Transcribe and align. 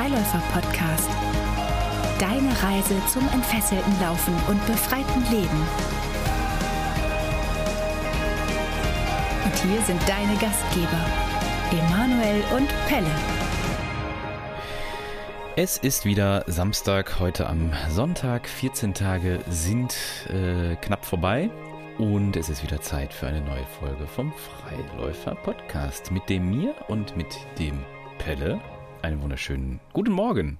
Freiläufer-Podcast. 0.00 1.10
Deine 2.18 2.50
Reise 2.62 2.96
zum 3.12 3.28
entfesselten 3.34 4.00
Laufen 4.00 4.34
und 4.48 4.64
befreiten 4.66 5.22
Leben. 5.30 5.66
Und 9.44 9.54
hier 9.56 9.82
sind 9.82 10.00
deine 10.08 10.38
Gastgeber, 10.38 11.04
Emanuel 11.70 12.42
und 12.56 12.68
Pelle. 12.88 13.10
Es 15.56 15.76
ist 15.76 16.06
wieder 16.06 16.44
Samstag, 16.46 17.20
heute 17.20 17.46
am 17.46 17.74
Sonntag. 17.90 18.48
14 18.48 18.94
Tage 18.94 19.40
sind 19.50 19.94
äh, 20.30 20.76
knapp 20.76 21.04
vorbei. 21.04 21.50
Und 21.98 22.36
es 22.36 22.48
ist 22.48 22.62
wieder 22.62 22.80
Zeit 22.80 23.12
für 23.12 23.26
eine 23.26 23.42
neue 23.42 23.66
Folge 23.78 24.06
vom 24.06 24.32
Freiläufer 24.32 25.34
Podcast 25.34 26.10
mit 26.10 26.26
dem 26.30 26.48
mir 26.48 26.74
und 26.88 27.18
mit 27.18 27.36
dem 27.58 27.84
Pelle. 28.16 28.62
Einen 29.02 29.22
wunderschönen 29.22 29.80
guten 29.92 30.12
Morgen. 30.12 30.58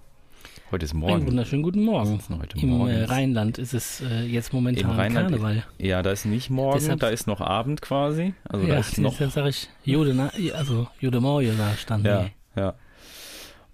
Heute 0.71 0.85
ist 0.85 0.95
morgen. 0.95 1.15
Einen 1.15 1.27
wunderschönen 1.27 1.63
guten 1.63 1.83
Morgen. 1.83 2.21
Heute 2.41 2.59
Im 2.59 2.69
äh, 2.69 2.73
morgens? 2.73 3.11
Rheinland 3.11 3.59
ist 3.59 3.75
es 3.75 4.01
äh, 4.01 4.23
jetzt 4.23 4.51
Im 4.53 4.57
momentan 4.57 4.91
Rheinland. 4.93 5.31
Karneval. 5.31 5.65
Ja, 5.79 6.03
da 6.03 6.11
ist 6.13 6.25
nicht 6.25 6.49
morgen, 6.49 6.79
Deshalb- 6.79 7.01
da 7.01 7.09
ist 7.09 7.27
noch 7.27 7.41
Abend 7.41 7.83
quasi. 7.83 8.35
Also 8.49 8.67
da 8.67 8.75
ja, 8.75 8.81
ist 8.81 8.99
noch. 8.99 9.19
jetzt 9.21 9.35
sage 9.35 9.49
ich 9.51 9.69
Jude, 9.85 10.15
na, 10.15 10.31
also 10.55 10.87
Jude 11.01 11.21
Morje 11.21 11.53
da 11.57 11.75
stand. 11.77 12.07
Ja, 12.07 12.23
nee. 12.23 12.31
ja. 12.57 12.75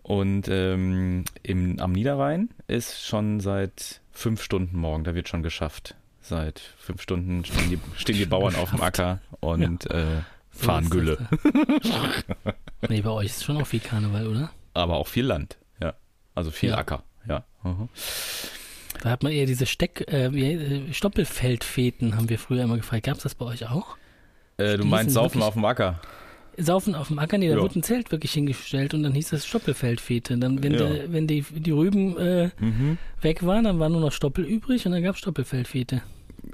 Und 0.03 0.49
ähm, 0.49 1.25
im, 1.43 1.79
am 1.81 1.93
Niederrhein 1.93 2.49
ist 2.67 3.05
schon 3.07 3.41
seit 3.41 4.01
fünf 4.13 4.43
Stunden 4.43 4.79
morgen, 4.79 5.05
da 5.05 5.15
wird 5.15 5.29
schon 5.29 5.43
geschafft. 5.43 5.97
Seit 6.23 6.59
fünf 6.79 7.03
Stunden 7.03 7.45
stehen 7.45 7.71
die, 7.71 7.79
stehen 7.97 8.17
die 8.17 8.27
Bauern 8.27 8.57
auf 8.57 8.71
dem 8.71 8.81
Acker 8.81 9.21
und 9.41 9.89
äh, 9.91 10.23
So 10.57 10.65
fahren 10.67 10.85
ist 10.85 10.91
Gülle. 10.91 11.29
das. 11.83 12.25
nee, 12.91 13.01
bei 13.03 13.11
euch 13.11 13.27
ist 13.27 13.45
schon 13.45 13.57
auch 13.57 13.67
viel 13.67 13.81
Karneval, 13.81 14.27
oder? 14.27 14.51
Aber 14.75 14.97
auch 14.97 15.09
viel 15.09 15.25
Land, 15.25 15.59
ja. 15.81 15.95
Also 16.35 16.51
viel 16.51 16.71
Ja. 16.71 16.79
Acker, 16.79 17.03
ja. 17.29 17.45
Mhm. 17.63 17.89
Da 19.03 19.11
hat 19.11 19.23
man 19.23 19.33
eher 19.33 19.47
diese 19.47 19.67
Steck, 19.67 20.07
äh, 20.11 20.27
äh, 20.27 20.93
Stoppelfeldfeten, 20.93 22.17
haben 22.17 22.29
wir 22.31 22.39
früher 22.39 22.63
immer 22.65 22.77
gefragt. 22.77 23.05
Gab 23.05 23.17
es 23.19 23.23
das 23.25 23.35
bei 23.35 23.45
euch 23.45 23.69
auch? 23.69 23.97
Äh, 24.57 24.79
du 24.79 24.85
meinst 24.85 25.15
Saufen 25.15 25.43
auf 25.43 25.55
dem 25.55 25.65
Acker? 25.65 26.01
Saufen 26.59 26.95
auf 26.95 27.09
dem 27.09 27.19
Acker, 27.19 27.37
nee, 27.37 27.49
da 27.51 27.57
Ja. 27.57 27.61
wurde 27.61 27.79
ein 27.79 27.83
Zelt 27.83 28.11
wirklich 28.11 28.33
hingestellt 28.33 28.95
und 28.95 29.03
dann 29.03 29.13
hieß 29.13 29.29
das 29.29 29.45
Stoppelfeldfete. 29.47 30.39
Dann, 30.39 30.63
wenn, 30.63 30.73
Ja. 30.73 30.79
der, 30.89 31.13
wenn 31.13 31.27
die, 31.27 31.43
die 31.43 31.71
Rüben 31.71 32.17
äh, 32.17 32.51
Mhm. 32.59 32.97
weg 33.21 33.45
waren, 33.45 33.65
dann 33.65 33.79
war 33.79 33.91
nur 33.91 34.01
noch 34.01 34.13
Stoppel 34.13 34.45
übrig 34.47 34.87
und 34.87 34.93
dann 34.93 35.03
gab 35.03 35.15
es 35.17 35.19
Stoppelfeldfete. 35.21 36.01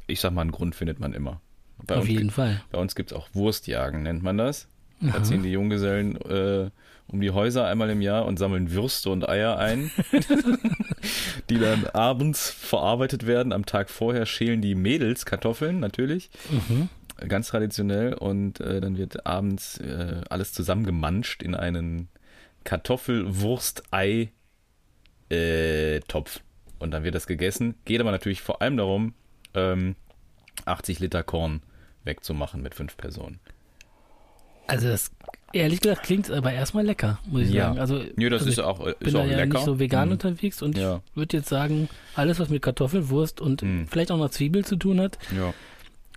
Ich 0.08 0.18
sag 0.20 0.32
mal, 0.32 0.40
einen 0.40 0.50
Grund 0.50 0.74
findet 0.74 0.98
man 0.98 1.12
immer. 1.12 1.40
Bei 1.86 1.94
Auf 1.96 2.02
uns, 2.02 2.10
jeden 2.10 2.30
Fall. 2.30 2.62
Bei 2.70 2.78
uns 2.78 2.94
gibt 2.94 3.10
es 3.12 3.16
auch 3.18 3.28
Wurstjagen, 3.32 4.02
nennt 4.02 4.22
man 4.22 4.38
das. 4.38 4.68
Da 5.00 5.08
Aha. 5.08 5.22
ziehen 5.24 5.42
die 5.42 5.50
Junggesellen 5.50 6.16
äh, 6.22 6.70
um 7.08 7.20
die 7.20 7.32
Häuser 7.32 7.66
einmal 7.66 7.90
im 7.90 8.00
Jahr 8.00 8.24
und 8.24 8.38
sammeln 8.38 8.70
Würste 8.70 9.10
und 9.10 9.28
Eier 9.28 9.58
ein, 9.58 9.90
die 11.50 11.58
dann 11.58 11.86
abends 11.86 12.50
verarbeitet 12.50 13.26
werden. 13.26 13.52
Am 13.52 13.66
Tag 13.66 13.90
vorher 13.90 14.24
schälen 14.26 14.62
die 14.62 14.74
Mädels 14.76 15.26
Kartoffeln 15.26 15.80
natürlich, 15.80 16.30
Mhm. 16.50 16.88
ganz 17.28 17.48
traditionell. 17.48 18.14
Und 18.14 18.60
äh, 18.60 18.80
dann 18.80 18.96
wird 18.96 19.26
abends 19.26 19.78
äh, 19.78 20.20
alles 20.30 20.52
zusammengemanscht 20.52 21.42
in 21.42 21.54
einen 21.56 22.08
Kartoffel-Wurst-Ei-Topf. 25.30 26.40
und 26.78 26.90
dann 26.90 27.04
wird 27.04 27.14
das 27.14 27.26
gegessen. 27.26 27.74
Geht 27.84 28.00
aber 28.00 28.10
natürlich 28.10 28.40
vor 28.42 28.60
allem 28.62 28.76
darum, 28.76 29.14
ähm, 29.54 29.94
80 30.64 31.00
Liter 31.00 31.22
Korn 31.22 31.62
wegzumachen 32.04 32.62
mit 32.62 32.74
fünf 32.74 32.96
Personen. 32.96 33.38
Also 34.68 34.88
das, 34.88 35.10
ehrlich 35.52 35.80
gesagt, 35.80 36.04
klingt 36.04 36.30
aber 36.30 36.52
erstmal 36.52 36.84
lecker, 36.86 37.18
muss 37.26 37.42
ich 37.42 37.50
Ja. 37.50 37.66
sagen. 37.68 37.78
Also, 37.80 37.98
Ja, 38.16 38.30
das 38.30 38.42
also 38.42 38.50
ist 38.52 38.58
auch, 38.60 38.80
ich 38.80 38.92
ist 38.92 38.98
bin 39.00 39.16
auch 39.16 39.24
da 39.24 39.30
ja 39.30 39.36
lecker. 39.38 39.54
nicht 39.54 39.64
so 39.64 39.78
vegan 39.78 40.06
Mhm. 40.08 40.12
unterwegs 40.12 40.62
und 40.62 40.78
Ja. 40.78 41.00
ich 41.10 41.16
würde 41.16 41.36
jetzt 41.36 41.48
sagen, 41.48 41.88
alles, 42.14 42.38
was 42.38 42.48
mit 42.48 42.62
Kartoffel, 42.62 43.08
Wurst 43.08 43.40
und 43.40 43.62
Mhm. 43.62 43.86
vielleicht 43.88 44.12
auch 44.12 44.18
noch 44.18 44.30
Zwiebel 44.30 44.64
zu 44.64 44.76
tun 44.76 45.00
hat, 45.00 45.18
Ja, 45.36 45.52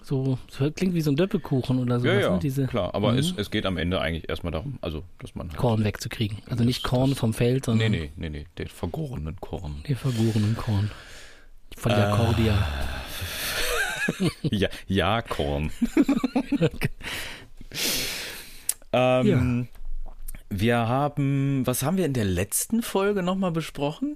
so, 0.04 0.38
so 0.48 0.70
klingt 0.72 0.94
wie 0.94 1.02
so 1.02 1.10
ein 1.12 1.16
Döppelkuchen 1.16 1.80
oder 1.80 2.00
sowas, 2.00 2.14
ja, 2.14 2.20
ja 2.34 2.38
diese 2.38 2.68
klar. 2.68 2.94
Aber 2.94 3.14
Mhm. 3.14 3.18
es, 3.18 3.34
es 3.36 3.50
geht 3.50 3.66
am 3.66 3.78
Ende 3.78 4.00
eigentlich 4.00 4.30
erstmal 4.30 4.52
darum, 4.52 4.78
also, 4.82 5.04
dass 5.20 5.34
man 5.34 5.50
halt, 5.50 5.58
Korn 5.58 5.84
wegzukriegen. 5.84 6.38
Also 6.48 6.64
nicht 6.64 6.84
Korn 6.84 7.10
das- 7.10 7.20
vom 7.20 7.34
Feld, 7.34 7.64
Nee, 7.68 7.72
sondern 7.72 7.92
nee, 7.92 8.12
nee, 8.16 8.30
nee, 8.30 8.46
den 8.60 8.68
vergorenen 8.68 9.36
Korn. 9.42 9.84
den 9.88 9.96
vergorenen 9.96 10.56
Korn. 10.56 10.92
Von 11.76 11.92
Äh. 11.92 11.96
der 11.96 12.10
Cordia. 12.12 12.68
ja, 14.42 14.70
ja, 14.88 15.22
Korn. 15.22 15.72
ähm, 18.94 19.68
Wir 20.50 20.78
haben, 20.78 21.66
was 21.66 21.84
haben 21.84 21.98
wir 21.98 22.06
in 22.06 22.14
der 22.14 22.26
letzten 22.26 22.82
Folge 22.82 23.24
nochmal 23.24 23.52
besprochen? 23.52 24.16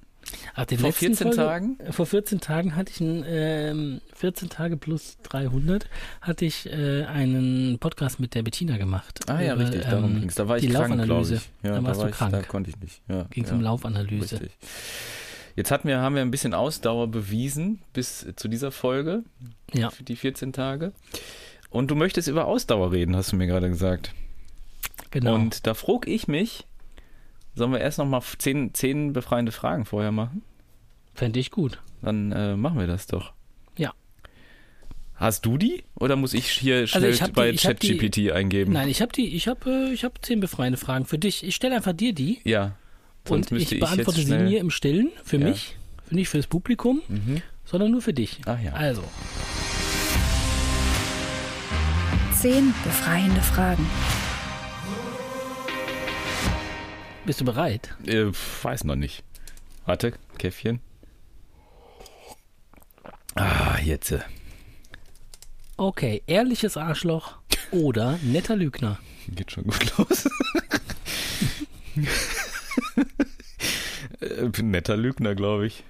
Ach, 0.53 0.65
Vor 0.67 0.77
letzten 0.77 0.93
14 0.93 1.15
Folge, 1.15 1.35
Tagen? 1.35 1.77
Vor 1.89 2.05
14 2.05 2.39
Tagen 2.39 2.75
hatte 2.75 2.91
ich 2.91 3.01
einen, 3.01 3.25
ähm, 3.27 4.01
14 4.13 4.49
Tage 4.49 4.77
plus 4.77 5.17
300, 5.23 5.89
hatte 6.21 6.45
ich 6.45 6.67
äh, 6.71 7.05
einen 7.05 7.79
Podcast 7.79 8.19
mit 8.19 8.35
der 8.35 8.43
Bettina 8.43 8.77
gemacht. 8.77 9.21
Ah 9.27 9.41
ja, 9.41 9.55
Über, 9.55 9.63
richtig, 9.63 9.81
darum 9.83 10.11
ähm, 10.11 10.19
ging's. 10.21 10.35
Da 10.35 10.47
war 10.47 10.57
ich 10.57 10.67
die 10.67 10.71
krank, 10.71 11.01
glaube 11.03 11.33
ich. 11.33 11.49
Ja, 11.63 11.75
Da 11.75 11.83
warst 11.83 11.99
war 11.99 12.05
du 12.05 12.11
ich, 12.11 12.17
krank. 12.17 12.31
Da 12.33 12.41
konnte 12.43 12.69
ich 12.69 12.79
nicht. 12.79 13.01
Ja, 13.07 13.23
Ging 13.31 13.43
es 13.43 13.49
ja. 13.49 13.55
um 13.55 13.61
Laufanalyse. 13.61 14.41
Richtig. 14.41 14.51
Jetzt 15.59 15.71
hatten 15.71 15.89
wir, 15.89 15.99
haben 15.99 16.15
wir 16.15 16.21
ein 16.21 16.31
bisschen 16.31 16.53
Ausdauer 16.53 17.09
bewiesen 17.09 17.81
bis 17.91 18.25
zu 18.37 18.47
dieser 18.47 18.71
Folge, 18.71 19.23
Ja, 19.73 19.89
für 19.89 20.03
die 20.03 20.15
14 20.15 20.53
Tage. 20.53 20.93
Und 21.69 21.91
du 21.91 21.95
möchtest 21.95 22.29
über 22.29 22.45
Ausdauer 22.45 22.93
reden, 22.93 23.13
hast 23.13 23.33
du 23.33 23.35
mir 23.35 23.45
gerade 23.45 23.67
gesagt. 23.67 24.13
genau. 25.11 25.35
Und 25.35 25.67
da 25.67 25.73
frug 25.73 26.07
ich 26.07 26.29
mich, 26.29 26.65
sollen 27.55 27.73
wir 27.73 27.81
erst 27.81 27.97
nochmal 27.97 28.21
zehn, 28.37 28.73
zehn 28.73 29.11
befreiende 29.11 29.51
Fragen 29.51 29.83
vorher 29.83 30.13
machen? 30.13 30.43
Fände 31.13 31.41
ich 31.41 31.51
gut. 31.51 31.81
Dann 32.01 32.31
äh, 32.31 32.55
machen 32.55 32.79
wir 32.79 32.87
das 32.87 33.07
doch. 33.07 33.33
Ja. 33.77 33.91
Hast 35.15 35.45
du 35.45 35.57
die? 35.57 35.83
Oder 35.95 36.15
muss 36.15 36.33
ich 36.33 36.47
hier 36.49 36.87
schnell 36.87 37.09
ich 37.11 37.21
hab 37.21 37.27
die- 37.31 37.33
bei 37.33 37.49
ich 37.49 37.65
hab 37.65 37.77
die- 37.81 37.97
ChatGPT 37.97 38.31
eingeben? 38.31 38.71
Nein, 38.71 38.87
ich 38.87 39.01
habe 39.01 39.11
die, 39.11 39.35
ich 39.35 39.49
habe, 39.49 39.89
äh, 39.89 39.91
ich 39.93 40.05
habe 40.05 40.13
zehn 40.21 40.39
befreiende 40.39 40.77
Fragen 40.77 41.03
für 41.05 41.17
dich. 41.19 41.43
Ich 41.43 41.53
stelle 41.55 41.75
einfach 41.75 41.91
dir 41.91 42.13
die 42.13 42.39
Ja. 42.45 42.77
Sonst 43.29 43.51
und 43.51 43.57
ich 43.57 43.71
ich, 43.71 43.79
beantworte 43.79 44.21
sie 44.21 44.37
mir 44.37 44.59
im 44.59 44.69
Stillen 44.69 45.11
für 45.23 45.37
Ja. 45.37 45.47
mich, 45.49 45.77
für 46.07 46.15
nicht 46.15 46.29
fürs 46.29 46.47
Publikum, 46.47 47.01
Mhm. 47.07 47.41
sondern 47.65 47.91
nur 47.91 48.01
für 48.01 48.13
dich. 48.13 48.41
Ach 48.45 48.59
ja. 48.61 48.73
Also, 48.73 49.03
Zehn 52.39 52.73
befreiende 52.83 53.41
Fragen. 53.41 53.85
bist 57.25 57.41
du 57.41 57.45
bereit? 57.45 57.95
Äh, 58.07 58.25
weiß 58.63 58.85
noch 58.85 58.95
nicht. 58.95 59.23
Warte, 59.85 60.13
Käffchen. 60.37 60.79
Ah, 63.35 63.77
jetzt. 63.83 64.11
äh, 64.11 64.19
Okay, 65.77 66.23
ehrliches 66.27 66.75
Arschloch 66.75 67.37
oder 67.71 68.17
netter 68.23 68.55
Lügner. 68.55 68.99
Geht 69.29 69.51
schon 69.51 69.63
gut 69.65 69.97
los. 69.97 70.27
äh, 74.21 74.61
netter 74.61 74.97
Lügner, 74.97 75.35
glaube 75.35 75.67
ich. 75.67 75.83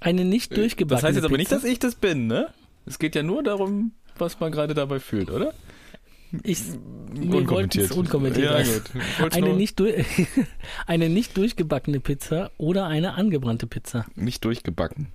Eine 0.00 0.24
nicht 0.24 0.56
durchgebackene 0.56 1.00
Das 1.00 1.04
heißt 1.08 1.16
jetzt 1.16 1.24
aber 1.24 1.36
nicht, 1.36 1.48
Pizza. 1.50 1.62
dass 1.62 1.70
ich 1.70 1.78
das 1.78 1.94
bin, 1.94 2.26
ne? 2.26 2.48
Es 2.86 2.98
geht 2.98 3.14
ja 3.14 3.22
nur 3.22 3.42
darum, 3.42 3.92
was 4.18 4.40
man 4.40 4.50
gerade 4.50 4.74
dabei 4.74 4.98
fühlt, 4.98 5.30
oder? 5.30 5.52
Ich, 6.42 6.60
wollten 7.14 7.78
es 7.78 7.92
unkommentiert 7.92 8.50
Ja, 8.50 8.56
wollt's 9.20 9.36
Eine 9.36 9.52
nicht, 9.52 9.78
eine 10.86 11.08
nicht 11.10 11.36
durchgebackene 11.36 12.00
Pizza 12.00 12.50
oder 12.56 12.86
eine 12.86 13.14
angebrannte 13.14 13.66
Pizza. 13.66 14.06
nicht 14.14 14.44
durchgebacken. 14.44 15.08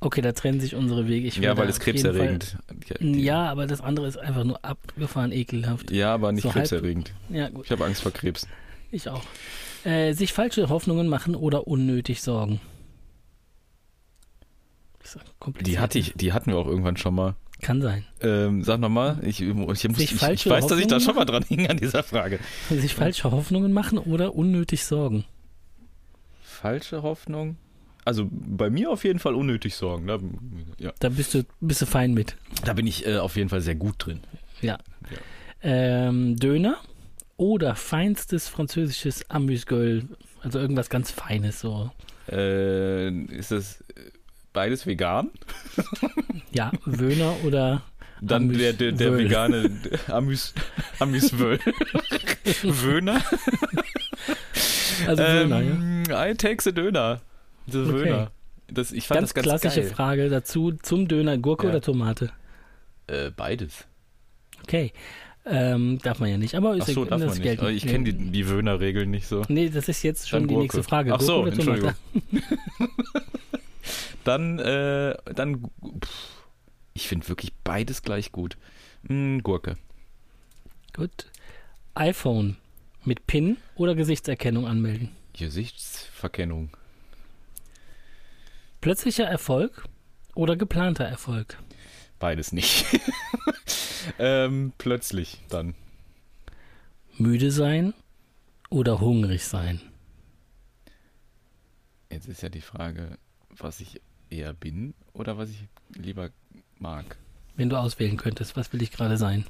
Okay, 0.00 0.20
da 0.20 0.30
trennen 0.30 0.60
sich 0.60 0.76
unsere 0.76 1.08
Wege. 1.08 1.26
Ich 1.26 1.38
Ja, 1.38 1.56
weil 1.56 1.68
es 1.68 1.80
krebserregend. 1.80 2.56
Ja, 3.00 3.46
aber 3.50 3.66
das 3.66 3.80
andere 3.80 4.06
ist 4.06 4.16
einfach 4.16 4.44
nur 4.44 4.64
abgefahren 4.64 5.32
ekelhaft. 5.32 5.90
Ja, 5.90 6.14
aber 6.14 6.30
nicht 6.30 6.44
So 6.44 6.50
halb- 6.50 6.68
krebserregend. 6.68 7.12
Ja, 7.30 7.48
gut, 7.48 7.64
Ich 7.64 7.72
habe 7.72 7.84
Angst 7.84 8.02
vor 8.02 8.12
Krebs. 8.12 8.46
ich 8.92 9.08
auch. 9.08 9.24
Äh, 9.88 10.12
sich 10.12 10.34
falsche 10.34 10.68
Hoffnungen 10.68 11.08
machen 11.08 11.34
oder 11.34 11.66
unnötig 11.66 12.20
sorgen. 12.20 12.60
Die 15.62 15.78
hatte 15.78 15.98
ich, 15.98 16.12
die 16.12 16.34
hatten 16.34 16.50
wir 16.50 16.58
auch 16.58 16.66
irgendwann 16.66 16.98
schon 16.98 17.14
mal. 17.14 17.36
Kann 17.62 17.80
sein. 17.80 18.04
Ähm, 18.20 18.62
sag 18.62 18.80
nochmal, 18.80 19.18
ich, 19.22 19.40
ich, 19.40 19.54
muss- 19.54 19.82
ich, 19.82 20.12
ich, 20.12 20.20
weiß, 20.20 20.66
dass 20.66 20.78
ich 20.78 20.88
da 20.88 21.00
schon 21.00 21.14
mal 21.14 21.24
dran 21.24 21.42
hing 21.42 21.66
an 21.68 21.78
dieser 21.78 22.02
Frage. 22.02 22.38
Sich 22.68 22.94
falsche 22.94 23.30
Hoffnungen 23.30 23.72
machen 23.72 23.96
oder 23.96 24.34
unnötig 24.34 24.84
sorgen. 24.84 25.24
Falsche 26.42 27.02
Hoffnung? 27.02 27.56
Also 28.04 28.28
bei 28.30 28.68
mir 28.68 28.90
auf 28.90 29.04
jeden 29.04 29.18
Fall 29.20 29.34
unnötig 29.34 29.74
sorgen. 29.74 30.06
Da, 30.06 30.18
ja. 30.78 30.92
Da 30.98 31.08
bist 31.08 31.32
du, 31.32 31.44
bist 31.62 31.80
du 31.80 31.86
fein 31.86 32.12
mit. 32.12 32.36
da 32.66 32.74
bin 32.74 32.86
ich 32.86 33.06
äh, 33.06 33.16
auf 33.16 33.36
jeden 33.36 33.48
Fall 33.48 33.62
sehr 33.62 33.74
gut 33.74 33.94
drin. 33.98 34.20
Ja. 34.60 34.76
Ähm, 35.62 36.36
Döner 36.36 36.76
oder 37.38 37.74
feinstes 37.74 38.48
französisches 38.48 39.30
Amüsgöl. 39.30 40.04
Also 40.42 40.58
irgendwas 40.58 40.90
ganz 40.90 41.10
Feines 41.10 41.60
so. 41.60 41.90
Äh, 42.30 43.08
ist 43.08 43.50
das 43.52 43.82
beides 44.52 44.86
vegan? 44.86 45.30
Ja, 46.50 46.72
Wöhner 46.86 47.36
oder 47.44 47.82
Dann 48.22 48.44
Amüs- 48.50 48.56
der, 48.58 48.72
der, 48.72 48.92
der 48.92 49.12
Wöl. 49.12 49.24
vegane 49.24 49.70
Amüs, 50.08 50.54
Amüswöl. 50.98 51.58
Wöhner. 52.62 53.22
Also 55.06 55.22
ja. 55.22 55.42
ähm, 55.42 56.04
I 56.10 56.34
take 56.34 56.62
the 56.62 56.72
Döner. 56.72 57.20
The 57.66 57.78
Okay. 57.80 57.92
Döner. 58.04 58.30
Das, 58.68 58.92
ich 58.92 59.06
fand 59.06 59.20
Ganz, 59.20 59.34
das 59.34 59.34
ganz 59.44 59.60
klassische 59.60 59.82
geil. 59.82 59.90
Frage 59.94 60.28
dazu 60.30 60.72
zum 60.82 61.06
Döner, 61.06 61.36
Gurke 61.38 61.66
Ja. 61.66 61.70
oder 61.72 61.80
Tomate? 61.82 62.30
Äh, 63.06 63.30
beides. 63.30 63.84
Okay. 64.62 64.92
Ähm, 65.50 65.98
darf 66.00 66.18
man 66.20 66.28
ja 66.30 66.36
nicht, 66.36 66.54
aber 66.54 66.76
ist 66.76 66.82
Ach 66.82 66.88
so, 66.88 67.04
ja, 67.04 67.10
darf 67.10 67.20
das 67.20 67.38
man 67.38 67.46
nicht. 67.46 67.60
Aber 67.60 67.70
Ich 67.70 67.86
kenne 67.86 68.12
die, 68.12 68.30
die 68.30 68.48
Wöhner-Regeln 68.48 69.10
nicht 69.10 69.26
so. 69.26 69.42
Nee, 69.48 69.70
das 69.70 69.88
ist 69.88 70.02
jetzt 70.02 70.28
schon 70.28 70.40
Dann 70.42 70.48
die 70.48 70.54
Gurke. 70.54 70.62
nächste 70.64 70.82
Frage. 70.82 71.14
Ach 71.14 71.20
so, 71.20 71.48
Tomate? 71.50 71.94
Dann, 74.24 74.58
äh, 74.58 75.14
dann, 75.34 75.62
pff, 76.04 76.10
ich 76.92 77.08
finde 77.08 77.26
wirklich 77.30 77.54
beides 77.64 78.02
gleich 78.02 78.30
gut. 78.30 78.58
Mm, 79.04 79.38
Gurke. 79.38 79.76
Gut. 80.92 81.30
iPhone 81.94 82.56
mit 83.04 83.26
PIN 83.26 83.56
oder 83.74 83.94
Gesichtserkennung 83.94 84.66
anmelden. 84.66 85.10
Gesichtsverkennung. 85.32 86.70
Plötzlicher 88.82 89.24
Erfolg 89.24 89.84
oder 90.34 90.56
geplanter 90.56 91.04
Erfolg. 91.04 91.56
Beides 92.18 92.52
nicht. 92.52 92.84
ähm, 94.18 94.72
plötzlich 94.78 95.38
dann. 95.48 95.74
Müde 97.16 97.50
sein 97.50 97.94
oder 98.70 99.00
hungrig 99.00 99.44
sein. 99.44 99.80
Jetzt 102.10 102.28
ist 102.28 102.42
ja 102.42 102.48
die 102.48 102.60
Frage, 102.60 103.18
was 103.50 103.80
ich 103.80 104.00
eher 104.30 104.52
bin 104.54 104.94
oder 105.12 105.36
was 105.36 105.50
ich 105.50 105.64
lieber 105.94 106.30
mag. 106.78 107.16
Wenn 107.56 107.68
du 107.68 107.76
auswählen 107.76 108.16
könntest, 108.16 108.56
was 108.56 108.72
will 108.72 108.82
ich 108.82 108.92
gerade 108.92 109.16
sein? 109.16 109.44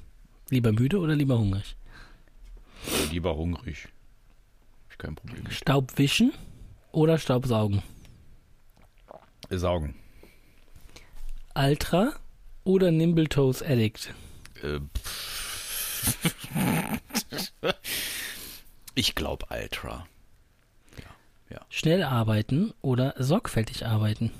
Lieber 0.51 0.73
müde 0.73 0.99
oder 0.99 1.15
lieber 1.15 1.39
hungrig? 1.39 1.77
Lieber 3.11 3.37
hungrig. 3.37 3.85
Hab 4.85 4.93
ich 4.93 4.99
kein 4.99 5.15
Problem 5.15 5.45
mit. 5.45 5.53
Staub 5.53 5.99
wischen 5.99 6.33
oder 6.91 7.19
Staub 7.19 7.47
saugen? 7.47 7.83
Saugen. 9.51 9.95
Ultra 11.55 12.13
oder 12.65 12.91
Nimble 12.91 13.29
Toes 13.29 13.63
Addict? 13.63 14.15
Äh, 14.63 14.81
ich 18.95 19.15
glaube 19.15 19.47
Ultra. 19.51 20.07
Schnell 21.71 22.03
arbeiten 22.03 22.73
oder 22.81 23.15
sorgfältig 23.19 23.87
arbeiten? 23.87 24.31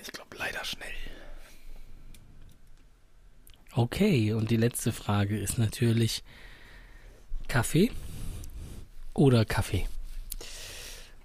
Ich 0.00 0.12
glaube 0.12 0.36
leider 0.36 0.64
schnell. 0.64 0.88
Okay, 3.74 4.32
und 4.32 4.50
die 4.50 4.56
letzte 4.56 4.92
Frage 4.92 5.38
ist 5.38 5.58
natürlich 5.58 6.22
Kaffee 7.48 7.90
oder 9.14 9.44
Kaffee? 9.44 9.86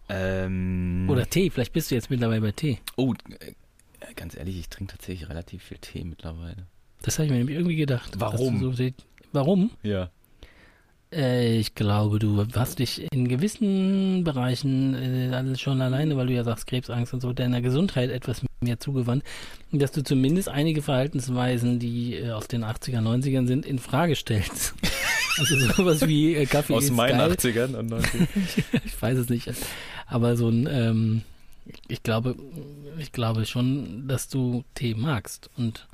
Ähm, 0.09 1.07
Oder 1.09 1.25
Tee, 1.29 1.49
vielleicht 1.49 1.73
bist 1.73 1.91
du 1.91 1.95
jetzt 1.95 2.09
mittlerweile 2.09 2.41
bei 2.41 2.51
Tee. 2.51 2.79
Oh, 2.95 3.13
äh, 3.39 4.13
ganz 4.15 4.37
ehrlich, 4.37 4.57
ich 4.57 4.69
trinke 4.69 4.93
tatsächlich 4.93 5.29
relativ 5.29 5.63
viel 5.63 5.77
Tee 5.77 6.03
mittlerweile. 6.03 6.67
Das 7.01 7.17
habe 7.17 7.25
ich 7.25 7.31
mir 7.31 7.37
nämlich 7.37 7.57
irgendwie 7.57 7.75
gedacht. 7.75 8.13
Warum? 8.17 8.73
So, 8.73 8.85
warum? 9.31 9.71
Ja. 9.83 10.09
Äh, 11.11 11.57
ich 11.57 11.75
glaube, 11.75 12.19
du 12.19 12.45
hast 12.55 12.79
dich 12.79 13.11
in 13.11 13.27
gewissen 13.27 14.23
Bereichen 14.23 14.93
äh, 14.93 15.33
alles 15.33 15.61
schon 15.61 15.81
alleine, 15.81 16.17
weil 16.17 16.27
du 16.27 16.33
ja 16.33 16.43
sagst, 16.43 16.67
Krebsangst 16.67 17.13
und 17.13 17.21
so, 17.21 17.33
deiner 17.33 17.61
Gesundheit 17.61 18.09
etwas 18.09 18.41
mehr 18.61 18.79
zugewandt, 18.79 19.23
dass 19.71 19.91
du 19.91 20.03
zumindest 20.03 20.49
einige 20.49 20.81
Verhaltensweisen, 20.81 21.79
die 21.79 22.15
äh, 22.15 22.31
aus 22.31 22.47
den 22.47 22.63
80er, 22.63 23.01
90ern 23.01 23.47
sind, 23.47 23.65
in 23.65 23.79
Frage 23.79 24.15
stellst. 24.15 24.73
also 25.39 25.55
sowas 25.57 26.07
wie 26.07 26.35
äh, 26.35 26.45
Kaffee 26.45 26.73
Aus 26.73 26.89
meinen 26.91 27.17
geil. 27.17 27.31
80ern 27.31 27.75
und 27.75 27.91
90ern. 27.91 28.27
ich 28.85 29.01
weiß 29.01 29.17
es 29.17 29.29
nicht. 29.29 29.49
Aber 30.07 30.37
so 30.37 30.49
ein, 30.49 30.67
ähm, 30.69 31.21
ich 31.87 32.03
glaube, 32.03 32.35
ich 32.97 33.11
glaube 33.11 33.45
schon, 33.45 34.07
dass 34.07 34.29
du 34.29 34.63
Tee 34.75 34.95
magst. 34.95 35.49
Und 35.57 35.87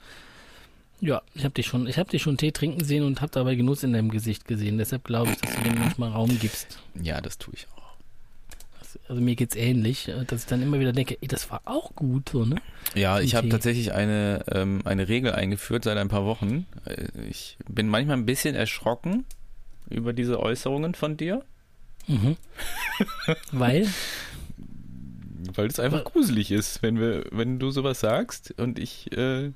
ja, 1.01 1.21
ich 1.33 1.43
habe 1.43 1.53
dich 1.53 1.67
schon, 1.67 1.87
ich 1.87 1.97
habe 1.97 2.09
dich 2.09 2.21
schon 2.21 2.37
Tee 2.37 2.51
trinken 2.51 2.83
sehen 2.83 3.03
und 3.03 3.21
habe 3.21 3.31
dabei 3.31 3.55
Genuss 3.55 3.83
in 3.83 3.93
deinem 3.93 4.09
Gesicht 4.09 4.47
gesehen. 4.47 4.77
Deshalb 4.77 5.03
glaube 5.03 5.31
ich, 5.31 5.37
dass 5.37 5.55
du 5.55 5.61
dem 5.63 5.79
manchmal 5.79 6.11
Raum 6.11 6.37
gibst. 6.39 6.79
ja, 7.01 7.19
das 7.21 7.37
tue 7.37 7.53
ich 7.55 7.67
auch. 7.75 7.82
Also 9.07 9.21
mir 9.21 9.35
geht's 9.35 9.55
ähnlich, 9.55 10.07
äh, 10.07 10.25
dass 10.25 10.41
ich 10.41 10.47
dann 10.47 10.61
immer 10.61 10.79
wieder 10.79 10.93
denke, 10.93 11.17
ey, 11.21 11.27
das 11.27 11.49
war 11.51 11.61
auch 11.65 11.95
gut, 11.95 12.29
so, 12.29 12.45
ne? 12.45 12.55
Ja, 12.95 13.19
ich 13.19 13.35
habe 13.35 13.49
tatsächlich 13.49 13.93
eine, 13.93 14.43
ähm, 14.51 14.81
eine 14.85 15.07
Regel 15.07 15.31
eingeführt 15.33 15.83
seit 15.83 15.97
ein 15.97 16.09
paar 16.09 16.25
Wochen. 16.25 16.65
Äh, 16.85 17.07
Ich 17.29 17.57
bin 17.67 17.87
manchmal 17.89 18.17
ein 18.17 18.25
bisschen 18.25 18.55
erschrocken 18.55 19.25
über 19.89 20.13
diese 20.13 20.39
Äußerungen 20.39 20.95
von 20.95 21.17
dir, 21.17 21.43
Mhm. 22.07 22.35
Weil, 23.53 23.87
weil 25.55 25.67
es 25.67 25.79
einfach 25.79 26.03
gruselig 26.03 26.51
ist, 26.51 26.81
wenn 26.83 26.99
wir, 26.99 27.25
wenn 27.31 27.59
du 27.59 27.71
sowas 27.71 27.99
sagst 27.99 28.53
und 28.59 28.79
ich, 28.79 29.11
äh, 29.15 29.51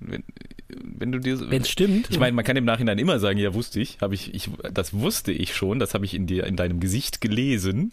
wenn, 0.00 0.24
wenn 0.68 1.12
du 1.12 1.18
dir, 1.18 1.36
so- 1.36 1.50
wenn 1.50 1.62
es 1.62 1.68
stimmt, 1.68 2.08
ich 2.10 2.18
meine, 2.18 2.32
man 2.32 2.44
kann 2.44 2.56
im 2.56 2.64
Nachhinein 2.64 2.98
immer 2.98 3.18
sagen, 3.18 3.38
ja, 3.38 3.54
wusste 3.54 3.80
ich, 3.80 3.98
habe 4.00 4.14
ich, 4.14 4.34
ich, 4.34 4.48
das 4.72 4.92
wusste 4.94 5.32
ich 5.32 5.54
schon, 5.54 5.78
das 5.78 5.94
habe 5.94 6.04
ich 6.04 6.14
in 6.14 6.26
dir, 6.26 6.44
in 6.46 6.56
deinem 6.56 6.80
Gesicht 6.80 7.20
gelesen. 7.20 7.92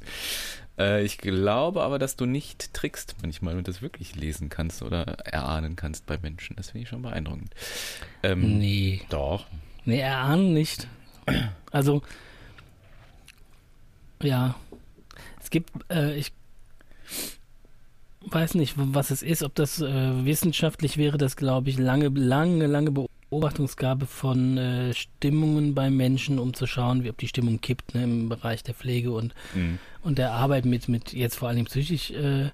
Äh, 0.81 1.03
ich 1.03 1.17
glaube 1.17 1.83
aber, 1.83 1.99
dass 1.99 2.15
du 2.15 2.25
nicht 2.25 2.73
trickst 2.73 3.15
manchmal 3.21 3.57
und 3.57 3.67
das 3.67 3.81
wirklich 3.81 4.15
lesen 4.15 4.49
kannst 4.49 4.81
oder 4.81 5.03
erahnen 5.25 5.75
kannst 5.75 6.05
bei 6.05 6.17
Menschen. 6.17 6.55
Das 6.55 6.71
finde 6.71 6.83
ich 6.83 6.89
schon 6.89 7.03
beeindruckend. 7.03 7.53
Ähm, 8.23 8.57
nee, 8.57 9.01
Doch. 9.09 9.45
nee, 9.85 9.99
erahnen 9.99 10.53
nicht. 10.53 10.87
Also, 11.71 12.01
ja, 14.21 14.55
es 15.39 15.49
gibt, 15.51 15.69
äh, 15.89 16.15
ich 16.17 16.33
weiß 18.25 18.55
nicht, 18.55 18.73
was 18.75 19.09
es 19.09 19.21
ist, 19.21 19.41
ob 19.41 19.55
das 19.55 19.81
äh, 19.81 20.25
wissenschaftlich 20.25 20.97
wäre, 20.97 21.17
das 21.17 21.37
glaube 21.37 21.69
ich 21.69 21.79
lange, 21.79 22.09
lange, 22.09 22.67
lange 22.67 22.91
Beobachtungsgabe 23.31 24.05
von 24.05 24.57
äh, 24.57 24.93
Stimmungen 24.93 25.73
bei 25.73 25.89
Menschen, 25.89 26.37
um 26.37 26.53
zu 26.53 26.67
schauen, 26.67 27.03
wie, 27.03 27.09
ob 27.09 27.17
die 27.17 27.29
Stimmung 27.29 27.61
kippt 27.61 27.95
ne, 27.95 28.03
im 28.03 28.29
Bereich 28.29 28.61
der 28.61 28.75
Pflege 28.75 29.11
und 29.11 29.33
Mhm. 29.55 29.79
und 30.03 30.17
der 30.17 30.33
Arbeit 30.33 30.65
mit, 30.65 30.89
mit 30.89 31.13
jetzt 31.13 31.37
vor 31.37 31.47
allem 31.47 31.65
psychisch, 31.65 32.11
äh, 32.11 32.49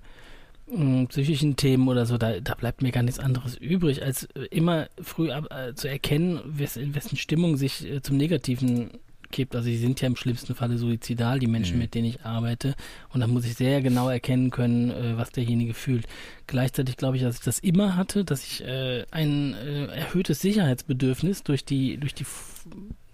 psychischen 1.07 1.55
Themen 1.55 1.87
oder 1.87 2.05
so, 2.05 2.17
da, 2.17 2.39
da 2.41 2.53
bleibt 2.53 2.81
mir 2.81 2.91
gar 2.91 3.01
nichts 3.01 3.19
anderes 3.19 3.55
übrig, 3.57 4.03
als 4.03 4.25
äh, 4.35 4.45
immer 4.51 4.87
früh 5.01 5.31
ab, 5.31 5.47
äh, 5.51 5.73
zu 5.73 5.89
erkennen, 5.89 6.41
wes, 6.45 6.77
in 6.77 6.93
wessen 6.93 7.17
Stimmung 7.17 7.57
sich 7.57 7.85
äh, 7.85 8.01
zum 8.01 8.17
Negativen 8.17 8.91
kippt. 9.31 9.55
Also 9.55 9.65
sie 9.65 9.77
sind 9.77 9.99
ja 10.01 10.07
im 10.07 10.15
schlimmsten 10.15 10.55
Falle 10.55 10.77
suizidal, 10.77 11.39
die 11.39 11.47
Menschen, 11.47 11.75
Mhm. 11.75 11.81
mit 11.81 11.93
denen 11.95 12.07
ich 12.07 12.23
arbeite. 12.23 12.75
Und 13.13 13.19
da 13.21 13.27
muss 13.27 13.45
ich 13.45 13.55
sehr 13.55 13.81
genau 13.81 14.09
erkennen 14.09 14.49
können, 14.51 14.91
äh, 14.91 15.17
was 15.17 15.31
derjenige 15.31 15.73
fühlt. 15.73 16.05
Gleichzeitig 16.47 16.97
glaube 16.97 17.17
ich, 17.17 17.23
dass 17.23 17.35
ich 17.35 17.41
das 17.41 17.59
immer 17.59 17.95
hatte, 17.95 18.23
dass 18.25 18.43
ich 18.43 18.63
äh, 18.63 19.05
ein 19.11 19.53
äh, 19.53 19.85
erhöhtes 19.87 20.39
Sicherheitsbedürfnis 20.41 21.43
durch 21.43 21.65
die, 21.65 21.97
durch 21.97 22.13
die 22.13 22.23
F 22.23 22.65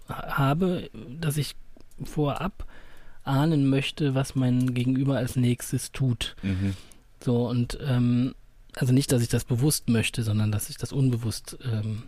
habe, 0.08 0.90
dass 1.20 1.36
ich 1.36 1.54
vorab 2.02 2.66
ahnen 3.22 3.68
möchte, 3.70 4.14
was 4.14 4.34
mein 4.34 4.74
Gegenüber 4.74 5.16
als 5.16 5.36
nächstes 5.36 5.92
tut. 5.92 6.36
Mhm. 6.42 6.74
So 7.24 7.48
und 7.48 7.78
ähm, 7.86 8.34
also 8.76 8.92
nicht, 8.92 9.12
dass 9.12 9.22
ich 9.22 9.28
das 9.28 9.44
bewusst 9.44 9.88
möchte, 9.88 10.22
sondern 10.24 10.50
dass 10.52 10.68
ich 10.68 10.76
das 10.76 10.92
unbewusst 10.92 11.56
ähm, 11.64 12.02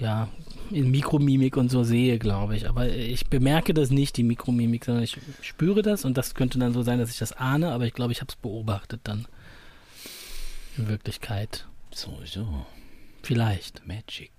ja 0.00 0.28
in 0.70 0.90
Mikromimik 0.90 1.56
und 1.56 1.70
so 1.70 1.84
sehe, 1.84 2.18
glaube 2.18 2.56
ich. 2.56 2.68
Aber 2.68 2.88
ich 2.88 3.26
bemerke 3.26 3.74
das 3.74 3.90
nicht, 3.90 4.16
die 4.16 4.22
Mikromimik, 4.22 4.84
sondern 4.84 5.04
ich 5.04 5.18
spüre 5.42 5.82
das 5.82 6.04
und 6.04 6.16
das 6.16 6.34
könnte 6.34 6.58
dann 6.58 6.72
so 6.72 6.82
sein, 6.82 6.98
dass 6.98 7.10
ich 7.10 7.18
das 7.18 7.32
ahne, 7.32 7.72
aber 7.72 7.86
ich 7.86 7.94
glaube, 7.94 8.12
ich 8.12 8.20
habe 8.20 8.30
es 8.30 8.36
beobachtet 8.36 9.00
dann 9.04 9.26
in 10.76 10.88
Wirklichkeit. 10.88 11.66
So, 11.92 12.18
so. 12.24 12.66
Vielleicht. 13.22 13.86
Magic. 13.86 14.32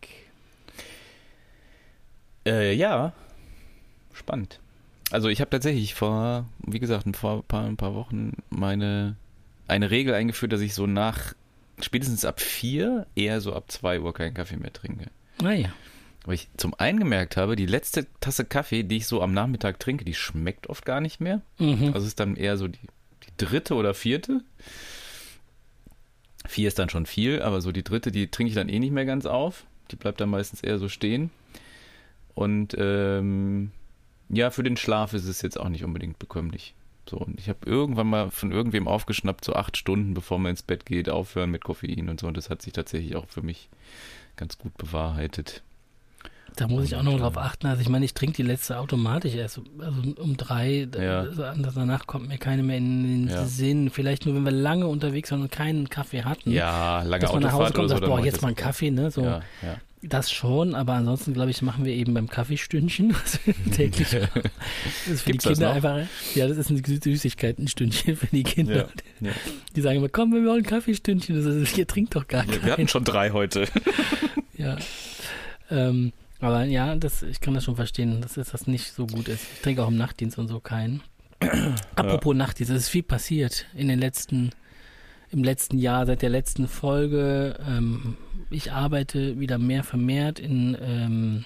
Äh, 2.46 2.74
ja. 2.74 3.14
Spannend. 4.14 4.60
Also 5.12 5.30
ich 5.30 5.40
habe 5.40 5.52
tatsächlich 5.52 5.94
vor, 5.94 6.46
wie 6.66 6.80
gesagt, 6.80 7.06
vor 7.16 7.38
ein 7.38 7.44
paar, 7.44 7.66
ein 7.66 7.78
paar 7.78 7.94
Wochen 7.94 8.34
meine 8.50 9.16
eine 9.68 9.90
Regel 9.90 10.14
eingeführt, 10.14 10.54
dass 10.54 10.62
ich 10.62 10.74
so 10.74 10.88
nach 10.88 11.34
spätestens 11.82 12.26
ab 12.26 12.40
vier, 12.40 13.08
eher 13.16 13.42
so 13.42 13.54
ab 13.54 13.72
zwei 13.72 14.00
Uhr 14.00 14.14
keinen 14.14 14.34
Kaffee 14.34 14.58
mehr 14.58 14.74
trinke. 14.74 15.10
Naja. 15.42 15.74
Weil 16.26 16.36
ich 16.36 16.48
zum 16.58 16.74
einen 16.74 17.00
gemerkt 17.00 17.38
habe, 17.38 17.56
die 17.56 17.68
letzte 17.68 18.08
Tasse 18.20 18.46
Kaffee, 18.46 18.84
die 18.84 18.98
ich 18.98 19.08
so 19.08 19.22
am 19.22 19.34
Nachmittag 19.34 19.80
trinke, 19.80 20.06
die 20.06 20.16
schmeckt 20.16 20.68
oft 20.68 20.86
gar 20.86 21.02
nicht 21.02 21.20
mehr. 21.20 21.42
Mhm. 21.60 21.88
Also 21.88 22.00
es 22.00 22.08
ist 22.08 22.20
dann 22.20 22.36
eher 22.36 22.58
so 22.58 22.68
die, 22.68 22.80
die 23.24 23.46
dritte 23.46 23.76
oder 23.76 23.94
vierte. 23.94 24.42
Vier 26.48 26.68
ist 26.68 26.80
dann 26.80 26.90
schon 26.90 27.06
viel, 27.06 27.42
aber 27.42 27.62
so 27.62 27.72
die 27.72 27.84
dritte, 27.84 28.12
die 28.12 28.28
trinke 28.28 28.50
ich 28.50 28.56
dann 28.56 28.70
eh 28.70 28.80
nicht 28.80 28.92
mehr 28.92 29.06
ganz 29.06 29.26
auf. 29.26 29.66
Die 29.92 29.96
bleibt 29.96 30.20
dann 30.20 30.30
meistens 30.30 30.62
eher 30.62 30.80
so 30.80 30.90
stehen. 30.90 31.30
Und 32.34 32.76
ähm, 32.78 33.72
ja, 34.30 34.50
für 34.50 34.64
den 34.64 34.78
Schlaf 34.78 35.14
ist 35.14 35.26
es 35.26 35.42
jetzt 35.42 35.60
auch 35.60 35.70
nicht 35.70 35.84
unbedingt 35.84 36.18
bekömmlich. 36.18 36.74
So, 37.08 37.18
und 37.18 37.40
ich 37.40 37.50
habe 37.50 37.60
irgendwann 37.66 38.08
mal 38.08 38.32
von 38.32 38.52
irgendwem 38.52 38.88
aufgeschnappt, 38.88 39.46
so 39.46 39.54
acht 39.54 39.78
Stunden, 39.78 40.16
bevor 40.16 40.40
man 40.40 40.52
ins 40.52 40.64
Bett 40.64 40.88
geht, 40.88 41.08
aufhören 41.08 41.52
mit 41.52 41.64
Koffein 41.64 42.10
und 42.10 42.20
so. 42.20 42.28
Und 42.28 42.36
das 42.36 42.50
hat 42.50 42.64
sich 42.64 42.74
tatsächlich 42.74 43.16
auch 43.16 43.28
für 43.28 43.44
mich 43.44 43.70
ganz 44.36 44.58
gut 44.58 44.76
bewahrheitet. 44.78 45.62
Da 46.58 46.70
muss 46.70 46.86
ich 46.86 46.96
auch 46.96 47.04
noch 47.04 47.18
drauf 47.20 47.38
achten. 47.38 47.68
Also 47.68 47.82
ich 47.82 47.90
meine, 47.90 48.06
ich 48.06 48.14
trinke 48.14 48.38
die 48.38 48.44
letzte 48.44 48.78
automatisch 48.80 49.34
erst. 49.36 49.60
Also 49.78 50.02
um 50.22 50.38
drei, 50.38 50.88
Ja. 50.98 51.26
danach 51.26 52.08
kommt 52.08 52.30
mir 52.30 52.38
keine 52.38 52.64
mehr 52.64 52.78
in 52.78 53.04
den 53.04 53.28
Ja. 53.28 53.46
Sinn. 53.46 53.90
Vielleicht 53.90 54.26
nur, 54.26 54.36
wenn 54.36 54.44
wir 54.46 54.52
lange 54.54 54.88
unterwegs 54.88 55.32
waren 55.32 55.42
und 55.42 55.52
keinen 55.52 55.90
Kaffee 55.90 56.24
hatten. 56.24 56.52
Ja, 56.52 57.02
lange 57.04 57.24
Dass 57.24 57.34
man 57.34 57.44
nach 57.44 57.52
Hause 57.52 57.74
kommt 57.74 57.84
und 57.84 57.90
so. 57.90 57.96
sagt, 57.98 58.06
boah, 58.08 58.20
jetzt 58.24 58.42
mal 58.42 58.50
einen. 58.50 58.56
Kaffee, 58.56 58.90
ne? 58.90 59.12
So. 59.12 59.24
Ja, 59.24 59.42
ja. 59.62 59.76
Das 60.08 60.32
schon, 60.32 60.76
aber 60.76 60.94
ansonsten, 60.94 61.34
glaube 61.34 61.52
ich, 61.52 61.62
machen 61.62 61.86
wir 61.86 61.94
eben 61.94 62.14
beim 62.14 62.28
Kaffeestündchen, 62.30 63.14
was 63.24 63.40
wir 63.46 63.54
täglich. 63.76 64.10
Das 64.12 65.08
ist 65.08 65.22
für 65.22 65.32
Gibt's 65.32 65.46
die 65.46 65.54
Kinder 65.54 65.74
einfach, 65.74 66.00
ja, 66.36 66.48
das 66.48 66.58
ist 66.58 66.70
ein 66.70 66.84
Süßigkeitenstündchen 66.84 68.16
für 68.16 68.28
die 68.28 68.44
Kinder. 68.44 68.90
Ja. 69.20 69.32
Die 69.76 69.82
sagen 69.82 69.98
immer, 69.98 70.10
komm, 70.10 70.34
wir 70.34 70.44
wollen 70.44 70.64
ein 70.64 70.64
Kaffeestündchen. 70.64 71.36
Das 71.36 71.46
ist, 71.46 71.78
ihr 71.78 71.88
trinkt 71.88 72.16
doch 72.16 72.28
gar 72.28 72.48
Wir 72.48 72.60
keinen. 72.60 72.72
hatten 72.72 72.88
schon 72.88 73.04
drei 73.04 73.32
heute. 73.32 73.68
Ja. 74.58 74.78
Ähm, 75.70 76.14
aber 76.40 76.64
ja, 76.64 76.96
das, 76.96 77.24
ich 77.24 77.42
kann 77.42 77.54
das 77.54 77.66
schon 77.66 77.76
verstehen, 77.76 78.22
dass 78.22 78.36
das 78.36 78.68
nicht 78.68 78.94
so 78.94 79.06
gut 79.06 79.28
ist. 79.28 79.44
Ich 79.56 79.62
trinke 79.62 79.84
auch 79.84 79.90
im 79.90 79.98
Nachtdienst 79.98 80.38
und 80.38 80.48
so 80.48 80.62
keinen. 80.62 81.02
Apropos 81.96 82.34
Nachtdienst, 82.34 82.72
es 82.72 82.84
ist 82.84 82.90
viel 82.90 83.04
passiert 83.04 83.66
in 83.76 83.90
den 83.90 84.00
letzten, 84.00 84.52
im 85.32 85.44
letzten 85.44 85.78
Jahr, 85.78 86.06
seit 86.06 86.22
der 86.22 86.30
letzten 86.30 86.68
Folge. 86.68 87.60
Ähm, 87.68 88.18
ich 88.50 88.72
arbeite 88.72 89.40
wieder 89.40 89.58
mehr 89.58 89.84
vermehrt 89.84 90.40
in, 90.40 90.78
ähm, 90.80 91.46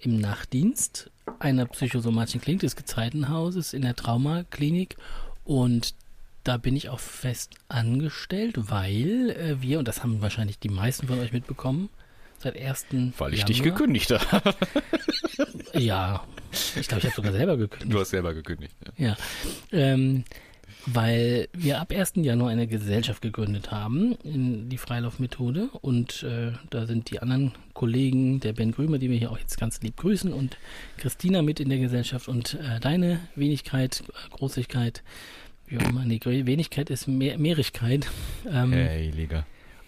im 0.00 0.20
Nachtdienst 0.20 1.10
einer 1.38 1.66
psychosomatischen 1.66 2.40
Klinik 2.40 2.60
des 2.60 2.76
Gezeitenhauses 2.76 3.72
in 3.72 3.82
der 3.82 3.96
Traumaklinik 3.96 4.96
und 5.44 5.94
da 6.44 6.56
bin 6.58 6.76
ich 6.76 6.88
auch 6.90 7.00
fest 7.00 7.54
angestellt, 7.68 8.54
weil 8.56 9.30
äh, 9.30 9.62
wir, 9.62 9.80
und 9.80 9.88
das 9.88 10.02
haben 10.02 10.22
wahrscheinlich 10.22 10.60
die 10.60 10.68
meisten 10.68 11.08
von 11.08 11.18
euch 11.18 11.32
mitbekommen, 11.32 11.88
seit 12.38 12.56
1. 12.56 12.86
Weil 13.18 13.34
ich 13.34 13.40
Januar, 13.40 13.46
dich 13.46 13.62
gekündigt 13.62 14.10
habe. 14.10 14.54
Ja, 15.74 16.24
ich 16.76 16.88
glaube, 16.88 17.00
ich 17.00 17.04
habe 17.06 17.16
sogar 17.16 17.32
selber 17.32 17.56
gekündigt. 17.56 17.92
Du 17.92 18.00
hast 18.00 18.10
selber 18.10 18.32
gekündigt. 18.32 18.74
Ja. 18.96 19.08
Ja, 19.08 19.16
ähm, 19.72 20.24
weil 20.86 21.48
wir 21.52 21.80
ab 21.80 21.92
1. 21.92 22.12
Januar 22.16 22.50
eine 22.50 22.66
Gesellschaft 22.66 23.20
gegründet 23.20 23.70
haben, 23.70 24.16
in 24.22 24.68
die 24.68 24.78
Freilaufmethode. 24.78 25.68
Und 25.82 26.22
äh, 26.22 26.52
da 26.70 26.86
sind 26.86 27.10
die 27.10 27.20
anderen 27.20 27.52
Kollegen, 27.74 28.40
der 28.40 28.52
Ben 28.52 28.72
Grümer, 28.72 28.98
die 28.98 29.10
wir 29.10 29.18
hier 29.18 29.30
auch 29.30 29.38
jetzt 29.38 29.58
ganz 29.58 29.80
lieb 29.82 29.96
grüßen, 29.96 30.32
und 30.32 30.56
Christina 30.96 31.42
mit 31.42 31.60
in 31.60 31.68
der 31.68 31.78
Gesellschaft 31.78 32.28
und 32.28 32.54
äh, 32.54 32.80
deine 32.80 33.20
Wenigkeit, 33.34 34.02
äh, 34.08 34.36
Großigkeit, 34.36 35.02
wie 35.66 35.78
auch 35.78 35.88
immer, 35.88 36.04
nee, 36.04 36.20
Wenigkeit 36.22 36.90
ist 36.90 37.08
Mehr 37.08 37.38
Mehrigkeit. 37.38 38.08
Ähm, 38.48 38.72
Hey, 38.72 39.10
Liga. 39.10 39.44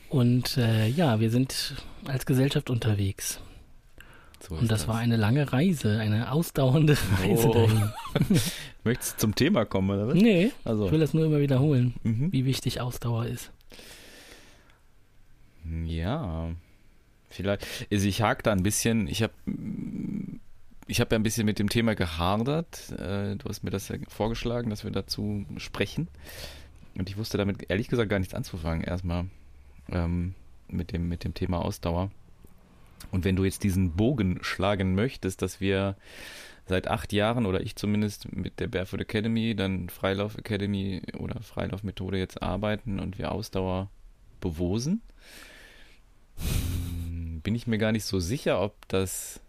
Und 0.09 0.57
äh, 0.57 0.89
ja, 0.89 1.21
wir 1.21 1.31
sind 1.31 1.75
als 2.07 2.27
Gesellschaft 2.27 2.71
unterwegs. 2.71 3.41
So 4.41 4.55
Und 4.55 4.71
das, 4.71 4.87
war 4.89 4.97
eine 4.99 5.17
lange 5.17 5.53
Reise, 5.53 5.99
eine 5.99 6.31
ausdauernde 6.33 6.97
Reise 7.21 7.49
Oh. 7.49 7.53
dahin. 7.53 7.91
Möchtest 8.85 9.15
du 9.15 9.19
zum 9.19 9.35
Thema 9.35 9.65
kommen, 9.65 9.91
oder 9.91 10.09
was? 10.09 10.15
Nee, 10.15 10.47
ich 10.47 10.53
Also, 10.65 10.91
will 10.91 11.01
das 11.01 11.13
nur 11.15 11.27
immer 11.27 11.41
wiederholen, 11.41 11.95
mhm. 12.05 12.33
wie 12.33 12.45
wichtig 12.45 12.81
Ausdauer 12.81 13.27
ist. 13.27 13.51
Ja, 15.85 16.51
vielleicht. 17.29 17.67
Also 17.93 18.07
ich 18.09 18.23
hake 18.23 18.43
da 18.43 18.53
ein 18.53 18.63
bisschen. 18.63 19.07
Ich 19.09 19.23
habe 19.23 19.33
ich 20.87 21.01
hab 21.01 21.13
ja 21.13 21.19
ein 21.19 21.23
bisschen 21.23 21.45
mit 21.45 21.59
dem 21.59 21.69
Thema 21.69 21.95
gehadert. 21.95 22.91
Äh, 22.93 23.37
Du 23.37 23.49
hast 23.49 23.63
mir 23.65 23.71
das 23.71 23.89
ja 23.89 23.97
vorgeschlagen, 24.09 24.71
dass 24.71 24.85
wir 24.85 24.91
dazu 24.91 25.45
sprechen. 25.59 26.09
Und 26.97 27.11
ich 27.11 27.17
wusste 27.19 27.37
damit 27.39 27.69
ehrlich 27.71 27.89
gesagt 27.89 28.09
gar 28.09 28.19
nichts 28.19 28.35
anzufangen, 28.35 28.83
erstmal 28.83 29.27
ähm, 29.91 30.35
mit, 30.69 30.93
dem, 30.93 31.09
mit 31.09 31.25
dem 31.25 31.35
Thema 31.35 31.59
Ausdauer. 31.63 32.11
Und 33.11 33.25
wenn 33.25 33.37
du 33.37 33.45
jetzt 33.45 33.65
diesen 33.65 33.93
Bogen 33.93 34.39
schlagen 34.43 34.95
möchtest, 34.95 35.43
dass 35.43 35.61
wir 35.61 35.97
seit 36.67 36.89
acht 36.89 37.13
Jahren 37.13 37.47
oder 37.47 37.61
ich 37.61 37.77
zumindest 37.77 38.31
mit 38.33 38.61
der 38.61 38.69
Barefoot 38.69 39.01
Academy, 39.01 39.55
dann 39.55 39.89
Freilauf 39.89 40.37
Academy 40.37 41.03
oder 41.19 41.41
Freilaufmethode 41.41 42.19
jetzt 42.19 42.43
arbeiten 42.43 43.01
und 43.01 43.19
wir 43.19 43.33
Ausdauer 43.33 43.91
bewosen, 44.41 45.03
hm, 46.37 47.41
bin 47.43 47.55
ich 47.55 47.67
mir 47.67 47.79
gar 47.79 47.93
nicht 47.93 48.05
so 48.05 48.21
sicher, 48.21 48.61
ob 48.61 48.87
das, 48.89 49.41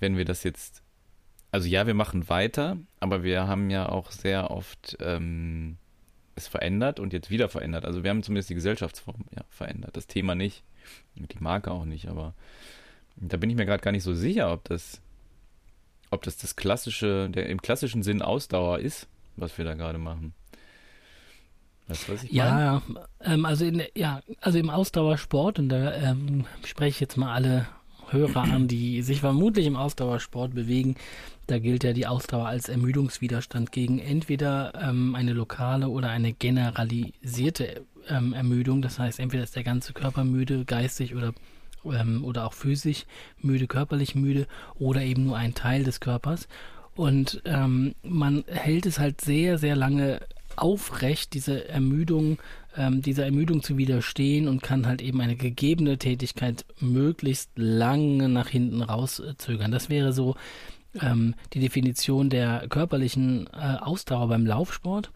wenn 0.00 0.16
wir 0.16 0.24
das 0.24 0.42
jetzt, 0.42 0.82
also 1.50 1.68
ja, 1.68 1.86
wir 1.86 1.94
machen 1.94 2.28
weiter, 2.28 2.78
aber 3.00 3.22
wir 3.22 3.46
haben 3.46 3.70
ja 3.70 3.88
auch 3.88 4.10
sehr 4.10 4.50
oft 4.50 4.96
ähm, 5.00 5.76
es 6.34 6.48
verändert 6.48 6.98
und 6.98 7.12
jetzt 7.12 7.30
wieder 7.30 7.50
verändert. 7.50 7.84
Also 7.84 8.02
wir 8.02 8.10
haben 8.10 8.22
zumindest 8.22 8.48
die 8.48 8.54
Gesellschaftsform 8.54 9.26
ja, 9.36 9.44
verändert, 9.50 9.96
das 9.96 10.06
Thema 10.06 10.34
nicht, 10.34 10.64
die 11.14 11.38
Marke 11.40 11.70
auch 11.70 11.84
nicht, 11.84 12.08
aber 12.08 12.34
da 13.16 13.36
bin 13.36 13.50
ich 13.50 13.56
mir 13.56 13.66
gerade 13.66 13.82
gar 13.82 13.92
nicht 13.92 14.02
so 14.02 14.14
sicher, 14.14 14.52
ob 14.52 14.64
das, 14.64 15.00
ob 16.10 16.22
das 16.22 16.36
das 16.36 16.56
klassische, 16.56 17.28
der 17.30 17.48
im 17.48 17.60
klassischen 17.60 18.02
Sinn 18.02 18.22
Ausdauer 18.22 18.78
ist, 18.78 19.06
was 19.36 19.56
wir 19.58 19.64
da 19.64 19.74
gerade 19.74 19.98
machen. 19.98 20.34
Weißt 21.88 22.08
du, 22.08 22.12
was 22.12 22.24
ich 22.24 22.32
meine? 22.32 22.48
Ja, 22.48 22.82
ähm, 23.20 23.44
also 23.44 23.64
in, 23.64 23.82
ja, 23.94 24.22
also 24.40 24.58
im 24.58 24.70
Ausdauersport, 24.70 25.58
und 25.58 25.68
da 25.68 25.92
ähm, 25.94 26.46
spreche 26.64 26.90
ich 26.90 27.00
jetzt 27.00 27.16
mal 27.16 27.34
alle 27.34 27.66
Hörer 28.10 28.42
an, 28.42 28.68
die 28.68 29.02
sich 29.02 29.20
vermutlich 29.20 29.66
im 29.66 29.76
Ausdauersport 29.76 30.54
bewegen. 30.54 30.96
Da 31.52 31.58
gilt 31.58 31.84
ja 31.84 31.92
die 31.92 32.06
Ausdauer 32.06 32.46
als 32.46 32.70
Ermüdungswiderstand 32.70 33.72
gegen 33.72 33.98
entweder 33.98 34.72
ähm, 34.82 35.14
eine 35.14 35.34
lokale 35.34 35.90
oder 35.90 36.08
eine 36.08 36.32
generalisierte 36.32 37.84
ähm, 38.08 38.32
Ermüdung. 38.32 38.80
Das 38.80 38.98
heißt, 38.98 39.20
entweder 39.20 39.42
ist 39.42 39.54
der 39.54 39.62
ganze 39.62 39.92
Körper 39.92 40.24
müde, 40.24 40.64
geistig 40.64 41.14
oder 41.14 41.34
ähm, 41.84 42.24
oder 42.24 42.46
auch 42.46 42.54
physisch 42.54 43.04
müde, 43.42 43.66
körperlich 43.66 44.14
müde 44.14 44.46
oder 44.78 45.02
eben 45.02 45.26
nur 45.26 45.36
ein 45.36 45.52
Teil 45.52 45.84
des 45.84 46.00
Körpers. 46.00 46.48
Und 46.94 47.42
ähm, 47.44 47.94
man 48.02 48.44
hält 48.46 48.86
es 48.86 48.98
halt 48.98 49.20
sehr, 49.20 49.58
sehr 49.58 49.76
lange 49.76 50.20
aufrecht, 50.56 51.34
diese 51.34 51.68
Ermüdung, 51.68 52.38
ähm, 52.78 53.02
dieser 53.02 53.26
Ermüdung 53.26 53.62
zu 53.62 53.76
widerstehen 53.76 54.48
und 54.48 54.62
kann 54.62 54.86
halt 54.86 55.02
eben 55.02 55.20
eine 55.20 55.36
gegebene 55.36 55.98
Tätigkeit 55.98 56.64
möglichst 56.80 57.50
lange 57.56 58.30
nach 58.30 58.48
hinten 58.48 58.80
rauszögern. 58.80 59.70
Das 59.70 59.90
wäre 59.90 60.14
so 60.14 60.34
ähm, 61.00 61.34
die 61.52 61.60
Definition 61.60 62.30
der 62.30 62.66
körperlichen 62.68 63.48
äh, 63.52 63.76
Ausdauer 63.80 64.28
beim 64.28 64.46
Laufsport. 64.46 65.10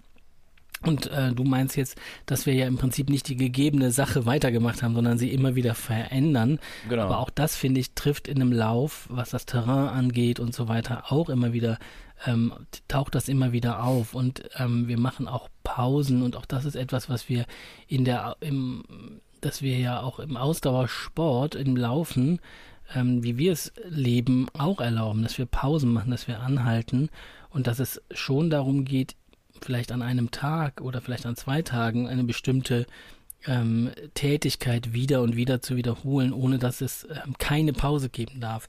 Und 0.83 1.11
äh, 1.11 1.33
du 1.33 1.45
meinst 1.45 1.76
jetzt, 1.76 1.99
dass 2.26 2.45
wir 2.45 2.52
ja 2.52 2.66
im 2.66 2.76
Prinzip 2.76 3.09
nicht 3.09 3.28
die 3.28 3.37
gegebene 3.37 3.90
Sache 3.90 4.26
weitergemacht 4.26 4.83
haben, 4.83 4.95
sondern 4.95 5.16
sie 5.16 5.33
immer 5.33 5.54
wieder 5.54 5.75
verändern. 5.75 6.59
Genau. 6.88 7.04
Aber 7.04 7.18
auch 7.18 7.30
das, 7.30 7.56
finde 7.56 7.80
ich, 7.80 7.95
trifft 7.95 8.28
in 8.28 8.40
einem 8.40 8.52
Lauf, 8.52 9.06
was 9.09 9.30
das 9.30 9.47
Terrain 9.47 9.88
angeht 9.88 10.38
und 10.38 10.54
so 10.54 10.68
weiter, 10.68 11.04
auch 11.09 11.30
immer 11.30 11.54
wieder, 11.54 11.78
ähm, 12.26 12.52
taucht 12.88 13.14
das 13.14 13.28
immer 13.28 13.52
wieder 13.52 13.83
auf. 13.83 14.14
Und 14.14 14.49
ähm, 14.59 14.87
wir 14.87 14.99
machen 14.99 15.28
auch 15.28 15.49
Pausen 15.64 16.23
und 16.23 16.37
auch 16.37 16.47
das 16.47 16.66
ist 16.66 16.76
etwas, 16.76 17.09
was 17.09 17.28
wir 17.28 17.47
in 17.88 18.04
der, 18.04 18.37
im, 18.40 18.85
dass 19.40 19.62
wir 19.62 19.78
ja 19.78 20.00
auch 20.00 20.18
im 20.18 20.37
Ausdauersport, 20.37 21.54
im 21.54 21.76
Laufen, 21.76 22.38
ähm, 22.95 23.23
wie 23.23 23.38
wir 23.38 23.52
es 23.52 23.73
leben, 23.88 24.47
auch 24.57 24.81
erlauben, 24.81 25.23
dass 25.23 25.38
wir 25.38 25.47
Pausen 25.47 25.93
machen, 25.93 26.11
dass 26.11 26.28
wir 26.28 26.40
anhalten 26.40 27.09
und 27.50 27.66
dass 27.66 27.78
es 27.78 28.00
schon 28.12 28.50
darum 28.50 28.85
geht, 28.85 29.16
vielleicht 29.61 29.90
an 29.93 30.02
einem 30.02 30.31
Tag 30.31 30.81
oder 30.81 31.00
vielleicht 31.00 31.26
an 31.26 31.37
zwei 31.37 31.62
Tagen 31.62 32.07
eine 32.09 32.25
bestimmte 32.25 32.87
ähm, 33.47 33.90
Tätigkeit 34.14 34.93
wieder 34.93 35.23
und 35.23 35.37
wieder 35.37 35.62
zu 35.62 35.76
wiederholen, 35.76 36.33
ohne 36.33 36.59
dass 36.59 36.81
es 36.81 37.07
ähm, 37.11 37.35
keine 37.38 37.73
Pause 37.73 38.09
geben 38.09 38.40
darf. 38.40 38.69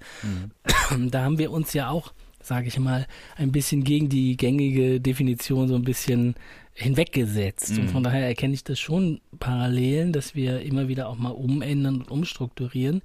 Da 1.09 1.23
haben 1.23 1.37
wir 1.39 1.51
uns 1.51 1.73
ja 1.73 1.89
auch, 1.89 2.13
sage 2.41 2.67
ich 2.67 2.79
mal, 2.79 3.07
ein 3.35 3.51
bisschen 3.51 3.83
gegen 3.83 4.07
die 4.09 4.37
gängige 4.37 5.01
Definition 5.01 5.67
so 5.67 5.75
ein 5.75 5.83
bisschen 5.83 6.35
hinweggesetzt. 6.73 7.71
Und 7.77 7.85
Mhm. 7.85 7.89
von 7.89 8.03
daher 8.03 8.25
erkenne 8.27 8.53
ich 8.53 8.63
das 8.63 8.79
schon 8.79 9.19
Parallelen, 9.39 10.13
dass 10.13 10.35
wir 10.35 10.61
immer 10.61 10.87
wieder 10.87 11.09
auch 11.09 11.17
mal 11.17 11.31
umändern 11.31 11.97
und 11.97 12.11
umstrukturieren. 12.11 13.01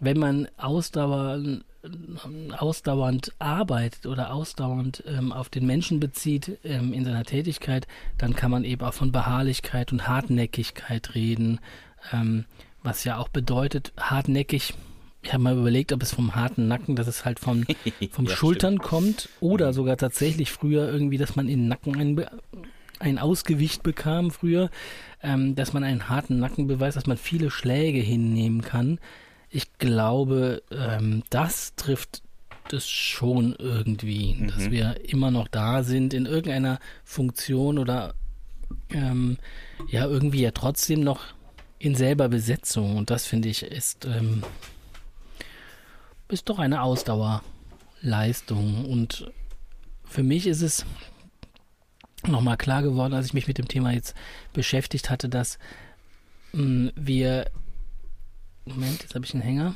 Wenn 0.00 0.18
man 0.18 0.48
ausdauernd, 0.56 1.64
ausdauernd 2.58 3.32
arbeitet 3.38 4.06
oder 4.06 4.32
ausdauernd 4.32 5.02
ähm, 5.06 5.32
auf 5.32 5.48
den 5.48 5.66
Menschen 5.66 6.00
bezieht 6.00 6.58
ähm, 6.64 6.92
in 6.92 7.04
seiner 7.04 7.24
Tätigkeit, 7.24 7.86
dann 8.18 8.34
kann 8.34 8.50
man 8.50 8.64
eben 8.64 8.82
auch 8.84 8.94
von 8.94 9.12
Beharrlichkeit 9.12 9.92
und 9.92 10.06
Hartnäckigkeit 10.08 11.14
reden, 11.14 11.60
ähm, 12.12 12.44
was 12.82 13.04
ja 13.04 13.18
auch 13.18 13.28
bedeutet, 13.28 13.92
hartnäckig. 13.98 14.74
Ich 15.22 15.32
habe 15.34 15.42
mal 15.42 15.56
überlegt, 15.56 15.92
ob 15.92 16.02
es 16.02 16.14
vom 16.14 16.34
harten 16.34 16.66
Nacken, 16.66 16.96
dass 16.96 17.06
es 17.06 17.24
halt 17.26 17.38
vom, 17.38 17.64
vom 18.10 18.24
Ja, 18.26 18.34
Schultern 18.36 18.78
kommt 18.78 19.28
oder 19.40 19.72
sogar 19.74 19.96
tatsächlich 19.98 20.50
früher 20.50 20.90
irgendwie, 20.90 21.18
dass 21.18 21.36
man 21.36 21.48
in 21.48 21.60
den 21.60 21.68
Nacken 21.68 21.96
ein, 22.00 22.16
Be- 22.16 22.30
ein 22.98 23.18
Ausgewicht 23.18 23.82
bekam 23.82 24.30
früher, 24.30 24.70
ähm, 25.22 25.54
dass 25.54 25.72
man 25.74 25.84
einen 25.84 26.08
harten 26.08 26.38
Nacken 26.38 26.66
beweist, 26.66 26.96
dass 26.96 27.06
man 27.06 27.18
viele 27.18 27.50
Schläge 27.50 28.00
hinnehmen 28.00 28.62
kann. 28.62 28.98
Ich 29.50 29.72
glaube, 29.78 30.62
ähm, 30.70 31.22
das 31.30 31.74
trifft 31.74 32.22
das 32.68 32.88
schon 32.88 33.56
irgendwie, 33.58 34.46
dass 34.46 34.66
Mhm. 34.66 34.70
wir 34.70 35.10
immer 35.10 35.30
noch 35.30 35.48
da 35.48 35.82
sind 35.82 36.14
in 36.14 36.26
irgendeiner 36.26 36.78
Funktion 37.04 37.78
oder 37.78 38.14
ähm, 38.90 39.38
ja 39.88 40.06
irgendwie 40.06 40.42
ja 40.42 40.52
trotzdem 40.52 41.00
noch 41.00 41.20
in 41.80 41.96
selber 41.96 42.28
Besetzung 42.28 42.96
und 42.96 43.10
das 43.10 43.26
finde 43.26 43.48
ich 43.48 43.64
ist 43.64 44.04
ähm, 44.04 44.44
ist 46.32 46.48
doch 46.48 46.58
eine 46.58 46.82
Ausdauerleistung. 46.82 48.86
Und 48.86 49.30
für 50.04 50.22
mich 50.22 50.46
ist 50.46 50.62
es 50.62 50.84
nochmal 52.26 52.56
klar 52.56 52.82
geworden, 52.82 53.14
als 53.14 53.26
ich 53.26 53.34
mich 53.34 53.48
mit 53.48 53.58
dem 53.58 53.68
Thema 53.68 53.92
jetzt 53.92 54.14
beschäftigt 54.52 55.10
hatte, 55.10 55.28
dass 55.28 55.58
mh, 56.52 56.62
mm, 56.62 56.92
wir. 56.96 57.50
Moment, 58.64 59.02
jetzt 59.02 59.14
habe 59.14 59.24
ich 59.24 59.34
einen 59.34 59.42
Hänger. 59.42 59.74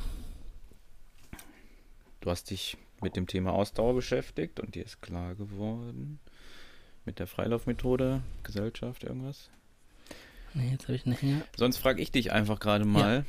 Du 2.21 2.29
hast 2.29 2.49
dich 2.49 2.77
mit 3.01 3.15
dem 3.15 3.27
Thema 3.27 3.53
Ausdauer 3.53 3.93
beschäftigt 3.93 4.59
und 4.59 4.75
dir 4.75 4.83
ist 4.83 5.01
klar 5.01 5.35
geworden, 5.35 6.19
mit 7.05 7.19
der 7.19 7.27
Freilaufmethode, 7.27 8.21
Gesellschaft, 8.43 9.03
irgendwas? 9.03 9.49
Nee, 10.53 10.71
jetzt 10.71 10.83
habe 10.83 10.95
ich 10.95 11.05
einen 11.05 11.15
Hänger. 11.15 11.41
Sonst 11.57 11.77
frage 11.77 12.01
ich 12.01 12.11
dich 12.11 12.31
einfach 12.31 12.59
gerade 12.59 12.85
mal, 12.85 13.25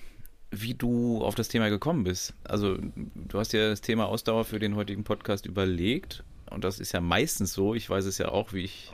ja. 0.52 0.58
wie 0.60 0.74
du 0.74 1.22
auf 1.22 1.34
das 1.34 1.48
Thema 1.48 1.68
gekommen 1.68 2.04
bist. 2.04 2.34
Also, 2.44 2.76
du 2.76 3.38
hast 3.38 3.52
ja 3.52 3.68
das 3.68 3.80
Thema 3.80 4.06
Ausdauer 4.06 4.44
für 4.44 4.58
den 4.58 4.76
heutigen 4.76 5.04
Podcast 5.04 5.44
überlegt. 5.46 6.22
Und 6.48 6.62
das 6.64 6.78
ist 6.78 6.92
ja 6.92 7.00
meistens 7.00 7.52
so. 7.52 7.74
Ich 7.74 7.90
weiß 7.90 8.04
es 8.04 8.18
ja 8.18 8.28
auch, 8.28 8.52
wie 8.52 8.64
ich 8.64 8.92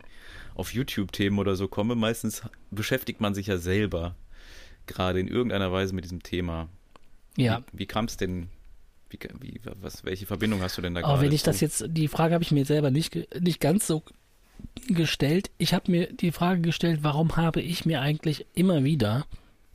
auf 0.54 0.72
YouTube-Themen 0.72 1.38
oder 1.38 1.56
so 1.56 1.68
komme. 1.68 1.94
Meistens 1.94 2.42
beschäftigt 2.70 3.20
man 3.20 3.34
sich 3.34 3.48
ja 3.48 3.58
selber 3.58 4.16
gerade 4.86 5.20
in 5.20 5.28
irgendeiner 5.28 5.72
Weise 5.72 5.94
mit 5.94 6.04
diesem 6.04 6.22
Thema. 6.22 6.68
Ja. 7.36 7.62
Wie, 7.72 7.80
wie 7.80 7.86
kam 7.86 8.06
es 8.06 8.16
denn 8.16 8.48
wie, 9.10 9.18
wie, 9.40 9.60
was, 9.80 10.04
welche 10.04 10.26
Verbindung 10.26 10.62
hast 10.62 10.78
du 10.78 10.82
denn 10.82 10.94
da 10.94 11.02
gerade? 11.02 11.20
wenn 11.20 11.32
ich 11.32 11.42
das 11.42 11.60
jetzt, 11.60 11.84
die 11.88 12.08
Frage 12.08 12.34
habe 12.34 12.44
ich 12.44 12.50
mir 12.50 12.64
selber 12.64 12.90
nicht, 12.90 13.14
nicht 13.40 13.60
ganz 13.60 13.86
so 13.86 14.02
gestellt. 14.88 15.50
Ich 15.58 15.74
habe 15.74 15.90
mir 15.90 16.12
die 16.12 16.32
Frage 16.32 16.62
gestellt, 16.62 17.00
warum 17.02 17.36
habe 17.36 17.60
ich 17.60 17.84
mir 17.84 18.00
eigentlich 18.00 18.46
immer 18.54 18.84
wieder 18.84 19.26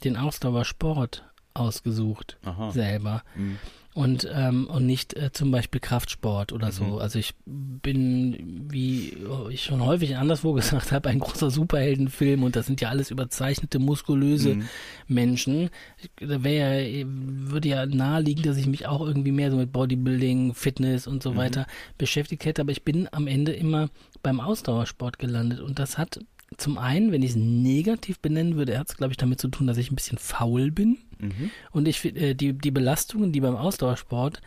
den 0.03 0.17
Ausdauersport 0.17 1.23
ausgesucht 1.53 2.37
Aha. 2.43 2.71
selber? 2.71 3.23
Mhm 3.35 3.59
und, 3.97 4.29
ähm, 4.31 4.67
und 4.67 4.85
nicht 4.85 5.15
äh, 5.15 5.31
zum 5.31 5.49
Beispiel 5.49 5.81
Kraftsport 5.81 6.53
oder 6.53 6.71
so. 6.71 6.83
Mhm. 6.83 6.97
Also 6.99 7.17
ich 7.17 7.33
bin, 7.45 8.67
wie 8.69 9.17
ich 9.49 9.63
schon 9.63 9.83
häufig 9.83 10.17
anderswo 10.17 10.53
gesagt 10.53 10.91
habe, 10.91 11.09
ein 11.09 11.17
großer 11.17 11.49
Superheldenfilm 11.49 12.43
und 12.43 12.55
das 12.55 12.67
sind 12.67 12.79
ja 12.79 12.89
alles 12.89 13.09
überzeichnete, 13.09 13.79
muskulöse 13.79 14.53
mhm. 14.53 14.69
Menschen. 15.07 15.71
Da 16.17 16.43
wäre 16.43 17.07
würde 17.07 17.69
ja 17.69 17.87
naheliegen, 17.87 18.43
dass 18.43 18.57
ich 18.57 18.67
mich 18.67 18.85
auch 18.85 19.01
irgendwie 19.01 19.31
mehr 19.31 19.49
so 19.49 19.57
mit 19.57 19.71
Bodybuilding, 19.71 20.53
Fitness 20.53 21.07
und 21.07 21.23
so 21.23 21.31
mhm. 21.31 21.37
weiter 21.37 21.65
beschäftigt 21.97 22.45
hätte, 22.45 22.61
aber 22.61 22.71
ich 22.71 22.83
bin 22.83 23.09
am 23.11 23.25
Ende 23.25 23.53
immer 23.53 23.89
beim 24.21 24.39
Ausdauersport 24.39 25.17
gelandet 25.17 25.59
und 25.59 25.79
das 25.79 25.97
hat 25.97 26.19
zum 26.55 26.77
einen, 26.77 27.11
wenn 27.11 27.23
ich 27.23 27.31
es 27.31 27.35
negativ 27.35 28.19
benennen 28.19 28.57
würde, 28.57 28.77
hat 28.77 28.89
es, 28.89 28.97
glaube 28.97 29.13
ich, 29.13 29.17
damit 29.17 29.41
zu 29.41 29.47
tun, 29.47 29.65
dass 29.65 29.77
ich 29.77 29.91
ein 29.91 29.95
bisschen 29.95 30.19
faul 30.19 30.69
bin. 30.69 30.99
Mhm. 31.19 31.51
Und 31.71 31.87
ich 31.87 31.99
finde, 31.99 32.19
äh, 32.21 32.35
die, 32.35 32.53
die 32.53 32.71
Belastungen, 32.71 33.31
die 33.31 33.41
beim 33.41 33.55
Ausdauersport 33.55 34.41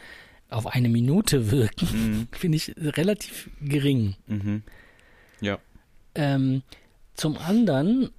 auf 0.49 0.67
eine 0.67 0.89
Minute 0.89 1.50
wirken, 1.50 1.89
mhm. 1.93 2.29
finde 2.33 2.57
ich 2.57 2.75
relativ 2.77 3.50
gering. 3.61 4.17
Mhm. 4.27 4.62
Ja. 5.41 5.59
Ähm, 6.15 6.62
zum 7.15 7.39
anderen 7.39 8.11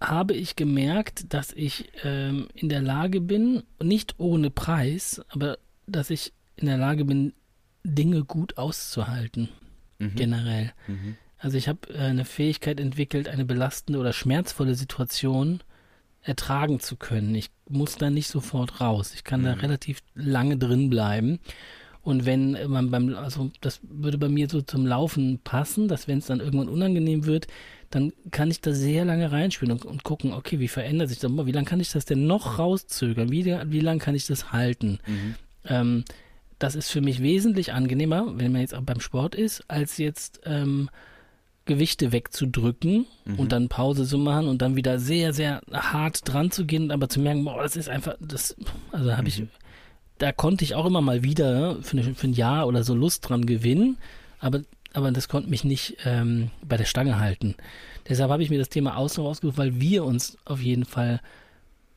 habe 0.00 0.34
ich 0.34 0.56
gemerkt, 0.56 1.32
dass 1.32 1.52
ich 1.52 1.90
ähm, 2.04 2.48
in 2.54 2.68
der 2.68 2.82
Lage 2.82 3.20
bin, 3.20 3.62
nicht 3.82 4.14
ohne 4.18 4.50
Preis, 4.50 5.22
aber 5.28 5.58
dass 5.86 6.10
ich 6.10 6.32
in 6.56 6.66
der 6.66 6.78
Lage 6.78 7.04
bin, 7.04 7.32
Dinge 7.84 8.24
gut 8.24 8.58
auszuhalten. 8.58 9.48
Mhm. 9.98 10.14
Generell. 10.14 10.72
Mhm. 10.86 11.16
Also 11.38 11.56
ich 11.56 11.68
habe 11.68 11.92
äh, 11.94 11.98
eine 11.98 12.24
Fähigkeit 12.24 12.80
entwickelt, 12.80 13.28
eine 13.28 13.44
belastende 13.44 13.98
oder 13.98 14.12
schmerzvolle 14.12 14.74
Situation 14.74 15.60
ertragen 16.26 16.80
zu 16.80 16.96
können. 16.96 17.34
Ich 17.34 17.50
muss 17.68 17.96
da 17.96 18.10
nicht 18.10 18.28
sofort 18.28 18.80
raus. 18.80 19.12
Ich 19.14 19.24
kann 19.24 19.40
mhm. 19.40 19.44
da 19.44 19.52
relativ 19.54 20.00
lange 20.14 20.56
drin 20.56 20.90
bleiben. 20.90 21.38
Und 22.02 22.24
wenn 22.24 22.56
man 22.68 22.90
beim, 22.90 23.14
also 23.16 23.50
das 23.60 23.80
würde 23.82 24.18
bei 24.18 24.28
mir 24.28 24.48
so 24.48 24.62
zum 24.62 24.86
Laufen 24.86 25.40
passen, 25.42 25.88
dass 25.88 26.06
wenn 26.06 26.18
es 26.18 26.26
dann 26.26 26.38
irgendwann 26.38 26.68
unangenehm 26.68 27.26
wird, 27.26 27.48
dann 27.90 28.12
kann 28.30 28.50
ich 28.50 28.60
da 28.60 28.72
sehr 28.72 29.04
lange 29.04 29.32
reinspielen 29.32 29.72
und, 29.72 29.84
und 29.84 30.04
gucken, 30.04 30.32
okay, 30.32 30.60
wie 30.60 30.68
verändert 30.68 31.08
sich 31.08 31.18
das? 31.18 31.30
Wie 31.32 31.52
lange 31.52 31.66
kann 31.66 31.80
ich 31.80 31.90
das 31.90 32.04
denn 32.04 32.26
noch 32.26 32.58
rauszögern? 32.58 33.32
Wie, 33.32 33.44
wie 33.44 33.80
lange 33.80 33.98
kann 33.98 34.14
ich 34.14 34.26
das 34.26 34.52
halten? 34.52 34.98
Mhm. 35.06 35.34
Ähm, 35.64 36.04
das 36.58 36.74
ist 36.74 36.90
für 36.90 37.00
mich 37.00 37.22
wesentlich 37.22 37.72
angenehmer, 37.72 38.38
wenn 38.38 38.52
man 38.52 38.60
jetzt 38.60 38.74
auch 38.74 38.82
beim 38.82 39.00
Sport 39.00 39.34
ist, 39.34 39.64
als 39.68 39.98
jetzt 39.98 40.40
ähm, 40.44 40.88
Gewichte 41.66 42.12
wegzudrücken 42.12 43.06
mhm. 43.24 43.38
und 43.38 43.52
dann 43.52 43.68
Pause 43.68 44.06
zu 44.06 44.18
machen 44.18 44.48
und 44.48 44.62
dann 44.62 44.76
wieder 44.76 44.98
sehr, 44.98 45.32
sehr 45.32 45.60
hart 45.70 46.20
dran 46.24 46.50
zu 46.50 46.64
gehen, 46.64 46.90
aber 46.90 47.08
zu 47.08 47.20
merken, 47.20 47.44
boah, 47.44 47.62
das 47.62 47.76
ist 47.76 47.88
einfach, 47.88 48.14
das, 48.20 48.56
also 48.92 49.12
habe 49.12 49.22
mhm. 49.22 49.28
ich, 49.28 49.42
da 50.18 50.32
konnte 50.32 50.64
ich 50.64 50.74
auch 50.74 50.86
immer 50.86 51.02
mal 51.02 51.22
wieder 51.22 51.82
für, 51.82 51.98
eine, 51.98 52.14
für, 52.14 52.26
ein 52.26 52.32
Jahr 52.32 52.66
oder 52.66 52.84
so 52.84 52.94
Lust 52.94 53.28
dran 53.28 53.44
gewinnen, 53.44 53.98
aber, 54.38 54.62
aber 54.94 55.10
das 55.10 55.28
konnte 55.28 55.50
mich 55.50 55.64
nicht 55.64 55.98
ähm, 56.04 56.50
bei 56.66 56.76
der 56.76 56.86
Stange 56.86 57.18
halten. 57.18 57.56
Deshalb 58.08 58.30
habe 58.30 58.42
ich 58.42 58.50
mir 58.50 58.58
das 58.58 58.68
Thema 58.68 58.96
Ausdauer 58.96 59.30
ausgesucht, 59.30 59.58
weil 59.58 59.80
wir 59.80 60.04
uns 60.04 60.38
auf 60.44 60.62
jeden 60.62 60.84
Fall 60.84 61.20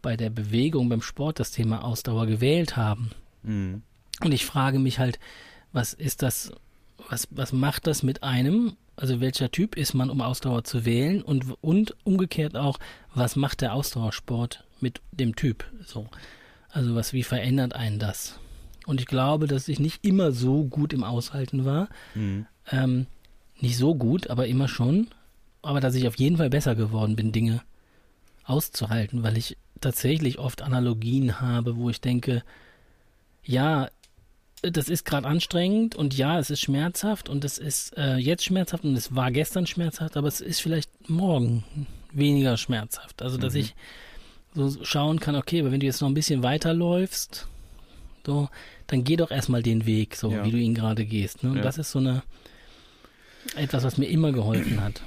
bei 0.02 0.18
der 0.18 0.30
Bewegung, 0.30 0.90
beim 0.90 1.02
Sport 1.02 1.40
das 1.40 1.52
Thema 1.52 1.84
Ausdauer 1.84 2.26
gewählt 2.26 2.76
haben. 2.76 3.12
Mhm. 3.44 3.84
Und 4.24 4.32
ich 4.32 4.46
frage 4.46 4.80
mich 4.80 5.00
halt, 5.00 5.20
was 5.72 5.94
ist 5.94 6.24
das, 6.24 6.52
was, 7.10 7.28
was 7.32 7.54
macht 7.54 7.88
das 7.88 8.04
mit 8.04 8.24
einem 8.24 8.76
also 9.00 9.22
welcher 9.22 9.50
Typ 9.50 9.78
ist 9.78 9.94
man, 9.94 10.10
um 10.10 10.22
Ausdauer 10.22 10.66
zu 10.66 10.84
wählen 10.84 11.22
und, 11.22 11.46
und 11.62 11.96
umgekehrt 12.04 12.58
auch, 12.58 12.80
was 13.14 13.38
macht 13.38 13.62
der 13.62 13.74
Ausdauersport 13.74 14.66
mit 14.82 15.02
dem 15.12 15.38
Typ? 15.38 15.64
So. 15.86 16.08
Also 16.70 16.96
was, 16.96 17.14
wie 17.14 17.24
verändert 17.24 17.74
einen 17.74 17.98
das? 17.98 18.38
Und 18.86 19.00
ich 19.00 19.08
glaube, 19.08 19.48
dass 19.48 19.70
ich 19.70 19.80
nicht 19.80 20.06
immer 20.06 20.34
so 20.34 20.66
gut 20.66 20.92
im 20.92 21.06
Aushalten 21.06 21.64
war. 21.64 21.88
Mhm. 22.14 22.46
Ähm, 22.72 23.08
nicht 23.62 23.78
so 23.78 23.96
gut, 23.96 24.30
aber 24.30 24.48
immer 24.48 24.68
schon. 24.68 25.08
Aber 25.62 25.80
dass 25.80 25.96
ich 25.96 26.08
auf 26.08 26.18
jeden 26.18 26.38
Fall 26.38 26.50
besser 26.50 26.76
geworden 26.76 27.16
bin, 27.16 27.32
Dinge 27.32 27.62
auszuhalten, 28.44 29.24
weil 29.24 29.38
ich 29.38 29.58
tatsächlich 29.80 30.40
oft 30.40 30.62
Analogien 30.62 31.40
habe, 31.40 31.78
wo 31.78 31.90
ich 31.90 32.02
denke, 32.02 32.44
ja, 33.46 33.90
das 34.62 34.90
ist 34.90 35.06
gerade 35.06 35.28
anstrengend 35.28 35.96
und 35.96 36.18
ja, 36.18 36.40
es 36.40 36.50
ist 36.50 36.62
schmerzhaft 36.62 37.30
und 37.30 37.46
es 37.46 37.58
ist 37.58 37.98
äh, 37.98 38.18
jetzt 38.18 38.44
schmerzhaft 38.44 38.84
und 38.84 38.96
es 38.96 39.16
war 39.16 39.32
gestern 39.32 39.68
schmerzhaft, 39.68 40.18
aber 40.18 40.28
es 40.28 40.42
ist 40.42 40.62
vielleicht 40.62 41.10
morgen 41.10 41.64
weniger 42.12 42.58
schmerzhaft. 42.58 43.22
Also, 43.22 43.38
dass 43.38 43.54
mhm. 43.54 43.60
ich 43.62 43.76
so 44.54 44.84
schauen 44.84 45.20
kann, 45.20 45.36
okay, 45.36 45.62
aber 45.62 45.72
wenn 45.72 45.80
du 45.80 45.86
jetzt 45.86 46.02
noch 46.02 46.10
ein 46.10 46.14
bisschen 46.14 46.44
weiterläufst, 46.44 47.48
so, 48.26 48.50
dann 48.88 49.04
geh 49.04 49.16
doch 49.16 49.32
erstmal 49.32 49.64
den 49.64 49.86
Weg, 49.86 50.16
so 50.16 50.32
ja. 50.32 50.44
wie 50.44 50.52
du 50.52 50.58
ihn 50.58 50.76
gerade 50.76 51.06
gehst. 51.06 51.44
Ne? 51.44 51.52
Und 51.52 51.58
ja. 51.58 51.64
das 51.64 51.78
ist 51.78 51.92
so 51.92 52.00
eine 52.00 52.24
etwas, 53.56 53.84
was 53.84 53.98
mir 53.98 54.08
immer 54.08 54.32
geholfen 54.32 54.82
hat. 54.84 55.02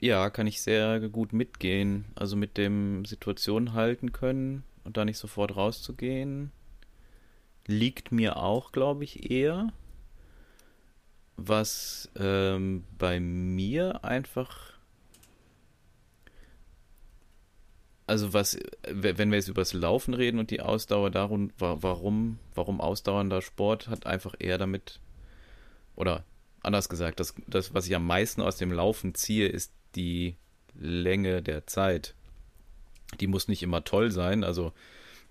Ja, 0.00 0.30
kann 0.30 0.46
ich 0.46 0.62
sehr 0.62 0.98
gut 1.08 1.32
mitgehen. 1.32 2.06
Also 2.14 2.36
mit 2.36 2.56
dem 2.56 3.04
Situation 3.04 3.74
halten 3.74 4.12
können 4.12 4.64
und 4.82 4.96
da 4.96 5.04
nicht 5.04 5.18
sofort 5.18 5.56
rauszugehen 5.56 6.52
liegt 7.70 8.12
mir 8.12 8.36
auch, 8.36 8.72
glaube 8.72 9.04
ich, 9.04 9.30
eher. 9.30 9.72
Was 11.36 12.10
ähm, 12.16 12.84
bei 12.98 13.20
mir 13.20 14.04
einfach. 14.04 14.74
Also 18.06 18.32
was, 18.32 18.58
wenn 18.88 19.30
wir 19.30 19.38
jetzt 19.38 19.48
über 19.48 19.62
das 19.62 19.72
Laufen 19.72 20.14
reden 20.14 20.40
und 20.40 20.50
die 20.50 20.60
Ausdauer 20.60 21.10
darum, 21.10 21.52
warum, 21.58 22.40
warum 22.54 22.80
ausdauernder 22.80 23.40
Sport 23.40 23.86
hat 23.86 24.04
einfach 24.04 24.34
eher 24.38 24.58
damit, 24.58 25.00
oder 25.94 26.24
anders 26.60 26.88
gesagt, 26.88 27.20
das, 27.20 27.34
das, 27.46 27.72
was 27.72 27.86
ich 27.86 27.94
am 27.94 28.06
meisten 28.06 28.42
aus 28.42 28.56
dem 28.56 28.72
Laufen 28.72 29.14
ziehe, 29.14 29.46
ist 29.46 29.72
die 29.94 30.36
Länge 30.74 31.40
der 31.40 31.66
Zeit. 31.68 32.14
Die 33.20 33.28
muss 33.28 33.48
nicht 33.48 33.62
immer 33.62 33.84
toll 33.84 34.10
sein, 34.10 34.44
also 34.44 34.72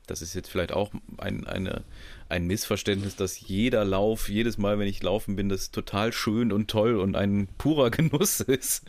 das 0.10 0.22
ist 0.22 0.34
jetzt 0.34 0.50
vielleicht 0.50 0.72
auch 0.72 0.92
ein, 1.18 1.46
eine, 1.46 1.84
ein 2.30 2.48
Missverständnis, 2.48 3.16
dass 3.16 3.40
jeder 3.40 3.86
Lauf, 3.86 4.30
jedes 4.30 4.58
Mal, 4.58 4.80
wenn 4.80 4.88
ich 4.88 5.04
laufen 5.04 5.36
bin, 5.36 5.50
das 5.50 5.72
total 5.72 6.14
schön 6.14 6.52
und 6.52 6.70
toll 6.70 6.96
und 6.96 7.16
ein 7.16 7.48
purer 7.58 7.90
Genuss 7.92 8.40
ist. 8.40 8.86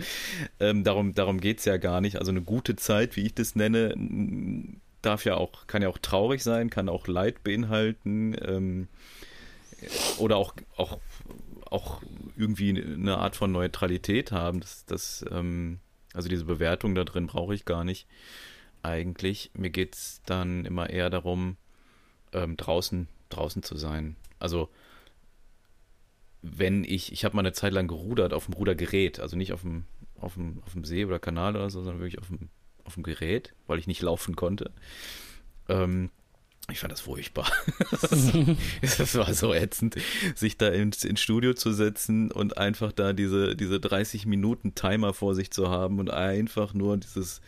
Ähm, 0.59 0.85
darum 0.85 1.15
darum 1.15 1.41
geht 1.41 1.59
es 1.59 1.65
ja 1.65 1.77
gar 1.77 2.01
nicht. 2.01 2.17
Also 2.17 2.31
eine 2.31 2.43
gute 2.43 2.77
Zeit, 2.77 3.17
wie 3.17 3.27
ich 3.27 3.35
das 3.35 3.55
nenne, 3.55 3.95
darf 5.03 5.25
ja 5.25 5.37
auch, 5.37 5.67
kann 5.67 5.83
ja 5.83 5.89
auch 5.89 5.99
traurig 5.99 6.43
sein, 6.43 6.71
kann 6.71 6.89
auch 6.89 7.07
Leid 7.07 7.43
beinhalten 7.45 8.37
ähm, 8.43 8.89
oder 10.19 10.37
auch, 10.37 10.55
auch, 10.77 10.99
auch 11.65 12.03
irgendwie 12.37 12.71
eine 12.71 13.19
Art 13.19 13.37
von 13.37 13.53
Neutralität 13.53 14.33
haben. 14.33 14.61
Das, 14.61 14.85
das, 14.87 15.25
ähm, 15.31 15.81
also 16.15 16.29
diese 16.29 16.45
Bewertung 16.45 16.95
da 16.95 17.05
drin 17.05 17.27
brauche 17.27 17.55
ich 17.55 17.65
gar 17.65 17.85
nicht 17.85 18.07
eigentlich. 18.83 19.51
Mir 19.55 19.71
geht 19.71 19.95
es 19.95 20.21
dann 20.27 20.65
immer 20.65 20.91
eher 20.91 21.11
darum, 21.11 21.57
ähm, 22.33 22.57
draußen, 22.57 23.09
draußen 23.29 23.63
zu 23.63 23.77
sein. 23.77 24.17
Also 24.39 24.69
wenn 26.43 26.85
ich, 26.85 27.13
ich 27.13 27.25
habe 27.25 27.37
mal 27.37 27.43
eine 27.43 27.53
Zeit 27.53 27.73
lang 27.73 27.89
gerudert 27.89 28.33
auf 28.33 28.47
dem 28.47 28.55
Rudergerät, 28.55 29.21
also 29.21 29.37
nicht 29.37 29.53
auf 29.53 29.63
dem, 29.63 29.85
auf 30.19 30.35
dem, 30.35 30.63
auf 30.65 30.73
dem 30.73 30.85
See 30.85 31.05
oder 31.05 31.19
Kanal 31.19 31.57
oder 31.57 31.71
so, 31.71 31.83
sondern 31.83 32.01
wirklich 32.01 32.19
auf 32.19 32.29
dem, 32.29 32.49
auf 32.85 32.95
dem 32.95 33.03
Gerät, 33.03 33.55
weil 33.67 33.79
ich 33.79 33.87
nicht 33.87 34.03
laufen 34.03 34.37
konnte. 34.37 34.71
Ähm, 35.69 36.11
Ich 36.71 36.79
fand 36.79 36.93
das 36.93 37.01
furchtbar. 37.01 37.51
Das, 38.81 39.15
war 39.17 39.35
so 39.35 39.53
ätzend, 39.53 39.97
sich 40.35 40.57
da 40.57 40.69
ins, 40.69 41.05
ins 41.05 41.21
Studio 41.21 41.53
zu 41.55 41.73
setzen 41.73 42.31
und 42.33 42.57
einfach 42.57 42.93
da 42.93 43.13
diese, 43.13 43.57
diese 43.57 43.81
30 43.81 44.25
Minuten 44.27 44.75
Timer 44.75 45.13
vor 45.13 45.35
sich 45.35 45.51
zu 45.51 45.69
haben 45.69 45.99
und 45.99 46.11
einfach 46.11 46.73
nur 46.73 46.97
dieses, 46.97 47.41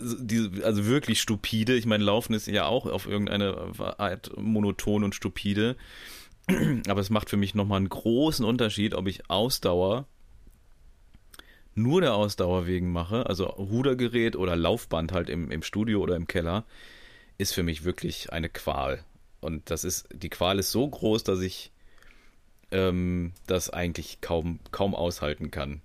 diese, 0.00 0.64
also 0.64 0.86
wirklich 0.86 1.20
stupide. 1.20 1.74
Ich 1.74 1.86
meine, 1.86 2.04
Laufen 2.04 2.34
ist 2.34 2.46
ja 2.46 2.66
auch 2.66 2.86
auf 2.86 3.06
irgendeine 3.06 3.72
Art 3.98 4.32
monoton 4.36 5.04
und 5.04 5.14
stupide. 5.14 5.76
Aber 6.88 7.00
es 7.00 7.10
macht 7.10 7.28
für 7.30 7.36
mich 7.36 7.54
nochmal 7.54 7.78
einen 7.78 7.88
großen 7.88 8.44
Unterschied, 8.44 8.94
ob 8.94 9.06
ich 9.08 9.28
Ausdauer 9.30 10.06
nur 11.76 12.00
der 12.00 12.14
Ausdauer 12.14 12.66
wegen 12.66 12.90
mache, 12.90 13.26
also 13.26 13.44
Rudergerät 13.44 14.34
oder 14.34 14.56
Laufband 14.56 15.12
halt 15.12 15.28
im, 15.28 15.50
im 15.50 15.62
Studio 15.62 16.00
oder 16.00 16.16
im 16.16 16.26
Keller, 16.26 16.64
ist 17.36 17.52
für 17.52 17.62
mich 17.62 17.84
wirklich 17.84 18.32
eine 18.32 18.48
Qual. 18.48 19.04
Und 19.40 19.70
das 19.70 19.84
ist, 19.84 20.08
die 20.10 20.30
Qual 20.30 20.58
ist 20.58 20.72
so 20.72 20.88
groß, 20.88 21.22
dass 21.22 21.40
ich 21.40 21.70
ähm, 22.70 23.32
das 23.46 23.68
eigentlich 23.68 24.22
kaum, 24.22 24.58
kaum 24.70 24.94
aushalten 24.94 25.50
kann. 25.50 25.82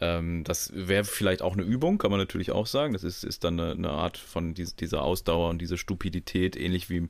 Ähm, 0.00 0.44
das 0.44 0.72
wäre 0.74 1.04
vielleicht 1.04 1.42
auch 1.42 1.52
eine 1.52 1.62
Übung, 1.62 1.98
kann 1.98 2.10
man 2.10 2.20
natürlich 2.20 2.52
auch 2.52 2.66
sagen. 2.66 2.94
Das 2.94 3.04
ist, 3.04 3.22
ist 3.22 3.44
dann 3.44 3.60
eine, 3.60 3.72
eine 3.72 3.90
Art 3.90 4.16
von 4.16 4.54
dies, 4.54 4.74
dieser 4.74 5.02
Ausdauer 5.02 5.50
und 5.50 5.60
diese 5.60 5.76
Stupidität, 5.76 6.56
ähnlich 6.56 6.88
wie, 6.88 7.08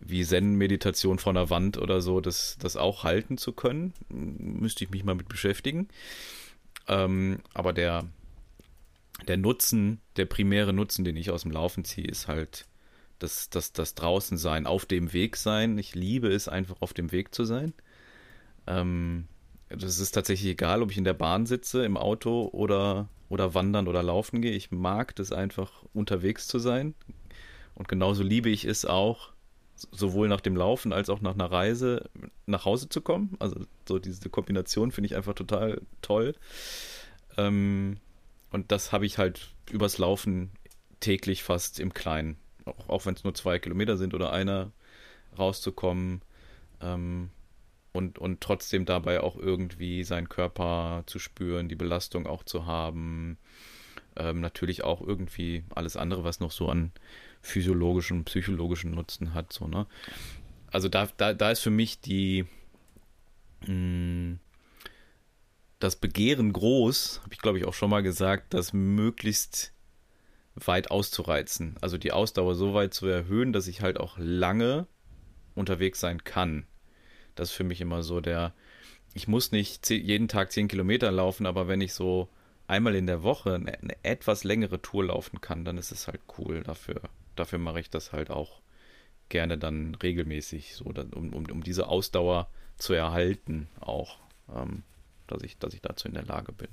wie 0.00 0.24
Zen-Meditation 0.24 1.18
von 1.18 1.34
der 1.34 1.50
Wand 1.50 1.76
oder 1.76 2.00
so, 2.00 2.20
das, 2.20 2.56
das 2.58 2.76
auch 2.76 3.04
halten 3.04 3.36
zu 3.36 3.52
können. 3.52 3.92
Müsste 4.08 4.84
ich 4.84 4.90
mich 4.90 5.04
mal 5.04 5.14
mit 5.14 5.28
beschäftigen. 5.28 5.88
Ähm, 6.88 7.40
aber 7.52 7.74
der, 7.74 8.04
der 9.28 9.36
Nutzen, 9.36 10.00
der 10.16 10.24
primäre 10.24 10.72
Nutzen, 10.72 11.04
den 11.04 11.16
ich 11.16 11.30
aus 11.30 11.42
dem 11.42 11.52
Laufen 11.52 11.84
ziehe, 11.84 12.08
ist 12.08 12.28
halt 12.28 12.66
das, 13.18 13.50
das, 13.50 13.72
das 13.72 13.94
Draußensein, 13.94 14.66
auf 14.66 14.86
dem 14.86 15.12
Weg 15.12 15.36
sein. 15.36 15.76
Ich 15.76 15.94
liebe 15.94 16.28
es 16.28 16.48
einfach, 16.48 16.76
auf 16.80 16.94
dem 16.94 17.12
Weg 17.12 17.34
zu 17.34 17.44
sein. 17.44 17.74
Ähm, 18.66 19.28
das 19.76 19.98
ist 19.98 20.12
tatsächlich 20.12 20.52
egal, 20.52 20.82
ob 20.82 20.90
ich 20.90 20.98
in 20.98 21.04
der 21.04 21.14
Bahn 21.14 21.46
sitze, 21.46 21.84
im 21.84 21.96
Auto 21.96 22.48
oder, 22.52 23.08
oder 23.28 23.54
wandern 23.54 23.88
oder 23.88 24.02
laufen 24.02 24.42
gehe. 24.42 24.52
Ich 24.52 24.70
mag 24.70 25.14
das 25.16 25.32
einfach, 25.32 25.84
unterwegs 25.92 26.46
zu 26.46 26.58
sein. 26.58 26.94
Und 27.74 27.88
genauso 27.88 28.22
liebe 28.22 28.50
ich 28.50 28.64
es 28.64 28.84
auch, 28.84 29.32
sowohl 29.90 30.28
nach 30.28 30.40
dem 30.40 30.56
Laufen 30.56 30.92
als 30.92 31.10
auch 31.10 31.20
nach 31.20 31.34
einer 31.34 31.50
Reise 31.50 32.08
nach 32.46 32.64
Hause 32.64 32.88
zu 32.88 33.00
kommen. 33.00 33.36
Also 33.40 33.60
so 33.88 33.98
diese 33.98 34.28
Kombination 34.30 34.92
finde 34.92 35.06
ich 35.06 35.16
einfach 35.16 35.34
total 35.34 35.80
toll. 36.02 36.34
Ähm, 37.36 37.98
und 38.50 38.70
das 38.70 38.92
habe 38.92 39.06
ich 39.06 39.18
halt 39.18 39.48
übers 39.70 39.98
Laufen 39.98 40.52
täglich 41.00 41.42
fast 41.42 41.80
im 41.80 41.94
Kleinen. 41.94 42.36
Auch, 42.64 42.88
auch 42.88 43.06
wenn 43.06 43.14
es 43.14 43.24
nur 43.24 43.34
zwei 43.34 43.58
Kilometer 43.58 43.96
sind 43.96 44.14
oder 44.14 44.32
einer 44.32 44.70
rauszukommen. 45.38 46.22
Ähm, 46.80 47.30
und, 47.92 48.18
und 48.18 48.40
trotzdem 48.40 48.84
dabei 48.84 49.20
auch 49.20 49.36
irgendwie 49.36 50.04
seinen 50.04 50.28
Körper 50.28 51.04
zu 51.06 51.18
spüren, 51.18 51.68
die 51.68 51.76
Belastung 51.76 52.26
auch 52.26 52.42
zu 52.42 52.66
haben. 52.66 53.38
Ähm, 54.16 54.40
natürlich 54.40 54.84
auch 54.84 55.00
irgendwie 55.00 55.64
alles 55.74 55.96
andere, 55.96 56.24
was 56.24 56.40
noch 56.40 56.52
so 56.52 56.68
an 56.68 56.92
physiologischen, 57.42 58.24
psychologischen 58.24 58.92
Nutzen 58.92 59.34
hat. 59.34 59.52
So, 59.52 59.66
ne? 59.66 59.86
Also 60.70 60.88
da, 60.88 61.08
da, 61.16 61.34
da 61.34 61.50
ist 61.50 61.60
für 61.60 61.70
mich 61.70 62.00
die 62.00 62.46
mh, 63.62 63.66
hm, 63.66 64.38
das 65.78 65.96
Begehren 65.96 66.52
groß, 66.52 67.20
habe 67.24 67.34
ich 67.34 67.40
glaube 67.40 67.58
ich 67.58 67.64
auch 67.64 67.74
schon 67.74 67.90
mal 67.90 68.02
gesagt, 68.02 68.54
das 68.54 68.72
möglichst 68.72 69.72
weit 70.54 70.90
auszureizen. 70.90 71.76
Also 71.80 71.98
die 71.98 72.12
Ausdauer 72.12 72.54
so 72.54 72.72
weit 72.74 72.94
zu 72.94 73.06
erhöhen, 73.06 73.52
dass 73.52 73.66
ich 73.66 73.80
halt 73.80 73.98
auch 73.98 74.16
lange 74.18 74.86
unterwegs 75.54 76.00
sein 76.00 76.24
kann. 76.24 76.66
Das 77.34 77.50
ist 77.50 77.54
für 77.54 77.64
mich 77.64 77.80
immer 77.80 78.02
so 78.02 78.20
der, 78.20 78.52
ich 79.14 79.28
muss 79.28 79.52
nicht 79.52 79.88
jeden 79.90 80.28
Tag 80.28 80.52
zehn 80.52 80.68
Kilometer 80.68 81.10
laufen, 81.10 81.46
aber 81.46 81.68
wenn 81.68 81.80
ich 81.80 81.94
so 81.94 82.28
einmal 82.66 82.94
in 82.94 83.06
der 83.06 83.22
Woche 83.22 83.54
eine, 83.54 83.78
eine 83.78 83.96
etwas 84.02 84.44
längere 84.44 84.80
Tour 84.80 85.04
laufen 85.06 85.40
kann, 85.40 85.64
dann 85.64 85.78
ist 85.78 85.92
es 85.92 86.08
halt 86.08 86.20
cool. 86.38 86.62
Dafür 86.62 87.02
dafür 87.36 87.58
mache 87.58 87.80
ich 87.80 87.90
das 87.90 88.12
halt 88.12 88.30
auch 88.30 88.60
gerne 89.28 89.58
dann 89.58 89.94
regelmäßig, 89.94 90.74
so 90.74 90.84
um, 90.84 91.32
um, 91.32 91.46
um 91.46 91.62
diese 91.62 91.88
Ausdauer 91.88 92.48
zu 92.76 92.92
erhalten, 92.92 93.68
auch, 93.80 94.18
ähm, 94.54 94.82
dass, 95.26 95.42
ich, 95.42 95.58
dass 95.58 95.74
ich 95.74 95.80
dazu 95.80 96.08
in 96.08 96.14
der 96.14 96.24
Lage 96.24 96.52
bin. 96.52 96.68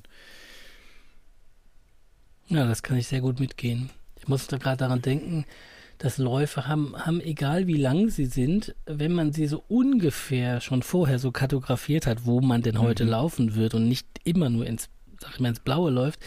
Ja, 2.48 2.66
das 2.68 2.84
kann 2.84 2.98
ich 2.98 3.08
sehr 3.08 3.22
gut 3.22 3.40
mitgehen. 3.40 3.90
Ich 4.18 4.28
musste 4.28 4.60
gerade 4.60 4.78
daran 4.78 5.02
denken, 5.02 5.46
dass 6.00 6.18
Läufe 6.18 6.66
haben, 6.66 6.96
haben, 6.98 7.22
egal 7.22 7.68
wie 7.68 7.78
lang 7.78 8.10
sie 8.10 8.26
sind, 8.26 8.74
wenn 8.86 9.12
man 9.12 9.34
sie 9.34 9.48
so 9.48 9.64
ungefähr 9.68 10.62
schon 10.62 10.82
vorher 10.82 11.20
so 11.20 11.32
kartografiert 11.32 12.08
hat, 12.08 12.26
wo 12.26 12.40
man 12.40 12.62
denn 12.62 12.80
heute 12.80 13.04
mhm. 13.04 13.12
laufen 13.12 13.56
wird 13.56 13.76
und 13.76 13.88
nicht 13.88 14.08
immer 14.24 14.50
nur 14.50 14.66
ins, 14.66 14.90
sag 15.20 15.34
ich 15.34 15.40
mal, 15.42 15.50
ins 15.50 15.60
Blaue 15.60 15.92
läuft, 15.92 16.20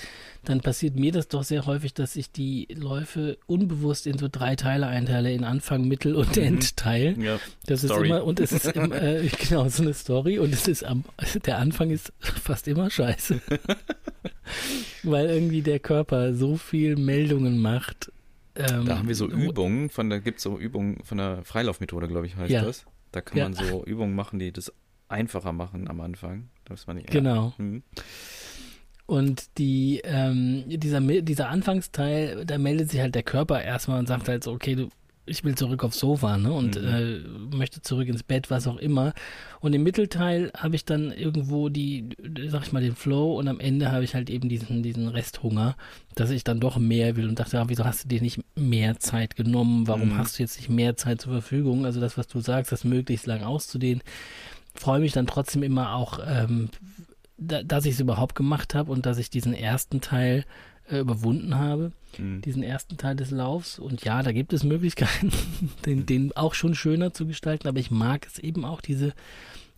dann 0.44 0.60
passiert 0.60 0.96
mir 0.96 1.10
das 1.10 1.28
doch 1.28 1.42
sehr 1.42 1.64
häufig, 1.64 1.94
dass 1.94 2.16
ich 2.16 2.30
die 2.30 2.68
Läufe 2.74 3.38
unbewusst 3.46 4.06
in 4.06 4.18
so 4.18 4.28
drei 4.30 4.56
Teile 4.56 4.88
einteile, 4.88 5.32
in 5.32 5.42
Anfang, 5.42 5.88
Mittel 5.88 6.16
und 6.16 6.36
mhm. 6.36 6.42
Endteil. 6.42 7.16
Ja, 7.18 7.38
das 7.64 7.80
Story. 7.80 8.02
ist 8.02 8.06
immer, 8.06 8.24
und 8.24 8.40
es 8.40 8.52
ist 8.52 8.66
im, 8.66 8.92
äh, 8.92 9.26
genau 9.28 9.68
so 9.70 9.82
eine 9.82 9.94
Story 9.94 10.38
und 10.38 10.52
es 10.52 10.68
ist 10.68 10.84
am, 10.84 11.04
der 11.46 11.56
Anfang 11.56 11.90
ist 11.90 12.12
fast 12.18 12.68
immer 12.68 12.90
scheiße. 12.90 13.40
Weil 15.02 15.30
irgendwie 15.30 15.62
der 15.62 15.78
Körper 15.78 16.34
so 16.34 16.56
viel 16.56 16.96
Meldungen 16.96 17.58
macht. 17.58 18.12
Ähm, 18.54 18.84
da 18.84 18.98
haben 18.98 19.08
wir 19.08 19.14
so 19.14 19.28
Übungen, 19.28 19.88
von 19.88 20.10
da 20.10 20.18
gibt 20.18 20.38
es 20.38 20.42
so 20.42 20.58
Übungen 20.58 21.02
von 21.04 21.18
der 21.18 21.42
Freilaufmethode, 21.44 22.08
glaube 22.08 22.26
ich, 22.26 22.36
heißt 22.36 22.50
ja. 22.50 22.62
das. 22.62 22.84
Da 23.10 23.20
kann 23.20 23.38
ja. 23.38 23.44
man 23.44 23.54
so 23.54 23.84
Übungen 23.84 24.14
machen, 24.14 24.38
die 24.38 24.52
das 24.52 24.72
einfacher 25.08 25.52
machen 25.52 25.88
am 25.88 26.00
Anfang. 26.00 26.48
Das 26.64 26.86
war 26.86 26.94
nicht, 26.94 27.10
genau. 27.10 27.54
Mhm. 27.58 27.82
Und 29.06 29.58
die, 29.58 30.00
ähm, 30.04 30.64
dieser, 30.66 31.00
dieser 31.00 31.48
Anfangsteil, 31.48 32.46
da 32.46 32.56
meldet 32.58 32.90
sich 32.90 33.00
halt 33.00 33.14
der 33.14 33.22
Körper 33.22 33.62
erstmal 33.62 33.98
und 33.98 34.06
sagt 34.06 34.28
halt 34.28 34.44
so, 34.44 34.52
okay, 34.52 34.74
du, 34.74 34.88
ich 35.24 35.44
will 35.44 35.54
zurück 35.54 35.84
aufs 35.84 36.00
Sofa, 36.00 36.36
ne? 36.36 36.52
Und 36.52 36.80
mhm. 36.80 36.88
äh, 36.88 37.56
möchte 37.56 37.80
zurück 37.80 38.08
ins 38.08 38.24
Bett, 38.24 38.50
was 38.50 38.66
auch 38.66 38.76
immer. 38.76 39.12
Und 39.60 39.72
im 39.72 39.84
Mittelteil 39.84 40.50
habe 40.56 40.74
ich 40.74 40.84
dann 40.84 41.12
irgendwo 41.12 41.68
die, 41.68 42.08
sag 42.48 42.64
ich 42.64 42.72
mal, 42.72 42.82
den 42.82 42.96
Flow 42.96 43.38
und 43.38 43.46
am 43.46 43.60
Ende 43.60 43.92
habe 43.92 44.02
ich 44.02 44.14
halt 44.14 44.30
eben 44.30 44.48
diesen, 44.48 44.82
diesen 44.82 45.06
Resthunger, 45.06 45.76
dass 46.16 46.30
ich 46.30 46.42
dann 46.42 46.58
doch 46.58 46.76
mehr 46.76 47.16
will 47.16 47.28
und 47.28 47.38
dachte, 47.38 47.56
ja, 47.56 47.68
wieso 47.68 47.84
hast 47.84 48.04
du 48.04 48.08
dir 48.08 48.20
nicht 48.20 48.40
mehr 48.56 48.98
Zeit 48.98 49.36
genommen? 49.36 49.86
Warum 49.86 50.10
mhm. 50.10 50.18
hast 50.18 50.38
du 50.38 50.42
jetzt 50.42 50.56
nicht 50.56 50.70
mehr 50.70 50.96
Zeit 50.96 51.20
zur 51.20 51.32
Verfügung? 51.32 51.86
Also 51.86 52.00
das, 52.00 52.18
was 52.18 52.26
du 52.26 52.40
sagst, 52.40 52.72
das 52.72 52.82
möglichst 52.82 53.26
lang 53.26 53.44
auszudehnen. 53.44 54.02
Freue 54.74 55.00
mich 55.00 55.12
dann 55.12 55.28
trotzdem 55.28 55.62
immer 55.62 55.94
auch, 55.94 56.18
ähm, 56.26 56.70
da, 57.36 57.62
dass 57.62 57.84
ich 57.84 57.94
es 57.94 58.00
überhaupt 58.00 58.34
gemacht 58.34 58.74
habe 58.74 58.90
und 58.90 59.06
dass 59.06 59.18
ich 59.18 59.30
diesen 59.30 59.54
ersten 59.54 60.00
Teil 60.00 60.44
äh, 60.92 60.98
überwunden 60.98 61.56
habe, 61.56 61.92
mhm. 62.18 62.42
diesen 62.42 62.62
ersten 62.62 62.96
Teil 62.96 63.16
des 63.16 63.30
Laufs. 63.30 63.78
Und 63.78 64.04
ja, 64.04 64.22
da 64.22 64.32
gibt 64.32 64.52
es 64.52 64.62
Möglichkeiten, 64.62 65.32
den, 65.86 66.00
mhm. 66.00 66.06
den 66.06 66.36
auch 66.36 66.54
schon 66.54 66.74
schöner 66.74 67.12
zu 67.12 67.26
gestalten, 67.26 67.66
aber 67.66 67.80
ich 67.80 67.90
mag 67.90 68.26
es 68.26 68.38
eben 68.38 68.64
auch, 68.64 68.80
diese, 68.80 69.14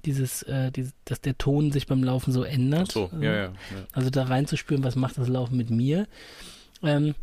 dieses, 0.04 0.42
äh, 0.42 0.70
diese, 0.72 0.92
dass 1.04 1.20
der 1.20 1.38
Ton 1.38 1.72
sich 1.72 1.86
beim 1.86 2.02
Laufen 2.02 2.32
so 2.32 2.42
ändert. 2.42 2.92
so, 2.92 3.04
also, 3.04 3.22
ja, 3.22 3.32
ja, 3.32 3.44
ja. 3.44 3.52
Also 3.92 4.10
da 4.10 4.24
reinzuspüren, 4.24 4.84
was 4.84 4.96
macht 4.96 5.16
das 5.16 5.28
Laufen 5.28 5.56
mit 5.56 5.70
mir. 5.70 6.06
Ähm, 6.82 7.14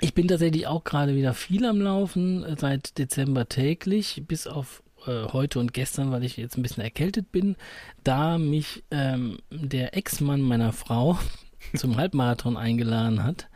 ich 0.00 0.14
bin 0.14 0.28
tatsächlich 0.28 0.66
auch 0.66 0.84
gerade 0.84 1.14
wieder 1.14 1.32
viel 1.34 1.64
am 1.64 1.80
Laufen, 1.80 2.44
äh, 2.44 2.56
seit 2.58 2.98
Dezember 2.98 3.48
täglich, 3.48 4.22
bis 4.26 4.46
auf 4.46 4.82
äh, 5.06 5.26
heute 5.32 5.58
und 5.60 5.72
gestern, 5.72 6.10
weil 6.10 6.24
ich 6.24 6.36
jetzt 6.36 6.56
ein 6.56 6.62
bisschen 6.62 6.82
erkältet 6.82 7.30
bin, 7.32 7.56
da 8.04 8.38
mich 8.38 8.84
ähm, 8.90 9.38
der 9.50 9.96
Ex-Mann 9.96 10.40
meiner 10.40 10.72
Frau 10.72 11.18
zum 11.74 11.96
Halbmarathon 11.96 12.56
eingeladen 12.56 13.22
hat. 13.22 13.48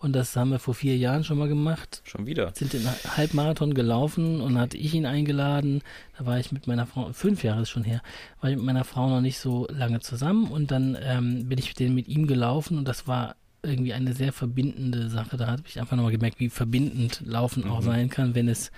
Und 0.00 0.12
das 0.12 0.36
haben 0.36 0.50
wir 0.50 0.60
vor 0.60 0.74
vier 0.74 0.96
Jahren 0.96 1.24
schon 1.24 1.38
mal 1.38 1.48
gemacht. 1.48 2.02
Schon 2.04 2.26
wieder. 2.26 2.52
Sind 2.54 2.72
den 2.72 2.86
Halbmarathon 3.16 3.74
gelaufen 3.74 4.40
und 4.40 4.56
hatte 4.56 4.76
ich 4.76 4.94
ihn 4.94 5.06
eingeladen. 5.06 5.82
Da 6.16 6.24
war 6.24 6.38
ich 6.38 6.52
mit 6.52 6.68
meiner 6.68 6.86
Frau, 6.86 7.12
fünf 7.12 7.42
Jahre 7.42 7.62
ist 7.62 7.70
schon 7.70 7.82
her, 7.82 8.00
war 8.40 8.50
ich 8.50 8.56
mit 8.56 8.64
meiner 8.64 8.84
Frau 8.84 9.08
noch 9.08 9.20
nicht 9.20 9.40
so 9.40 9.66
lange 9.70 9.98
zusammen. 9.98 10.46
Und 10.46 10.70
dann 10.70 10.96
ähm, 11.02 11.48
bin 11.48 11.58
ich 11.58 11.74
den 11.74 11.96
mit 11.96 12.06
ihm 12.06 12.28
gelaufen 12.28 12.78
und 12.78 12.86
das 12.86 13.08
war 13.08 13.34
irgendwie 13.62 13.92
eine 13.92 14.12
sehr 14.12 14.32
verbindende 14.32 15.10
Sache. 15.10 15.36
Da 15.36 15.48
habe 15.48 15.62
ich 15.66 15.80
einfach 15.80 15.96
nochmal 15.96 16.12
gemerkt, 16.12 16.38
wie 16.38 16.48
verbindend 16.48 17.22
Laufen 17.24 17.64
mhm. 17.64 17.70
auch 17.72 17.82
sein 17.82 18.08
kann, 18.08 18.36
wenn 18.36 18.48
es 18.48 18.70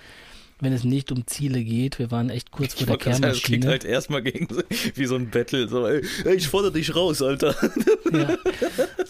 wenn 0.60 0.72
es 0.72 0.84
nicht 0.84 1.10
um 1.12 1.26
Ziele 1.26 1.62
geht. 1.62 1.98
Wir 1.98 2.10
waren 2.10 2.30
echt 2.30 2.50
kurz 2.50 2.74
vor 2.74 2.86
der 2.86 2.96
Kehrmaschine. 2.96 3.28
Das 3.28 3.42
klingt 3.42 3.66
halt 3.66 3.84
erstmal 3.84 4.22
gegen 4.22 4.48
wie 4.94 5.06
so 5.06 5.16
ein 5.16 5.30
Battle. 5.30 5.68
So, 5.68 5.86
ey, 5.86 6.02
ich 6.34 6.48
fordere 6.48 6.72
dich 6.72 6.94
raus, 6.94 7.22
Alter. 7.22 7.54
Ja, 8.12 8.36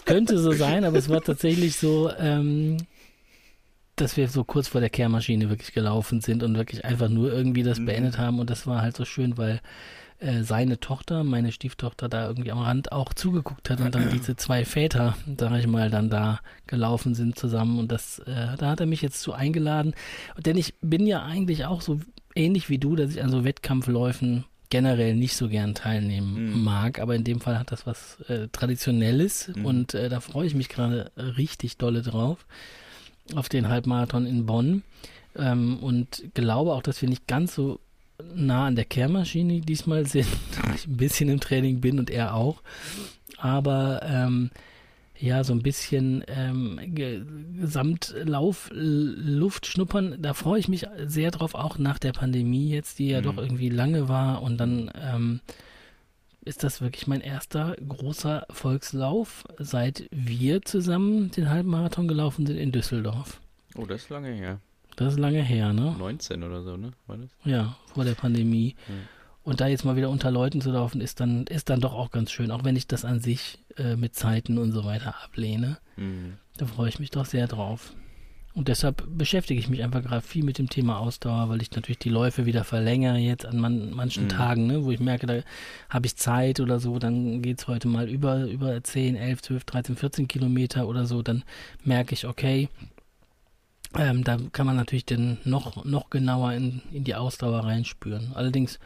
könnte 0.05 0.37
so 0.37 0.51
sein, 0.51 0.83
aber 0.85 0.97
es 0.97 1.09
war 1.09 1.21
tatsächlich 1.21 1.75
so, 1.75 2.11
ähm, 2.19 2.77
dass 3.95 4.17
wir 4.17 4.27
so 4.27 4.43
kurz 4.43 4.67
vor 4.67 4.81
der 4.81 4.89
Kehrmaschine 4.89 5.49
wirklich 5.49 5.73
gelaufen 5.73 6.21
sind 6.21 6.43
und 6.43 6.55
wirklich 6.55 6.85
einfach 6.85 7.09
nur 7.09 7.31
irgendwie 7.31 7.63
das 7.63 7.79
mhm. 7.79 7.85
beendet 7.85 8.17
haben. 8.17 8.39
Und 8.39 8.49
das 8.49 8.67
war 8.67 8.81
halt 8.81 8.95
so 8.95 9.05
schön, 9.05 9.37
weil 9.37 9.61
äh, 10.21 10.43
seine 10.43 10.79
Tochter, 10.79 11.23
meine 11.23 11.51
Stieftochter, 11.51 12.07
da 12.07 12.27
irgendwie 12.27 12.51
am 12.51 12.59
Rand 12.59 12.91
auch 12.91 13.13
zugeguckt 13.13 13.69
hat 13.69 13.81
und 13.81 13.93
dann 13.93 14.09
diese 14.13 14.35
zwei 14.37 14.63
Väter, 14.65 15.15
sag 15.37 15.59
ich 15.59 15.67
mal, 15.67 15.89
dann 15.89 16.09
da 16.09 16.39
gelaufen 16.67 17.13
sind 17.15 17.37
zusammen. 17.37 17.79
Und 17.79 17.91
das, 17.91 18.19
äh, 18.19 18.55
da 18.57 18.69
hat 18.69 18.79
er 18.79 18.85
mich 18.85 19.01
jetzt 19.01 19.21
zu 19.21 19.33
eingeladen. 19.33 19.93
Denn 20.37 20.57
ich 20.57 20.75
bin 20.81 21.05
ja 21.07 21.23
eigentlich 21.23 21.65
auch 21.65 21.81
so 21.81 21.99
ähnlich 22.35 22.69
wie 22.69 22.77
du, 22.77 22.95
dass 22.95 23.11
ich 23.11 23.21
an 23.23 23.29
so 23.29 23.43
Wettkampfläufen 23.43 24.45
generell 24.69 25.15
nicht 25.15 25.35
so 25.35 25.49
gern 25.49 25.75
teilnehmen 25.75 26.53
Mhm. 26.53 26.63
mag, 26.63 26.99
aber 26.99 27.13
in 27.15 27.25
dem 27.25 27.41
Fall 27.41 27.59
hat 27.59 27.73
das 27.73 27.85
was 27.85 28.21
äh, 28.29 28.47
Traditionelles 28.53 29.49
Mhm. 29.53 29.65
und 29.65 29.93
äh, 29.95 30.07
da 30.07 30.21
freue 30.21 30.47
ich 30.47 30.55
mich 30.55 30.69
gerade 30.69 31.11
richtig 31.17 31.77
dolle 31.77 32.01
drauf 32.01 32.45
auf 33.35 33.49
den 33.49 33.67
Halbmarathon 33.67 34.25
in 34.25 34.45
Bonn 34.45 34.83
ähm, 35.35 35.77
und 35.79 36.23
glaube 36.33 36.71
auch, 36.73 36.81
dass 36.83 37.01
wir 37.01 37.09
nicht 37.09 37.27
ganz 37.27 37.53
so 37.53 37.79
nah 38.35 38.67
an 38.67 38.75
der 38.75 38.85
Kehrmaschine 38.85 39.61
diesmal 39.61 40.05
sind, 40.05 40.27
ich 40.75 40.87
ein 40.87 40.97
bisschen 40.97 41.29
im 41.29 41.39
Training 41.39 41.81
bin 41.81 41.99
und 41.99 42.09
er 42.09 42.33
auch, 42.35 42.61
aber 43.37 44.01
ähm, 44.03 44.51
ja, 45.19 45.43
so 45.43 45.53
ein 45.53 45.61
bisschen 45.61 46.23
ähm, 46.27 46.79
Ge 46.95 47.23
Gesamtlauf, 47.59 48.69
Luft 48.73 49.67
schnuppern, 49.67 50.17
da 50.19 50.33
freue 50.33 50.59
ich 50.59 50.67
mich 50.67 50.87
sehr 51.05 51.29
drauf, 51.29 51.53
auch 51.53 51.77
nach 51.77 51.99
der 51.99 52.11
Pandemie 52.11 52.69
jetzt, 52.69 52.97
die 52.97 53.09
ja 53.09 53.19
Mhm. 53.21 53.25
doch 53.25 53.37
irgendwie 53.37 53.69
lange 53.69 54.09
war 54.09 54.41
und 54.41 54.57
dann 54.57 54.91
ähm, 54.95 55.41
ist 56.43 56.63
das 56.63 56.81
wirklich 56.81 57.05
mein 57.05 57.21
erster 57.21 57.75
großer 57.87 58.47
Volkslauf, 58.49 59.43
seit 59.59 60.07
wir 60.11 60.63
zusammen 60.63 61.29
den 61.29 61.49
Halbmarathon 61.51 62.07
gelaufen 62.07 62.47
sind 62.47 62.57
in 62.57 62.71
Düsseldorf. 62.71 63.39
Oh, 63.75 63.85
das 63.85 64.03
ist 64.03 64.09
lange 64.09 64.29
her. 64.33 64.59
Das 64.95 65.13
ist 65.13 65.19
lange 65.19 65.41
her, 65.41 65.73
ne? 65.73 65.95
19 65.97 66.43
oder 66.43 66.63
so, 66.63 66.77
ne? 66.77 66.91
War 67.07 67.17
das? 67.17 67.29
Ja, 67.45 67.75
vor 67.93 68.03
der 68.03 68.13
Pandemie. 68.15 68.75
Mhm. 68.87 68.93
Und 69.43 69.59
da 69.59 69.67
jetzt 69.67 69.85
mal 69.85 69.95
wieder 69.95 70.09
unter 70.09 70.29
Leuten 70.29 70.61
zu 70.61 70.69
laufen, 70.71 71.01
ist 71.01 71.19
dann, 71.19 71.47
ist 71.47 71.69
dann 71.69 71.81
doch 71.81 71.93
auch 71.93 72.11
ganz 72.11 72.31
schön, 72.31 72.51
auch 72.51 72.63
wenn 72.63 72.75
ich 72.75 72.85
das 72.87 73.05
an 73.05 73.19
sich 73.19 73.57
äh, 73.77 73.95
mit 73.95 74.13
Zeiten 74.15 74.57
und 74.59 74.71
so 74.71 74.83
weiter 74.85 75.15
ablehne. 75.23 75.77
Mhm. 75.97 76.33
Da 76.57 76.65
freue 76.67 76.89
ich 76.89 76.99
mich 76.99 77.09
doch 77.09 77.25
sehr 77.25 77.47
drauf. 77.47 77.93
Und 78.53 78.67
deshalb 78.67 79.03
beschäftige 79.17 79.59
ich 79.61 79.69
mich 79.69 79.81
einfach 79.81 80.03
gerade 80.03 80.21
viel 80.21 80.43
mit 80.43 80.57
dem 80.57 80.69
Thema 80.69 80.99
Ausdauer, 80.99 81.47
weil 81.47 81.61
ich 81.61 81.71
natürlich 81.71 81.99
die 81.99 82.09
Läufe 82.09 82.45
wieder 82.45 82.65
verlängere 82.65 83.17
jetzt 83.17 83.45
an 83.45 83.57
man, 83.57 83.91
manchen 83.91 84.25
Mhm. 84.25 84.29
Tagen, 84.29 84.67
ne, 84.67 84.83
wo 84.83 84.91
ich 84.91 84.99
merke, 84.99 85.25
da 85.25 85.41
habe 85.89 86.05
ich 86.05 86.17
Zeit 86.17 86.59
oder 86.59 86.79
so, 86.81 86.99
dann 86.99 87.41
geht's 87.41 87.67
heute 87.67 87.87
mal 87.87 88.09
über, 88.09 88.45
über 88.47 88.83
10, 88.83 89.15
11, 89.15 89.41
12, 89.41 89.63
13, 89.63 89.95
14 89.95 90.27
Kilometer 90.27 90.85
oder 90.87 91.05
so, 91.05 91.21
dann 91.21 91.43
merke 91.85 92.13
ich, 92.13 92.27
okay, 92.27 92.67
ähm, 93.97 94.23
da 94.23 94.37
kann 94.51 94.65
man 94.65 94.75
natürlich 94.75 95.05
dann 95.05 95.37
noch, 95.43 95.83
noch 95.83 96.09
genauer 96.09 96.53
in, 96.53 96.81
in 96.91 97.03
die 97.03 97.15
Ausdauer 97.15 97.65
reinspüren. 97.65 98.31
Allerdings 98.35 98.79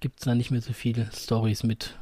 gibt 0.00 0.20
es 0.20 0.24
da 0.24 0.34
nicht 0.34 0.50
mehr 0.50 0.62
so 0.62 0.72
viele 0.72 1.10
Stories 1.14 1.62
mit 1.62 1.96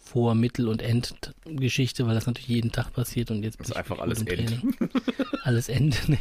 Vor-, 0.00 0.34
Mittel- 0.34 0.68
und 0.68 0.82
Endgeschichte, 0.82 2.06
weil 2.06 2.14
das 2.14 2.26
natürlich 2.26 2.48
jeden 2.48 2.72
Tag 2.72 2.92
passiert 2.92 3.30
und 3.30 3.42
jetzt 3.42 3.60
Das 3.60 3.70
ist 3.70 3.76
einfach 3.76 3.98
alles 3.98 4.24
Training. 4.24 4.74
alles 5.42 5.68
End, 5.68 5.96
nee. 6.08 6.18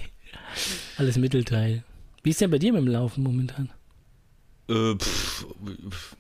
Alles 0.98 1.18
Mittelteil. 1.18 1.84
Wie 2.24 2.32
ist 2.32 2.42
denn 2.42 2.52
bei 2.52 2.60
dir 2.60 2.74
mit 2.74 2.82
dem 2.82 2.88
Laufen 2.88 3.24
momentan? 3.24 3.70
Äh, 4.68 4.96
pff, 4.96 5.46
pff, 5.90 6.16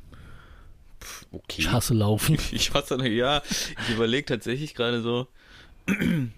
okay. 1.32 1.62
Ich 1.62 1.72
hasse 1.72 1.94
Laufen. 1.94 2.38
Ich 2.52 2.74
hasse, 2.74 3.06
ja, 3.08 3.42
ich 3.88 3.94
überlege 3.96 4.26
tatsächlich 4.26 4.74
gerade 4.76 5.02
so. 5.02 5.28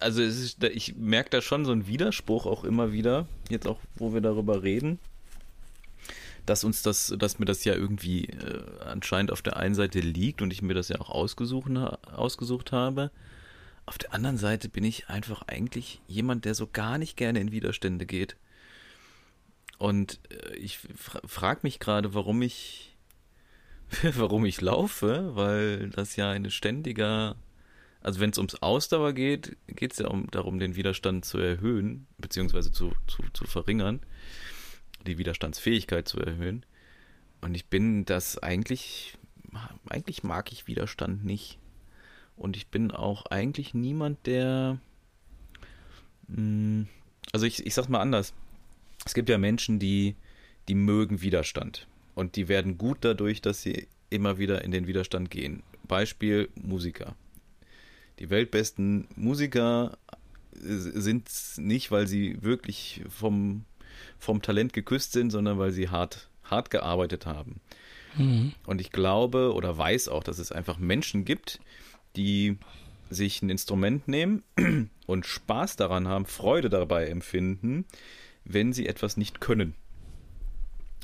Also 0.00 0.22
ist, 0.22 0.62
ich 0.64 0.96
merke 0.96 1.30
da 1.30 1.40
schon 1.40 1.64
so 1.64 1.72
einen 1.72 1.86
Widerspruch 1.86 2.46
auch 2.46 2.64
immer 2.64 2.92
wieder, 2.92 3.26
jetzt 3.48 3.66
auch, 3.66 3.78
wo 3.94 4.12
wir 4.12 4.20
darüber 4.20 4.62
reden, 4.62 4.98
dass 6.46 6.64
uns 6.64 6.82
das, 6.82 7.14
dass 7.18 7.38
mir 7.38 7.46
das 7.46 7.64
ja 7.64 7.74
irgendwie 7.74 8.26
äh, 8.26 8.62
anscheinend 8.84 9.32
auf 9.32 9.42
der 9.42 9.56
einen 9.56 9.74
Seite 9.74 10.00
liegt 10.00 10.42
und 10.42 10.52
ich 10.52 10.62
mir 10.62 10.74
das 10.74 10.88
ja 10.88 11.00
auch 11.00 11.10
ausgesucht, 11.10 11.70
ausgesucht 12.12 12.72
habe. 12.72 13.10
Auf 13.86 13.98
der 13.98 14.14
anderen 14.14 14.36
Seite 14.36 14.68
bin 14.68 14.84
ich 14.84 15.08
einfach 15.08 15.42
eigentlich 15.46 16.00
jemand, 16.06 16.44
der 16.44 16.54
so 16.54 16.66
gar 16.66 16.98
nicht 16.98 17.16
gerne 17.16 17.40
in 17.40 17.52
Widerstände 17.52 18.06
geht. 18.06 18.36
Und 19.78 20.20
äh, 20.30 20.56
ich 20.56 20.78
fra 20.78 21.20
frage 21.24 21.60
mich 21.62 21.78
gerade, 21.78 22.14
warum 22.14 22.42
ich 22.42 22.90
warum 24.16 24.44
ich 24.44 24.60
laufe, 24.60 25.34
weil 25.34 25.90
das 25.90 26.16
ja 26.16 26.30
eine 26.30 26.50
ständiger, 26.50 27.36
also 28.02 28.20
wenn 28.20 28.30
es 28.30 28.38
ums 28.38 28.56
Ausdauer 28.56 29.12
geht, 29.12 29.56
geht 29.66 29.92
es 29.92 29.98
ja 29.98 30.08
um, 30.08 30.30
darum, 30.30 30.58
den 30.58 30.76
Widerstand 30.76 31.24
zu 31.24 31.38
erhöhen, 31.38 32.06
beziehungsweise 32.18 32.72
zu, 32.72 32.92
zu, 33.06 33.22
zu 33.34 33.44
verringern, 33.44 34.00
die 35.06 35.18
Widerstandsfähigkeit 35.18 36.08
zu 36.08 36.18
erhöhen. 36.18 36.64
Und 37.42 37.54
ich 37.54 37.66
bin 37.66 38.04
das 38.04 38.38
eigentlich, 38.38 39.18
eigentlich 39.88 40.22
mag 40.22 40.52
ich 40.52 40.66
Widerstand 40.66 41.24
nicht. 41.24 41.58
Und 42.36 42.56
ich 42.56 42.68
bin 42.68 42.90
auch 42.90 43.26
eigentlich 43.26 43.74
niemand, 43.74 44.26
der, 44.26 44.78
mh, 46.28 46.86
also 47.32 47.44
ich, 47.44 47.66
ich 47.66 47.74
sag's 47.74 47.88
mal 47.88 48.00
anders. 48.00 48.32
Es 49.04 49.12
gibt 49.14 49.28
ja 49.28 49.36
Menschen, 49.36 49.78
die, 49.78 50.16
die 50.68 50.74
mögen 50.74 51.20
Widerstand. 51.20 51.86
Und 52.14 52.36
die 52.36 52.48
werden 52.48 52.78
gut 52.78 52.98
dadurch, 53.02 53.42
dass 53.42 53.62
sie 53.62 53.88
immer 54.08 54.38
wieder 54.38 54.64
in 54.64 54.70
den 54.70 54.86
Widerstand 54.86 55.30
gehen. 55.30 55.62
Beispiel 55.86 56.48
Musiker. 56.54 57.14
Die 58.20 58.30
weltbesten 58.30 59.08
Musiker 59.16 59.98
sind 60.52 61.30
nicht, 61.56 61.90
weil 61.90 62.06
sie 62.06 62.42
wirklich 62.42 63.02
vom, 63.08 63.64
vom 64.18 64.42
Talent 64.42 64.72
geküsst 64.72 65.12
sind, 65.12 65.30
sondern 65.30 65.58
weil 65.58 65.72
sie 65.72 65.88
hart, 65.88 66.28
hart 66.44 66.70
gearbeitet 66.70 67.24
haben. 67.26 67.60
Mhm. 68.16 68.52
Und 68.66 68.80
ich 68.80 68.92
glaube 68.92 69.54
oder 69.54 69.76
weiß 69.76 70.08
auch, 70.08 70.22
dass 70.22 70.38
es 70.38 70.52
einfach 70.52 70.78
Menschen 70.78 71.24
gibt, 71.24 71.60
die 72.16 72.58
sich 73.08 73.42
ein 73.42 73.50
Instrument 73.50 74.06
nehmen 74.06 74.42
und 75.06 75.26
Spaß 75.26 75.76
daran 75.76 76.06
haben, 76.06 76.26
Freude 76.26 76.68
dabei 76.68 77.06
empfinden, 77.06 77.86
wenn 78.44 78.72
sie 78.72 78.86
etwas 78.86 79.16
nicht 79.16 79.40
können 79.40 79.74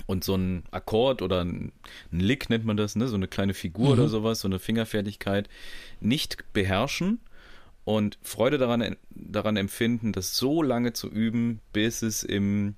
und 0.07 0.25
so 0.25 0.35
ein 0.37 0.65
Akkord 0.71 1.23
oder 1.23 1.43
ein, 1.45 1.73
ein 2.13 2.21
Lick 2.21 2.51
nennt 2.51 2.65
man 2.65 2.77
das, 2.77 2.97
ne, 2.97 3.09
so 3.09 3.17
eine 3.17 3.29
kleine 3.29 3.55
Figur 3.55 3.87
Mhm. 3.87 3.93
oder 3.93 4.09
sowas, 4.09 4.41
so 4.41 4.49
eine 4.49 4.59
Fingerfertigkeit 4.59 5.49
nicht 6.01 6.53
beherrschen 6.53 7.21
und 7.85 8.19
Freude 8.23 8.59
daran, 8.59 8.97
daran 9.11 9.57
empfinden, 9.57 10.13
das 10.13 10.37
so 10.37 10.63
lange 10.63 10.93
zu 10.93 11.09
üben, 11.09 11.61
bis 11.73 12.03
es 12.03 12.23
im, 12.25 12.75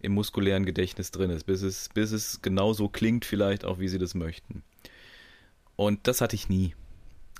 im 0.00 0.12
muskulären 0.12 0.66
Gedächtnis 0.66 1.10
drin 1.10 1.30
ist, 1.30 1.44
bis 1.44 1.62
es, 1.62 1.88
bis 1.94 2.12
es 2.12 2.42
genauso 2.42 2.88
klingt 2.88 3.24
vielleicht 3.24 3.64
auch, 3.64 3.78
wie 3.78 3.88
sie 3.88 3.98
das 3.98 4.14
möchten. 4.14 4.62
Und 5.76 6.06
das 6.06 6.20
hatte 6.20 6.34
ich 6.36 6.48
nie. 6.48 6.74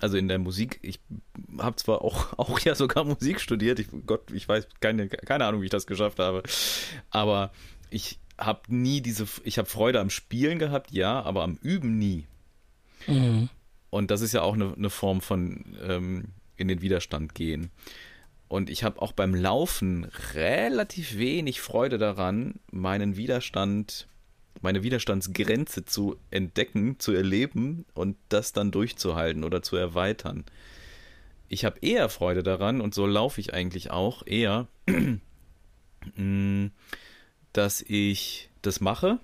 Also 0.00 0.16
in 0.16 0.28
der 0.28 0.38
Musik, 0.38 0.78
ich 0.82 1.00
habe 1.58 1.74
zwar 1.76 2.02
auch, 2.02 2.32
auch 2.38 2.60
ja 2.60 2.74
sogar 2.76 3.04
Musik 3.04 3.40
studiert, 3.40 3.78
ich, 3.80 3.88
Gott, 4.06 4.30
ich 4.32 4.48
weiß 4.48 4.68
keine, 4.80 5.08
keine 5.08 5.44
Ahnung, 5.44 5.60
wie 5.60 5.66
ich 5.66 5.70
das 5.72 5.86
geschafft 5.88 6.18
habe, 6.20 6.42
aber 7.10 7.50
ich 7.90 8.18
habe 8.38 8.62
nie 8.68 9.00
diese, 9.00 9.26
ich 9.44 9.58
habe 9.58 9.68
Freude 9.68 10.00
am 10.00 10.10
Spielen 10.10 10.58
gehabt, 10.58 10.92
ja, 10.92 11.20
aber 11.22 11.42
am 11.42 11.58
Üben 11.60 11.98
nie. 11.98 12.26
Mhm. 13.06 13.48
Und 13.90 14.10
das 14.10 14.20
ist 14.20 14.32
ja 14.32 14.42
auch 14.42 14.54
eine, 14.54 14.74
eine 14.74 14.90
Form 14.90 15.20
von 15.20 15.64
ähm, 15.82 16.24
in 16.56 16.68
den 16.68 16.82
Widerstand 16.82 17.34
gehen. 17.34 17.70
Und 18.48 18.70
ich 18.70 18.82
habe 18.82 19.02
auch 19.02 19.12
beim 19.12 19.34
Laufen 19.34 20.04
relativ 20.34 21.18
wenig 21.18 21.60
Freude 21.60 21.98
daran, 21.98 22.54
meinen 22.70 23.16
Widerstand, 23.16 24.08
meine 24.62 24.82
Widerstandsgrenze 24.82 25.84
zu 25.84 26.16
entdecken, 26.30 26.98
zu 26.98 27.12
erleben 27.12 27.84
und 27.94 28.16
das 28.30 28.52
dann 28.52 28.70
durchzuhalten 28.70 29.44
oder 29.44 29.62
zu 29.62 29.76
erweitern. 29.76 30.44
Ich 31.48 31.64
habe 31.64 31.78
eher 31.80 32.08
Freude 32.08 32.42
daran, 32.42 32.80
und 32.80 32.94
so 32.94 33.06
laufe 33.06 33.40
ich 33.40 33.54
eigentlich 33.54 33.90
auch, 33.90 34.26
eher, 34.26 34.66
mh, 36.16 36.70
dass 37.52 37.82
ich 37.82 38.50
das 38.62 38.80
mache 38.80 39.18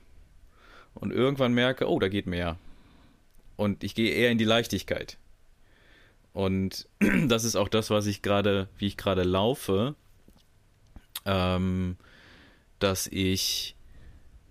und 0.95 1.13
irgendwann 1.13 1.53
merke, 1.53 1.89
oh, 1.89 1.99
da 1.99 2.09
geht 2.09 2.27
mehr. 2.27 2.57
Und 3.57 3.85
ich 3.85 3.95
gehe 3.95 4.13
eher 4.13 4.31
in 4.31 4.39
die 4.39 4.45
Leichtigkeit. 4.45 5.19
Und 6.33 6.89
das 7.27 7.45
ist 7.45 7.57
auch 7.57 7.69
das, 7.69 7.91
was 7.91 8.07
ich 8.07 8.23
gerade, 8.23 8.69
wie 8.79 8.87
ich 8.87 8.97
gerade 8.97 9.23
laufe, 9.23 9.95
ähm, 11.25 11.97
dass 12.79 13.07
ich, 13.07 13.77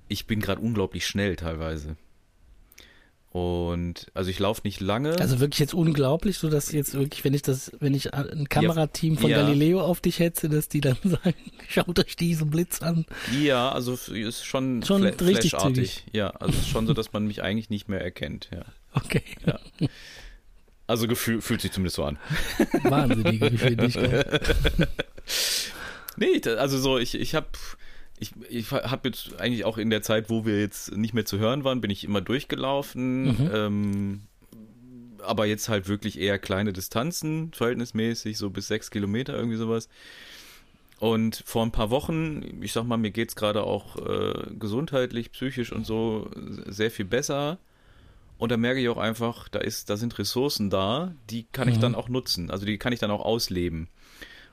ich 0.08 0.26
bin 0.28 0.40
gerade 0.40 0.62
unglaublich 0.62 1.06
schnell 1.06 1.36
teilweise. 1.36 1.98
Und 3.34 4.12
also 4.14 4.30
ich 4.30 4.38
laufe 4.38 4.62
nicht 4.64 4.80
lange. 4.80 5.20
Also 5.20 5.40
wirklich 5.40 5.58
jetzt 5.58 5.74
unglaublich, 5.74 6.38
so 6.38 6.52
dass 6.52 6.72
jetzt 6.72 6.94
wirklich, 6.94 7.24
wenn 7.24 7.34
ich 7.34 7.42
das, 7.42 7.72
wenn 7.80 7.96
ich 7.96 8.14
ein 8.14 8.48
Kamerateam 8.48 9.18
von 9.18 9.32
ja. 9.32 9.38
Galileo 9.38 9.82
auf 9.82 10.02
dich 10.02 10.20
hetze, 10.20 10.50
dass 10.50 10.70
die 10.70 10.82
dann 10.82 10.98
sagen, 11.04 11.34
schaut 11.68 11.98
euch 11.98 12.16
diesen 12.16 12.52
Blitz 12.52 12.84
an. 12.84 13.08
ja, 13.42 13.72
also 13.72 13.94
ist 13.94 14.46
schon, 14.46 14.84
Schon 14.84 15.02
fla 15.02 15.26
richtig 15.26 15.50
flashartig. 15.50 16.04
Ja, 16.12 16.28
also 16.30 16.54
es 16.54 16.60
ist 16.62 16.70
schon 16.70 16.86
so, 16.86 16.94
dass 16.94 17.12
man 17.12 17.26
mich 17.26 17.42
eigentlich 17.42 17.72
nicht 17.72 17.90
mehr 17.90 18.02
erkennt. 18.02 18.52
Ja. 18.54 18.66
Okay. 18.94 19.24
Ja. 19.48 19.60
Also 20.86 21.08
gefühl, 21.08 21.42
fühlt 21.42 21.62
sich 21.62 21.72
zumindest 21.72 21.96
so 21.96 22.04
an. 22.04 22.20
Wahnsinnige 22.84 23.50
Geschwindigkeit. 23.50 24.42
Nee, 26.16 26.40
also 26.58 26.78
so, 26.78 27.00
ich, 27.00 27.16
ich 27.16 27.34
habe 27.34 27.48
ich, 28.24 28.32
ich 28.50 28.72
habe 28.72 29.10
jetzt 29.10 29.40
eigentlich 29.40 29.66
auch 29.66 29.78
in 29.78 29.90
der 29.90 30.02
Zeit, 30.02 30.30
wo 30.30 30.46
wir 30.46 30.60
jetzt 30.60 30.96
nicht 30.96 31.14
mehr 31.14 31.26
zu 31.26 31.38
hören 31.38 31.64
waren, 31.64 31.82
bin 31.82 31.92
ich 31.92 32.04
immer 32.04 32.22
durchgelaufen. 32.22 33.26
Mhm. 33.26 33.50
Ähm, 33.54 34.22
aber 35.22 35.46
jetzt 35.46 35.70
halt 35.70 35.88
wirklich 35.88 36.20
eher 36.20 36.38
kleine 36.40 36.74
Distanzen, 36.74 37.52
verhältnismäßig, 37.54 38.38
so 38.38 38.50
bis 38.50 38.68
sechs 38.68 38.92
Kilometer, 38.92 39.36
irgendwie 39.36 39.58
sowas. 39.58 39.88
Und 41.00 41.44
vor 41.46 41.64
ein 41.66 41.72
paar 41.72 41.90
Wochen, 41.90 42.62
ich 42.62 42.72
sag 42.74 42.86
mal, 42.86 42.98
mir 42.98 43.12
geht's 43.12 43.36
gerade 43.36 43.64
auch 43.64 43.98
äh, 43.98 44.34
gesundheitlich, 44.58 45.32
psychisch 45.32 45.72
und 45.72 45.86
so 45.86 46.30
sehr 46.66 46.92
viel 46.92 47.06
besser. 47.06 47.58
Und 48.38 48.52
da 48.52 48.58
merke 48.58 48.82
ich 48.82 48.90
auch 48.90 48.98
einfach, 48.98 49.48
da 49.50 49.60
ist, 49.60 49.90
da 49.90 49.96
sind 49.98 50.18
Ressourcen 50.20 50.70
da, 50.70 51.14
die 51.30 51.46
kann 51.52 51.68
ich 51.70 51.78
Mhm. 51.78 51.82
dann 51.82 51.96
auch 51.96 52.10
nutzen. 52.10 52.52
Also 52.52 52.66
die 52.66 52.78
kann 52.78 52.92
ich 52.94 53.00
dann 53.00 53.12
auch 53.12 53.24
ausleben. 53.24 53.88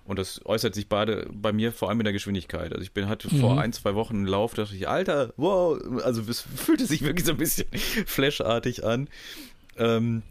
Und 0.05 0.19
das 0.19 0.45
äußert 0.45 0.75
sich 0.75 0.89
beide 0.89 1.29
bei 1.33 1.53
mir 1.53 1.73
vor 1.73 1.89
allem 1.89 2.01
in 2.01 2.05
der 2.05 2.13
Geschwindigkeit. 2.13 2.73
Also 2.73 2.83
ich 2.83 2.93
bin 2.93 3.09
hatte 3.09 3.31
vor 3.31 3.53
Mhm. 3.55 3.59
ein, 3.61 3.73
zwei 3.73 3.95
Wochen 3.95 4.17
einen 4.17 4.27
Lauf, 4.27 4.55
da 4.55 4.63
dachte 4.63 4.75
ich, 4.75 4.89
Alter, 4.89 5.33
wow, 5.37 5.79
also 6.03 6.23
es 6.29 6.41
fühlte 6.41 6.87
sich 6.87 7.03
wirklich 7.03 7.27
so 7.27 7.33
ein 7.33 7.39
bisschen 7.39 7.69
flashartig 8.07 8.85
an. 8.85 9.09
Ähm, 9.77 10.23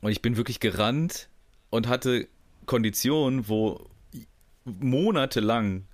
und 0.00 0.10
ich 0.10 0.22
bin 0.22 0.36
wirklich 0.36 0.58
gerannt 0.58 1.28
und 1.70 1.86
hatte 1.88 2.26
Konditionen, 2.66 3.48
wo 3.48 3.86
monatelang 4.64 5.84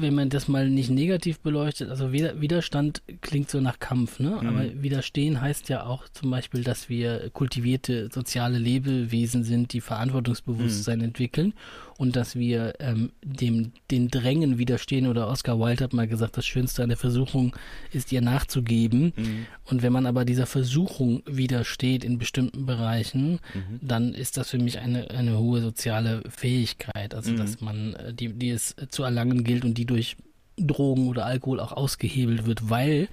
wenn 0.00 0.14
man 0.14 0.28
das 0.28 0.48
mal 0.48 0.68
nicht 0.68 0.90
negativ 0.90 1.40
beleuchtet, 1.40 1.90
also 1.90 2.12
Wider 2.12 2.40
Widerstand 2.40 3.02
klingt 3.20 3.50
so 3.50 3.60
nach 3.60 3.78
Kampf, 3.78 4.18
ne? 4.20 4.38
Mhm. 4.40 4.48
Aber 4.48 4.82
Widerstehen 4.82 5.40
heißt 5.40 5.68
ja 5.68 5.86
auch 5.86 6.08
zum 6.08 6.30
Beispiel, 6.30 6.64
dass 6.64 6.88
wir 6.88 7.30
kultivierte 7.30 8.08
soziale 8.12 8.58
Lebewesen 8.58 9.44
sind, 9.44 9.72
die 9.72 9.80
Verantwortungsbewusstsein 9.80 11.00
entwickeln 11.00 11.54
und 11.98 12.14
dass 12.16 12.36
wir 12.36 12.74
ähm, 12.78 13.12
dem 13.24 13.72
den 13.90 14.08
Drängen 14.08 14.58
widerstehen. 14.58 15.06
Oder 15.06 15.28
Oscar 15.28 15.58
Wilde 15.58 15.84
hat 15.84 15.92
mal 15.94 16.06
gesagt, 16.06 16.36
das 16.36 16.46
Schönste 16.46 16.82
an 16.82 16.90
der 16.90 16.98
Versuchung 16.98 17.56
ist 17.92 18.12
ihr 18.12 18.20
nachzugeben. 18.20 19.12
mh, 19.16 19.24
Und 19.64 19.82
wenn 19.82 19.92
man 19.92 20.04
aber 20.06 20.24
dieser 20.24 20.46
Versuchung 20.46 21.22
widersteht 21.26 22.04
in 22.04 22.18
bestimmten 22.18 22.66
Bereichen, 22.66 23.40
mhm, 23.54 23.80
dann 23.80 24.12
ist 24.14 24.36
das 24.36 24.50
für 24.50 24.58
mich 24.58 24.78
eine, 24.78 25.10
eine 25.10 25.38
hohe 25.38 25.60
soziale 25.62 26.22
Fähigkeit, 26.28 27.14
also 27.14 27.32
Mhm. 27.32 27.36
dass 27.36 27.60
man, 27.60 27.94
äh, 27.94 28.12
die, 28.12 28.28
die 28.32 28.50
es 28.50 28.76
zu 28.90 29.02
erlangen 29.02 29.42
gilt 29.42 29.64
und 29.64 29.78
die 29.78 29.86
durch 29.86 30.16
Drogen 30.58 31.08
oder 31.08 31.26
Alkohol 31.26 31.60
auch 31.60 31.72
ausgehebelt 31.72 32.46
wird, 32.46 32.68
weil 32.70 33.08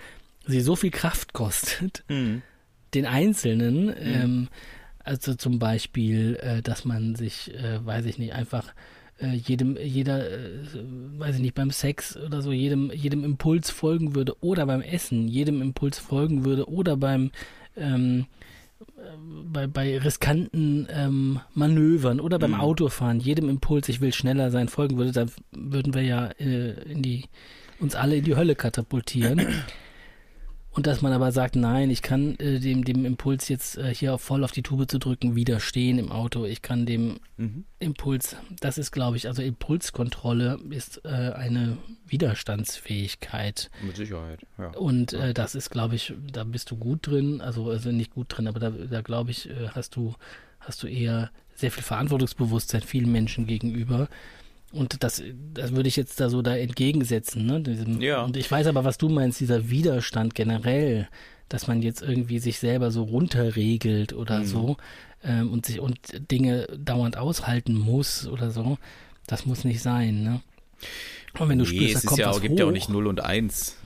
sie 0.45 0.61
so 0.61 0.75
viel 0.75 0.91
Kraft 0.91 1.33
kostet, 1.33 2.03
mh, 2.09 2.41
den 2.93 3.05
Einzelnen, 3.05 3.85
Mhm. 3.85 3.93
ähm, 3.97 4.47
also 5.03 5.35
zum 5.35 5.59
Beispiel, 5.59 6.37
äh, 6.41 6.61
dass 6.61 6.85
man 6.85 7.15
sich, 7.15 7.53
äh, 7.53 7.85
weiß 7.85 8.05
ich 8.05 8.17
nicht, 8.17 8.33
einfach 8.33 8.73
äh, 9.19 9.33
jedem, 9.33 9.77
jeder, 9.77 10.29
äh, 10.29 10.63
weiß 11.17 11.35
ich 11.35 11.41
nicht, 11.41 11.55
beim 11.55 11.71
Sex 11.71 12.17
oder 12.17 12.41
so, 12.41 12.51
jedem, 12.51 12.91
jedem 12.91 13.23
Impuls 13.23 13.69
folgen 13.69 14.15
würde 14.15 14.35
oder 14.41 14.65
beim 14.65 14.81
Essen 14.81 15.27
jedem 15.27 15.61
Impuls 15.61 15.99
folgen 15.99 16.45
würde 16.45 16.69
oder 16.69 16.97
beim 16.97 17.31
ähm, 17.75 18.25
äh, 18.81 18.83
bei, 19.45 19.67
bei 19.67 19.97
riskanten 19.97 20.87
ähm, 20.89 21.39
Manövern 21.53 22.19
oder 22.19 22.39
beim 22.39 22.51
Mhm. 22.51 22.59
Autofahren 22.61 23.19
jedem 23.19 23.49
Impuls, 23.49 23.89
ich 23.89 24.01
will 24.01 24.13
schneller 24.13 24.51
sein, 24.51 24.67
folgen 24.67 24.97
würde, 24.97 25.11
dann 25.11 25.31
würden 25.51 25.93
wir 25.93 26.03
ja 26.03 26.27
äh, 26.39 26.71
in 26.91 27.01
die 27.01 27.25
uns 27.79 27.95
alle 27.95 28.17
in 28.17 28.23
die 28.23 28.35
Hölle 28.35 28.55
katapultieren. 28.55 29.41
Und 30.73 30.87
dass 30.87 31.03
man 31.03 31.13
aber 31.13 31.31
sagt, 31.31 31.55
nein, 31.55 31.91
ich 31.91 32.01
kann 32.01 32.35
äh, 32.39 32.59
dem, 32.59 32.83
dem 32.83 33.05
Impuls 33.05 33.47
jetzt 33.47 33.77
äh, 33.77 33.93
hier 33.93 34.17
voll 34.17 34.43
auf 34.43 34.51
die 34.51 34.63
Tube 34.63 34.89
zu 34.89 34.97
drücken, 34.97 35.35
widerstehen 35.35 35.99
im 35.99 36.11
Auto. 36.11 36.45
Ich 36.45 36.63
kann 36.63 36.87
dem 36.87 37.19
mhm. 37.37 37.65
Impuls, 37.77 38.35
das 38.59 38.79
ist, 38.79 38.91
glaube 38.91 39.17
ich, 39.17 39.27
also 39.27 39.43
Impulskontrolle 39.43 40.59
ist 40.71 41.01
äh, 41.05 41.09
eine 41.09 41.77
Widerstandsfähigkeit. 42.07 43.69
Mit 43.85 43.97
Sicherheit, 43.97 44.39
ja. 44.57 44.69
Und 44.71 45.13
äh, 45.13 45.35
das 45.35 45.53
ist, 45.53 45.69
glaube 45.69 45.93
ich, 45.93 46.13
da 46.31 46.43
bist 46.43 46.71
du 46.71 46.75
gut 46.75 47.05
drin. 47.05 47.39
Also, 47.39 47.69
also 47.69 47.91
nicht 47.91 48.11
gut 48.11 48.27
drin, 48.29 48.47
aber 48.47 48.59
da, 48.59 48.71
da 48.71 49.01
glaube 49.01 49.29
ich, 49.29 49.49
äh, 49.49 49.69
hast 49.75 49.95
du, 49.95 50.15
hast 50.59 50.81
du 50.81 50.87
eher 50.87 51.29
sehr 51.53 51.69
viel 51.69 51.83
Verantwortungsbewusstsein 51.83 52.81
vielen 52.81 53.11
Menschen 53.11 53.45
gegenüber. 53.45 54.09
Und 54.73 55.03
das, 55.03 55.21
das 55.53 55.75
würde 55.75 55.87
ich 55.87 55.95
jetzt 55.95 56.19
da 56.19 56.29
so 56.29 56.41
da 56.41 56.55
entgegensetzen, 56.57 57.45
ne? 57.45 57.61
Diesem, 57.61 58.01
Ja. 58.01 58.23
Und 58.23 58.35
ich 58.37 58.49
weiß 58.51 58.67
aber, 58.67 58.83
was 58.83 58.97
du 58.97 59.07
meinst, 59.07 59.39
dieser 59.39 59.69
Widerstand 59.69 60.33
generell, 60.35 61.07
dass 61.47 61.67
man 61.67 61.81
jetzt 61.83 62.01
irgendwie 62.01 62.39
sich 62.39 62.57
selber 62.59 62.89
so 62.91 63.03
runterregelt 63.03 64.13
oder 64.13 64.39
Mhm. 64.39 64.45
so 64.45 64.77
ähm, 65.23 65.51
und 65.53 65.65
sich 65.67 65.79
und 65.79 65.99
Dinge 66.31 66.67
dauernd 66.77 67.17
aushalten 67.17 67.75
muss 67.75 68.27
oder 68.27 68.49
so. 68.51 68.77
Das 69.27 69.45
muss 69.45 69.63
nicht 69.63 69.81
sein, 69.81 70.23
ne? 70.23 70.41
Und 71.39 71.49
wenn 71.49 71.59
du 71.59 71.65
nee, 71.65 71.69
spürst, 71.69 71.93
da 71.93 71.97
es 71.99 72.03
ist 72.03 72.09
kommt 72.09 72.19
ja 72.19 72.29
was 72.29 72.37
auch, 72.37 72.41
gibt 72.41 72.57
ja 72.59 72.65
auch 72.65 72.69
hoch. 72.69 72.73
nicht 72.73 72.89
0 72.89 73.07
und 73.07 73.23
1. 73.23 73.77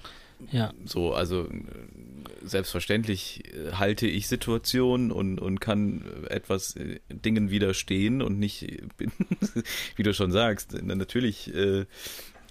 Ja, 0.52 0.71
So, 0.86 1.13
also 1.13 1.47
selbstverständlich 2.43 3.43
äh, 3.53 3.73
halte 3.73 4.07
ich 4.07 4.27
Situationen 4.27 5.11
und, 5.11 5.39
und 5.39 5.59
kann 5.59 6.03
etwas 6.29 6.75
äh, 6.75 6.99
Dingen 7.09 7.49
widerstehen 7.49 8.21
und 8.21 8.39
nicht, 8.39 8.63
äh, 8.63 8.81
bin, 8.97 9.11
wie 9.95 10.03
du 10.03 10.13
schon 10.13 10.31
sagst, 10.31 10.77
na, 10.81 10.95
natürlich 10.95 11.51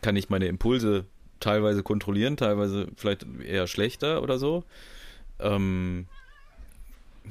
kann 0.03 0.17
ich 0.17 0.29
meine 0.29 0.47
Impulse 0.47 1.07
teilweise 1.41 1.83
kontrollieren, 1.83 2.37
teilweise 2.37 2.89
vielleicht 2.97 3.27
eher 3.45 3.67
schlechter 3.67 4.23
oder 4.23 4.39
so. 4.39 4.65
Ähm, 5.39 6.07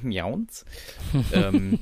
Jauns. 0.03 0.65
ähm, 1.31 1.79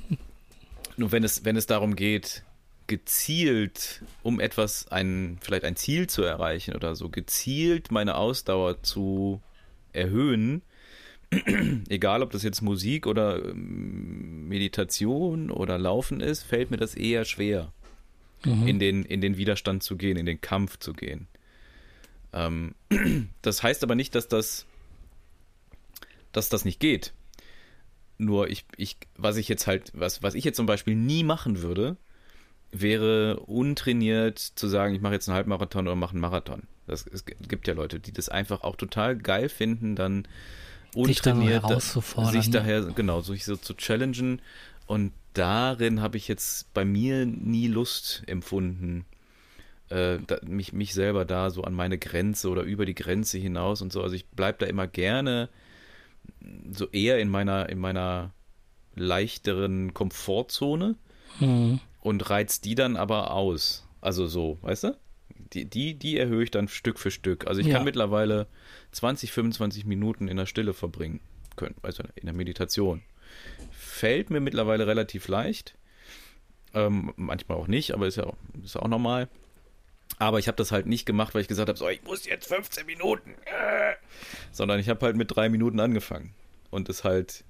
nur 0.97 1.11
wenn 1.11 1.23
es, 1.23 1.45
wenn 1.45 1.55
es 1.55 1.65
darum 1.65 1.95
geht, 1.95 2.43
gezielt, 2.87 4.03
um 4.23 4.39
etwas, 4.39 4.87
ein, 4.89 5.37
vielleicht 5.41 5.63
ein 5.63 5.75
Ziel 5.75 6.07
zu 6.07 6.23
erreichen 6.23 6.75
oder 6.75 6.95
so, 6.95 7.09
gezielt 7.09 7.91
meine 7.91 8.15
Ausdauer 8.15 8.83
zu 8.83 9.41
erhöhen, 9.93 10.61
egal 11.89 12.21
ob 12.21 12.31
das 12.31 12.43
jetzt 12.43 12.61
Musik 12.61 13.07
oder 13.07 13.43
ähm, 13.43 14.47
Meditation 14.47 15.49
oder 15.49 15.77
Laufen 15.77 16.19
ist, 16.19 16.43
fällt 16.43 16.71
mir 16.71 16.77
das 16.77 16.95
eher 16.95 17.25
schwer, 17.25 17.71
mhm. 18.45 18.67
in, 18.67 18.79
den, 18.79 19.03
in 19.03 19.21
den 19.21 19.37
Widerstand 19.37 19.83
zu 19.83 19.97
gehen, 19.97 20.17
in 20.17 20.25
den 20.25 20.41
Kampf 20.41 20.77
zu 20.77 20.93
gehen. 20.93 21.27
Ähm, 22.33 22.75
das 23.41 23.63
heißt 23.63 23.83
aber 23.83 23.95
nicht, 23.95 24.15
dass 24.15 24.27
das, 24.27 24.65
dass 26.31 26.49
das 26.49 26.65
nicht 26.65 26.79
geht. 26.79 27.13
Nur 28.17 28.49
ich, 28.49 28.65
ich, 28.77 28.97
was 29.17 29.37
ich 29.37 29.47
jetzt 29.47 29.67
halt, 29.67 29.91
was, 29.93 30.21
was 30.21 30.35
ich 30.35 30.43
jetzt 30.43 30.57
zum 30.57 30.65
Beispiel 30.65 30.95
nie 30.95 31.23
machen 31.23 31.61
würde, 31.61 31.97
wäre 32.73 33.39
untrainiert 33.39 34.39
zu 34.39 34.67
sagen, 34.67 34.93
ich 34.95 35.01
mache 35.01 35.13
jetzt 35.13 35.29
einen 35.29 35.35
Halbmarathon 35.35 35.87
oder 35.87 35.95
mache 35.95 36.11
einen 36.11 36.21
Marathon. 36.21 36.63
Das, 36.87 37.05
es 37.07 37.25
gibt 37.25 37.67
ja 37.67 37.73
Leute, 37.73 37.99
die 37.99 38.11
das 38.11 38.29
einfach 38.29 38.61
auch 38.63 38.75
total 38.75 39.15
geil 39.15 39.47
finden, 39.47 39.95
dann 39.95 40.27
Sich 40.93 41.21
da 41.21 41.31
untrainiert 41.31 41.63
herauszufordern, 41.63 42.33
sich 42.33 42.47
ne? 42.47 42.53
daher, 42.53 42.81
genau, 42.81 43.21
sich 43.21 43.45
so 43.45 43.55
zu 43.55 43.73
challengen. 43.75 44.41
Und 44.85 45.13
darin 45.33 46.01
habe 46.01 46.17
ich 46.17 46.27
jetzt 46.27 46.73
bei 46.73 46.83
mir 46.83 47.25
nie 47.25 47.67
Lust 47.67 48.23
empfunden, 48.27 49.05
äh, 49.89 50.17
da, 50.27 50.39
mich, 50.45 50.73
mich 50.73 50.93
selber 50.93 51.25
da 51.25 51.51
so 51.51 51.63
an 51.63 51.73
meine 51.73 51.97
Grenze 51.97 52.49
oder 52.49 52.63
über 52.63 52.85
die 52.85 52.95
Grenze 52.95 53.37
hinaus 53.37 53.81
und 53.81 53.93
so. 53.93 54.01
Also 54.01 54.15
ich 54.15 54.27
bleibe 54.27 54.57
da 54.59 54.65
immer 54.65 54.87
gerne 54.87 55.47
so 56.71 56.87
eher 56.89 57.19
in 57.19 57.29
meiner, 57.29 57.69
in 57.69 57.79
meiner 57.79 58.31
leichteren 58.95 59.93
Komfortzone 59.93 60.95
Mhm. 61.39 61.79
Und 62.03 62.29
reizt 62.29 62.65
die 62.65 62.75
dann 62.75 62.95
aber 62.97 63.31
aus. 63.31 63.87
Also 64.01 64.27
so, 64.27 64.57
weißt 64.61 64.83
du? 64.85 64.97
die, 65.53 65.65
die, 65.65 65.93
die 65.93 66.17
erhöhe 66.17 66.43
ich 66.43 66.51
dann 66.51 66.67
Stück 66.67 66.99
für 66.99 67.11
Stück. 67.11 67.47
Also 67.47 67.61
ich 67.61 67.67
Ja. 67.67 67.75
kann 67.75 67.85
mittlerweile 67.85 68.47
20, 68.91 69.31
25 69.31 69.85
Minuten 69.85 70.27
in 70.27 70.37
der 70.37 70.45
Stille 70.45 70.73
verbringen 70.73 71.19
können, 71.55 71.75
also 71.81 72.03
in 72.15 72.25
der 72.25 72.33
Meditation. 72.33 73.01
Fällt 73.71 74.29
mir 74.29 74.39
mittlerweile 74.39 74.87
relativ 74.87 75.27
leicht. 75.27 75.75
Ähm, 76.73 77.13
manchmal 77.15 77.57
auch 77.57 77.67
nicht, 77.67 77.93
aber 77.93 78.07
ist 78.07 78.17
ja 78.17 78.25
auch, 78.25 78.35
ist 78.63 78.75
auch 78.75 78.87
normal. 78.87 79.29
Aber 80.17 80.39
ich 80.39 80.47
habe 80.47 80.55
das 80.57 80.71
halt 80.71 80.85
nicht 80.87 81.05
gemacht, 81.05 81.33
weil 81.35 81.41
ich 81.41 81.47
gesagt 81.47 81.69
habe, 81.69 81.77
so, 81.77 81.87
ich 81.87 82.03
muss 82.03 82.25
jetzt 82.25 82.47
15 82.47 82.85
Minuten. 82.85 83.31
Äh. 83.45 83.93
Sondern 84.51 84.79
ich 84.79 84.89
habe 84.89 85.05
halt 85.05 85.15
mit 85.15 85.35
drei 85.35 85.49
Minuten 85.49 85.79
angefangen. 85.79 86.33
Und 86.71 86.89
es 86.89 87.03
halt 87.03 87.43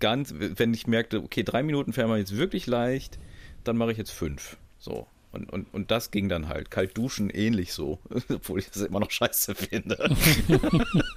ganz, 0.00 0.34
wenn 0.36 0.72
ich 0.72 0.86
merkte, 0.86 1.22
okay, 1.22 1.42
drei 1.42 1.62
Minuten 1.62 1.92
fährt 1.92 2.08
man 2.08 2.18
jetzt 2.18 2.36
wirklich 2.36 2.66
leicht, 2.66 3.18
dann 3.64 3.76
mache 3.76 3.92
ich 3.92 3.98
jetzt 3.98 4.12
fünf. 4.12 4.56
So. 4.78 5.06
Und, 5.32 5.52
und, 5.52 5.74
und 5.74 5.90
das 5.90 6.12
ging 6.12 6.28
dann 6.28 6.46
halt. 6.48 6.70
Kalt 6.70 6.96
duschen 6.96 7.28
ähnlich 7.28 7.72
so. 7.72 7.98
Obwohl 8.28 8.60
ich 8.60 8.70
das 8.70 8.82
immer 8.82 9.00
noch 9.00 9.10
scheiße 9.10 9.54
finde. 9.56 9.96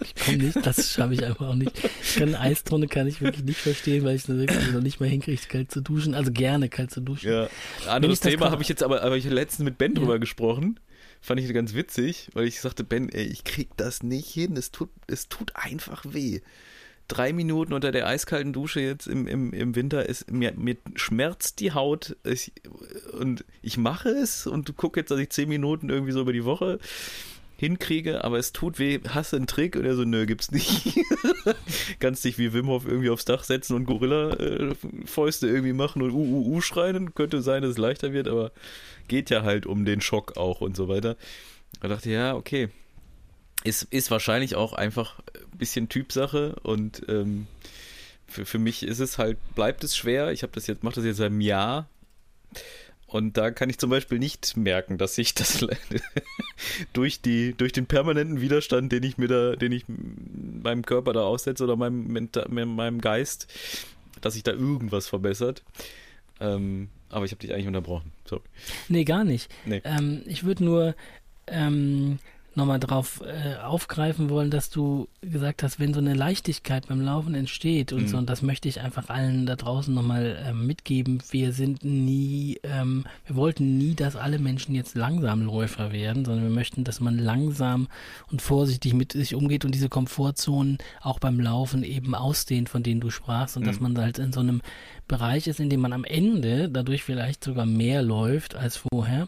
Ich 0.02 0.26
komme 0.26 0.38
nicht, 0.38 0.66
das 0.66 0.92
schaffe 0.92 1.14
ich 1.14 1.24
einfach 1.24 1.50
auch 1.50 1.56
nicht. 1.56 1.72
Ich 2.02 2.16
kann 2.16 2.30
eine 2.30 2.40
Eistonne 2.40 2.88
kann 2.88 3.06
ich 3.08 3.22
wirklich 3.22 3.46
nicht 3.46 3.60
verstehen, 3.60 4.04
weil 4.04 4.16
ich 4.16 4.24
es 4.24 4.28
wirklich 4.30 4.72
noch 4.72 4.82
nicht 4.82 5.00
mal 5.00 5.08
hinkriege, 5.08 5.40
kalt 5.48 5.72
zu 5.72 5.82
duschen. 5.82 6.16
Also 6.16 6.32
gerne 6.32 6.68
kalt 6.70 6.92
zu 6.92 7.02
duschen. 7.02 7.32
Ja. 7.32 7.50
Anderes 7.88 8.20
Thema 8.20 8.50
habe 8.50 8.64
ich 8.64 8.70
jetzt 8.70 8.82
aber, 8.82 9.04
aber 9.04 9.16
ich 9.18 9.26
habe 9.26 9.36
letztens 9.36 9.64
mit 9.66 9.78
Ben 9.78 9.94
Ja. 9.94 10.00
drüber 10.00 10.18
gesprochen. 10.20 10.80
Fand 11.22 11.40
ich 11.40 11.54
ganz 11.54 11.74
witzig, 11.74 12.30
weil 12.34 12.46
ich 12.46 12.60
sagte, 12.60 12.84
Ben, 12.84 13.10
ey, 13.10 13.26
ich 13.26 13.44
krieg 13.44 13.70
das 13.78 14.02
nicht 14.04 14.30
hin. 14.30 14.56
Es 14.58 14.72
tut, 14.72 14.90
es 15.08 15.30
tut 15.30 15.56
einfach 15.56 16.04
weh. 16.08 16.42
Drei 17.08 17.32
Minuten 17.32 17.74
unter 17.74 17.92
der 17.92 18.08
eiskalten 18.08 18.54
Dusche 18.54 18.82
jetzt 18.82 19.08
im, 19.08 19.28
im, 19.28 19.54
im 19.54 19.76
Winter 19.76 20.08
ist 20.08 20.30
mir, 20.32 20.54
mir 20.54 20.76
schmerzt 20.96 21.60
die 21.60 21.72
Haut 21.72 22.18
ich, 22.24 22.52
und 23.18 23.46
ich 23.62 23.78
mache 23.78 24.10
es 24.10 24.46
und 24.46 24.76
gucke 24.76 25.00
jetzt, 25.00 25.12
dass 25.12 25.20
ich 25.20 25.30
zehn 25.30 25.48
Minuten 25.50 25.90
irgendwie 25.90 26.12
so 26.12 26.22
über 26.22 26.34
die 26.34 26.46
Woche 26.46 26.80
hinkriege, 27.58 28.24
aber 28.24 28.38
es 28.38 28.54
tut 28.54 28.78
weh, 28.78 29.00
hasse 29.10 29.36
einen 29.36 29.48
Trick 29.48 29.76
und 29.76 29.86
er 29.86 29.96
so, 29.96 30.04
nö, 30.04 30.26
gibt's 30.26 30.52
nicht. 30.52 31.00
Kannst 32.00 32.24
dich 32.24 32.38
wie 32.38 32.54
Wim 32.54 32.68
Hof 32.68 32.86
irgendwie 32.86 33.10
aufs 33.10 33.26
Dach 33.26 33.44
setzen 33.44 33.76
und 33.76 33.86
Gorilla-Fäuste 33.86 35.48
irgendwie 35.48 35.74
machen 35.74 36.02
und 36.04 36.12
UUU 36.12 36.62
schreien, 36.62 37.16
könnte 37.16 37.42
sein, 37.42 37.64
dass 37.64 37.72
es 37.72 37.78
leichter 37.78 38.14
wird, 38.14 38.28
aber 38.28 38.52
geht 39.08 39.30
ja 39.30 39.44
halt 39.44 39.66
um 39.66 39.86
den 39.86 40.02
Schock 40.02 40.38
auch 40.38 40.62
und 40.62 40.76
so 40.76 40.88
weiter. 40.88 41.18
Da 41.82 41.88
dachte 41.88 42.10
ich, 42.10 42.16
ja, 42.16 42.36
okay. 42.36 42.70
Ist, 43.64 43.84
ist 43.84 44.12
wahrscheinlich 44.12 44.56
auch 44.56 44.74
einfach 44.74 45.20
ein 45.52 45.58
bisschen 45.58 45.90
Typsache 45.90 46.56
und 46.64 47.04
ähm, 47.10 47.48
für, 48.28 48.46
für 48.46 48.60
mich 48.60 48.84
ist 48.84 49.00
es 49.00 49.18
halt, 49.18 49.38
bleibt 49.56 49.84
es 49.84 49.96
schwer. 49.96 50.32
Ich 50.32 50.44
habe 50.44 50.54
das 50.54 50.68
jetzt, 50.68 50.84
mache 50.84 50.96
das 50.96 51.06
jetzt 51.06 51.18
seit 51.18 51.28
einem 51.28 51.42
Jahr 51.42 51.88
und 53.08 53.38
da 53.38 53.52
kann 53.52 53.70
ich 53.70 53.78
zum 53.78 53.90
Beispiel 53.90 54.20
nicht 54.20 54.58
merken, 54.58 54.98
dass 54.98 55.18
ich 55.18 55.34
das 55.34 55.66
durch 56.94 57.22
die, 57.22 57.54
durch 57.54 57.72
den 57.72 57.86
permanenten 57.86 58.42
Widerstand, 58.42 58.92
den 58.92 59.04
ich 59.04 59.18
mir 59.18 59.30
da, 59.30 59.56
den 59.56 59.72
ich 59.72 59.86
meinem 59.88 60.84
Körper 60.84 61.14
da 61.14 61.22
aussetze 61.22 61.64
oder 61.64 61.78
meinem, 61.78 62.30
meinem 62.76 63.02
Geist, 63.02 63.48
dass 64.20 64.34
sich 64.34 64.44
da 64.44 64.52
irgendwas 64.52 65.08
verbessert. 65.08 65.64
Ähm, 66.42 66.90
aber 67.10 67.24
ich 67.24 67.32
habe 67.32 67.40
dich 67.40 67.54
eigentlich 67.54 67.68
unterbrochen. 67.68 68.12
Sorry. 68.26 68.44
Nee, 68.90 69.06
gar 69.06 69.24
nicht. 69.24 69.50
Nee. 69.66 69.82
Ähm, 69.86 70.24
ich 70.26 70.44
würde 70.44 70.66
nur 70.66 70.96
ähm, 71.48 72.20
nochmal 72.58 72.80
drauf 72.80 73.22
äh, 73.26 73.56
aufgreifen 73.64 74.30
wollen, 74.30 74.52
dass 74.52 74.70
du 74.70 75.08
gesagt 75.22 75.64
hast, 75.64 75.80
wenn 75.80 75.94
so 75.94 76.00
eine 76.02 76.14
Leichtigkeit 76.14 76.88
beim 76.88 77.00
Laufen 77.02 77.36
entsteht 77.36 77.94
und 77.94 78.02
Mhm. 78.04 78.08
so, 78.08 78.18
und 78.18 78.30
das 78.30 78.42
möchte 78.42 78.68
ich 78.68 78.82
einfach 78.82 79.10
allen 79.10 79.46
da 79.46 79.56
draußen 79.56 79.94
nochmal 79.94 80.38
ähm, 80.46 80.68
mitgeben, 80.68 81.20
wir 81.32 81.54
sind 81.54 81.86
nie, 81.86 82.60
ähm, 82.64 83.06
wir 83.26 83.36
wollten 83.36 83.78
nie, 83.78 83.94
dass 83.96 84.16
alle 84.16 84.40
Menschen 84.40 84.76
jetzt 84.76 84.96
Langsamläufer 84.96 85.92
werden, 85.92 86.26
sondern 86.26 86.44
wir 86.46 86.54
möchten, 86.54 86.84
dass 86.84 87.00
man 87.00 87.18
langsam 87.18 87.88
und 88.32 88.42
vorsichtig 88.42 88.94
mit 88.94 89.14
sich 89.14 89.36
umgeht 89.36 89.64
und 89.64 89.74
diese 89.74 89.88
Komfortzonen 89.90 90.80
auch 91.02 91.20
beim 91.20 91.40
Laufen 91.40 91.84
eben 91.84 92.16
ausdehnt, 92.16 92.70
von 92.70 92.84
denen 92.84 93.00
du 93.02 93.10
sprachst 93.12 93.56
und 93.56 93.66
dass 93.68 93.78
Mhm. 93.80 93.84
man 93.94 93.98
halt 94.04 94.20
in 94.20 94.34
so 94.34 94.40
einem 94.42 94.62
Bereich 95.08 95.48
ist, 95.48 95.60
in 95.60 95.70
dem 95.70 95.80
man 95.80 95.94
am 95.94 96.04
Ende 96.04 96.70
dadurch 96.70 97.04
vielleicht 97.04 97.44
sogar 97.44 97.66
mehr 97.66 98.02
läuft 98.02 98.56
als 98.56 98.78
vorher. 98.78 99.28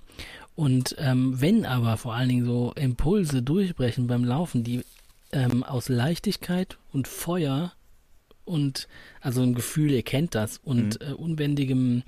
Und 0.60 0.97
ähm, 0.99 1.39
wenn 1.39 1.66
aber 1.66 1.95
vor 1.95 2.16
allen 2.16 2.28
Dingen 2.28 2.45
so 2.45 2.74
Impulse 2.76 3.41
durchbrechen 3.41 4.07
beim 4.07 4.26
Laufen, 4.26 4.66
die 4.66 4.84
ähm, 5.32 5.64
aus 5.64 5.88
Leichtigkeit 5.88 6.78
und 6.91 7.07
Feuer 7.07 7.72
und 8.43 8.89
also 9.22 9.41
ein 9.41 9.55
Gefühl, 9.55 9.91
ihr 9.91 10.03
kennt 10.03 10.36
das, 10.36 10.57
und 10.57 10.99
äh, 10.99 11.14
unbändigem 11.14 12.03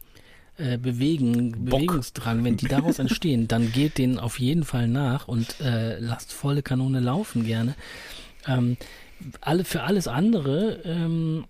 äh, 0.58 0.78
Bewegen, 0.78 1.64
Bock. 1.64 1.80
Bewegungsdrang, 1.80 2.44
wenn 2.44 2.58
die 2.58 2.68
daraus 2.68 3.00
entstehen, 3.00 3.48
dann 3.48 3.72
geht 3.72 3.98
denen 3.98 4.20
auf 4.20 4.38
jeden 4.38 4.66
Fall 4.66 4.90
nach 4.90 5.30
und 5.30 5.62
äh, 5.62 5.98
lasst 6.00 6.34
volle 6.34 6.62
Kanone 6.62 7.00
laufen 7.00 7.46
gerne. 7.46 7.74
Ähm, 8.46 8.76
alle, 9.40 9.64
für 9.64 9.84
alles 9.84 10.10
andere, 10.10 10.82
ähm, 10.84 11.46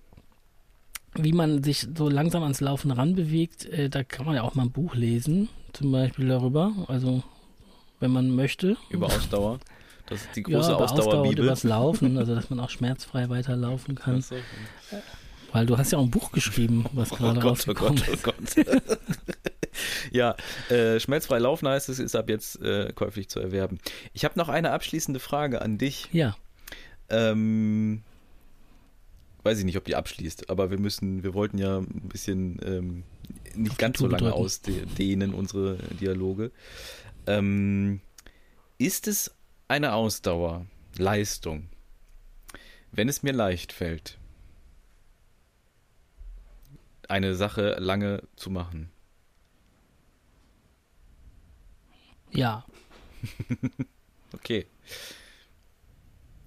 wie 1.16 1.34
man 1.34 1.64
sich 1.64 1.88
so 1.98 2.10
langsam 2.10 2.44
ans 2.44 2.62
Laufen 2.62 2.92
ranbewegt, 2.92 3.66
äh, 3.66 3.90
da 3.90 4.04
kann 4.04 4.28
man 4.28 4.36
ja 4.36 4.44
auch 4.44 4.54
mal 4.54 4.66
ein 4.66 4.72
Buch 4.72 4.94
lesen, 4.94 5.50
zum 5.74 5.92
Beispiel 5.92 6.28
darüber. 6.28 6.74
Also, 6.88 7.24
wenn 8.00 8.12
man 8.12 8.34
möchte. 8.36 8.78
Über 8.90 9.08
Ausdauer. 9.08 9.60
Das 10.08 10.22
ist 10.22 10.36
die 10.36 10.44
ja, 10.48 10.58
große 10.58 10.72
über 10.72 10.82
Ausdauer 10.82 11.00
und 11.00 11.08
Ausdauerbibel. 11.08 11.46
übers 11.46 11.64
Laufen, 11.64 12.18
also 12.18 12.36
dass 12.36 12.50
man 12.50 12.60
auch 12.60 12.70
schmerzfrei 12.70 13.30
weiterlaufen 13.30 13.96
kann. 13.96 14.22
So. 14.22 14.36
Weil 15.54 15.66
du 15.66 15.78
hast 15.78 15.92
ja 15.92 15.98
auch 16.00 16.04
ein 16.04 16.12
Buch 16.12 16.32
geschrieben, 16.32 16.86
was 16.94 17.12
Oh 17.12 17.16
gerade 17.16 17.36
Gott, 17.40 17.46
oh 17.46 17.50
rausgekommen 17.50 17.96
Gott, 18.24 18.40
ist. 18.40 18.58
oh 18.58 18.64
Gott. 18.66 18.98
ja, 20.12 20.36
äh, 20.70 21.00
schmerzfrei 21.00 21.40
laufen 21.40 21.68
heißt 21.68 21.90
es, 21.90 22.00
ist 22.00 22.16
ab 22.16 22.30
jetzt 22.30 22.62
äh, 22.62 22.92
käuflich 22.94 23.30
zu 23.30 23.40
erwerben. 23.40 23.80
Ich 24.14 24.26
habe 24.26 24.38
noch 24.38 24.50
eine 24.50 24.72
abschließende 24.72 25.20
Frage 25.20 25.62
an 25.62 25.78
dich. 25.78 26.10
Ja, 26.12 26.36
Ähm, 27.10 28.04
weiß 29.44 29.60
ich 29.60 29.66
nicht, 29.66 29.78
ob 29.78 29.86
die 29.86 29.96
abschließt, 29.96 30.50
aber 30.50 30.72
wir 30.72 30.80
müssen, 30.80 31.24
wir 31.24 31.34
wollten 31.34 31.58
ja 31.58 31.78
ein 31.80 32.10
bisschen 32.10 32.60
ähm, 32.66 33.04
nicht 33.56 33.78
ganz 33.78 34.00
so 34.00 34.08
lange 34.08 34.34
ausdehnen, 34.34 35.34
unsere 35.34 35.78
Dialoge. 36.00 36.52
Ähm, 37.28 38.02
ist 38.78 39.08
es 39.08 39.32
eine 39.68 39.94
Ausdauer, 39.94 40.66
Leistung, 40.98 41.70
wenn 42.92 43.08
es 43.08 43.24
mir 43.24 43.34
leicht 43.34 43.72
fällt, 43.72 44.18
eine 47.08 47.36
Sache 47.36 47.76
lange 47.80 48.24
zu 48.36 48.50
machen? 48.50 48.92
ja. 52.32 52.66
Okay. 54.34 54.66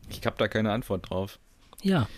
Ich 0.08 0.24
habe 0.24 0.36
da 0.38 0.48
keine 0.48 0.72
Antwort 0.72 1.10
drauf. 1.10 1.38
Ja. 1.82 2.08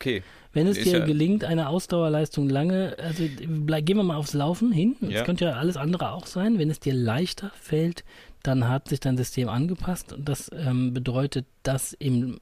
Okay. 0.00 0.22
Wenn 0.52 0.66
es 0.66 0.78
Ist 0.78 0.86
dir 0.86 0.98
ja- 1.00 1.04
gelingt, 1.04 1.44
eine 1.44 1.68
Ausdauerleistung 1.68 2.48
lange, 2.48 2.96
also 2.98 3.22
bleib, 3.46 3.84
gehen 3.86 3.98
wir 3.98 4.02
mal 4.02 4.16
aufs 4.16 4.32
Laufen 4.34 4.72
hin. 4.72 4.96
Das 5.00 5.10
Ja. 5.12 5.24
könnte 5.24 5.44
ja 5.44 5.52
alles 5.52 5.76
andere 5.76 6.12
auch 6.12 6.26
sein. 6.26 6.58
Wenn 6.58 6.70
es 6.70 6.80
dir 6.80 6.94
leichter 6.94 7.52
fällt, 7.60 8.02
dann 8.42 8.66
hat 8.66 8.88
sich 8.88 8.98
dein 9.00 9.16
System 9.18 9.48
angepasst 9.50 10.12
und 10.14 10.26
das 10.28 10.50
ähm, 10.54 10.94
bedeutet, 10.94 11.44
dass 11.62 11.92
im, 11.92 12.40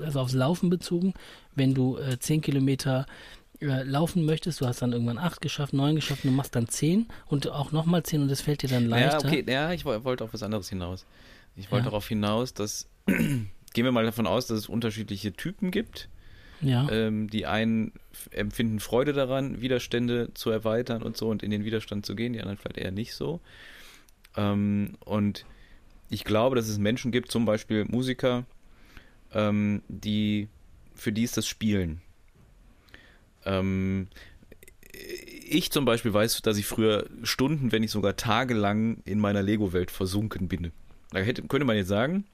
also 0.00 0.20
aufs 0.20 0.32
Laufen 0.32 0.70
bezogen, 0.70 1.12
wenn 1.54 1.74
du 1.74 1.98
äh, 1.98 2.18
10 2.18 2.40
Kilometer 2.40 3.04
äh, 3.60 3.82
laufen 3.82 4.24
möchtest, 4.24 4.60
du 4.62 4.66
hast 4.66 4.80
dann 4.80 4.92
irgendwann 4.92 5.18
8 5.18 5.40
geschafft, 5.42 5.74
9 5.74 5.96
geschafft, 5.96 6.24
du 6.24 6.30
machst 6.30 6.56
dann 6.56 6.66
10 6.68 7.06
und 7.26 7.48
auch 7.50 7.70
nochmal 7.72 8.02
10 8.02 8.22
und 8.22 8.30
es 8.30 8.40
fällt 8.40 8.62
dir 8.62 8.68
dann 8.70 8.86
leichter. 8.88 9.18
Ja, 9.20 9.24
okay, 9.24 9.44
ja, 9.46 9.72
ich 9.72 9.84
woll- 9.84 10.02
wollte 10.04 10.24
auf 10.24 10.32
was 10.32 10.42
anderes 10.42 10.70
hinaus. 10.70 11.04
Ich 11.56 11.70
wollte 11.70 11.84
Ja. 11.84 11.90
darauf 11.90 12.08
hinaus, 12.08 12.54
dass 12.54 12.88
gehen 13.06 13.84
wir 13.84 13.92
mal 13.92 14.04
davon 14.06 14.26
aus, 14.26 14.46
dass 14.46 14.58
es 14.58 14.68
unterschiedliche 14.68 15.34
Typen 15.34 15.70
gibt. 15.70 16.08
Ja. 16.60 16.88
Ähm, 16.90 17.28
die 17.28 17.46
einen 17.46 17.92
empfinden 18.30 18.80
Freude 18.80 19.12
daran, 19.12 19.60
Widerstände 19.60 20.32
zu 20.34 20.50
erweitern 20.50 21.02
und 21.02 21.16
so 21.16 21.28
und 21.28 21.42
in 21.42 21.50
den 21.50 21.64
Widerstand 21.64 22.04
zu 22.04 22.16
gehen, 22.16 22.32
die 22.32 22.40
anderen 22.40 22.58
vielleicht 22.58 22.78
eher 22.78 22.90
nicht 22.90 23.14
so. 23.14 23.40
Ähm, 24.36 24.96
und 25.04 25.44
ich 26.10 26.24
glaube, 26.24 26.56
dass 26.56 26.68
es 26.68 26.78
Menschen 26.78 27.12
gibt, 27.12 27.30
zum 27.30 27.44
Beispiel 27.44 27.84
Musiker, 27.84 28.44
ähm, 29.32 29.82
die 29.88 30.48
für 30.94 31.12
die 31.12 31.22
ist 31.22 31.36
das 31.36 31.46
Spielen. 31.46 32.00
Ähm, 33.44 34.08
ich 35.48 35.70
zum 35.70 35.84
Beispiel 35.84 36.12
weiß, 36.12 36.42
dass 36.42 36.58
ich 36.58 36.66
früher 36.66 37.06
Stunden, 37.22 37.72
wenn 37.72 37.82
nicht 37.82 37.92
sogar 37.92 38.16
tagelang 38.16 38.98
in 39.04 39.20
meiner 39.20 39.42
Lego-Welt 39.42 39.90
versunken 39.90 40.48
bin. 40.48 40.72
Da 41.10 41.20
hätte, 41.20 41.42
könnte 41.42 41.64
man 41.64 41.76
jetzt 41.76 41.88
sagen, 41.88 42.24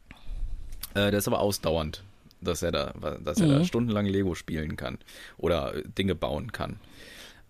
äh, 0.94 1.10
das 1.10 1.24
ist 1.24 1.28
aber 1.28 1.40
ausdauernd, 1.40 2.02
dass 2.44 2.62
er 2.62 2.72
da, 2.72 2.92
dass 3.24 3.40
er 3.40 3.48
da 3.48 3.58
Mhm. 3.58 3.64
stundenlang 3.64 4.06
Lego 4.06 4.34
spielen 4.34 4.76
kann 4.76 4.98
oder 5.36 5.74
äh, 5.74 5.82
Dinge 5.88 6.14
bauen 6.14 6.52
kann. 6.52 6.78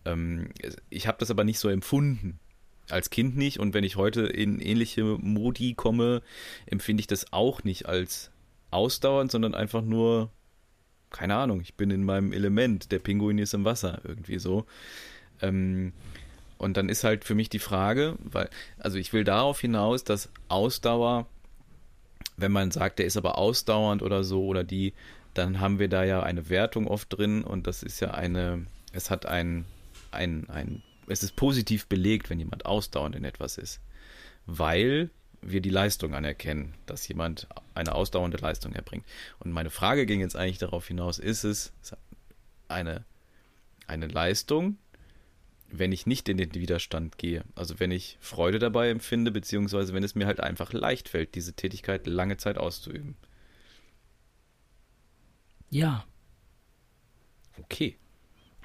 Ähm, 0.04 0.50
ich 0.90 1.06
habe 1.06 1.18
das 1.18 1.30
aber 1.30 1.44
nicht 1.44 1.58
so 1.58 1.68
empfunden. 1.68 2.38
Als 2.90 3.10
Kind 3.10 3.36
nicht 3.36 3.58
und 3.60 3.72
wenn 3.74 3.84
ich 3.84 3.96
heute 3.96 4.22
in 4.26 4.60
ähnliche 4.60 5.02
Modi 5.04 5.74
komme, 5.74 6.22
empfinde 6.66 7.00
ich 7.00 7.06
das 7.06 7.32
auch 7.32 7.64
nicht 7.64 7.86
als 7.86 8.30
ausdauernd, 8.70 9.30
sondern 9.30 9.54
einfach 9.54 9.82
nur, 9.82 10.30
keine 11.10 11.36
Ahnung, 11.36 11.60
ich 11.62 11.74
bin 11.74 11.90
in 11.90 12.04
meinem 12.04 12.32
Element, 12.32 12.92
der 12.92 12.98
Pinguin 12.98 13.38
ist 13.38 13.54
im 13.54 13.64
Wasser, 13.64 14.00
irgendwie 14.04 14.38
so. 14.38 14.66
Ähm, 15.40 15.92
Und 16.58 16.76
dann 16.76 16.88
ist 16.88 17.04
halt 17.04 17.24
für 17.24 17.34
mich 17.34 17.48
die 17.48 17.58
Frage, 17.58 18.16
weil, 18.22 18.48
also 18.78 18.96
ich 18.98 19.12
will 19.12 19.24
darauf 19.24 19.60
hinaus, 19.60 20.04
dass 20.04 20.30
Ausdauer, 20.48 21.26
wenn 22.36 22.52
man 22.52 22.70
sagt, 22.70 22.98
der 22.98 23.06
ist 23.06 23.16
aber 23.16 23.38
ausdauernd 23.38 24.02
oder 24.02 24.24
so 24.24 24.44
oder 24.44 24.64
die, 24.64 24.92
dann 25.34 25.60
haben 25.60 25.78
wir 25.78 25.88
da 25.88 26.04
ja 26.04 26.22
eine 26.22 26.48
Wertung 26.48 26.86
oft 26.86 27.16
drin 27.16 27.44
und 27.44 27.66
das 27.66 27.82
ist 27.82 28.00
ja 28.00 28.12
eine, 28.12 28.66
es 28.92 29.10
hat 29.10 29.26
ein, 29.26 29.64
ein, 30.10 30.48
ein, 30.48 30.82
es 31.06 31.22
ist 31.22 31.36
positiv 31.36 31.86
belegt, 31.86 32.30
wenn 32.30 32.38
jemand 32.38 32.66
ausdauernd 32.66 33.16
in 33.16 33.24
etwas 33.24 33.58
ist. 33.58 33.80
Weil 34.46 35.10
wir 35.42 35.60
die 35.60 35.70
Leistung 35.70 36.14
anerkennen, 36.14 36.74
dass 36.86 37.06
jemand 37.08 37.48
eine 37.74 37.94
ausdauernde 37.94 38.38
Leistung 38.38 38.72
erbringt. 38.72 39.04
Und 39.38 39.52
meine 39.52 39.70
Frage 39.70 40.06
ging 40.06 40.20
jetzt 40.20 40.36
eigentlich 40.36 40.58
darauf 40.58 40.86
hinaus, 40.88 41.18
ist 41.18 41.44
es 41.44 41.72
eine, 42.68 43.04
eine 43.86 44.06
Leistung, 44.06 44.78
wenn 45.78 45.92
ich 45.92 46.06
nicht 46.06 46.28
in 46.28 46.36
den 46.36 46.54
Widerstand 46.54 47.18
gehe. 47.18 47.44
Also 47.54 47.80
wenn 47.80 47.90
ich 47.90 48.16
Freude 48.20 48.58
dabei 48.58 48.90
empfinde, 48.90 49.30
beziehungsweise 49.30 49.92
wenn 49.92 50.04
es 50.04 50.14
mir 50.14 50.26
halt 50.26 50.40
einfach 50.40 50.72
leicht 50.72 51.08
fällt, 51.08 51.34
diese 51.34 51.54
Tätigkeit 51.54 52.06
lange 52.06 52.36
Zeit 52.36 52.58
auszuüben. 52.58 53.16
Ja. 55.70 56.04
Okay. 57.58 57.96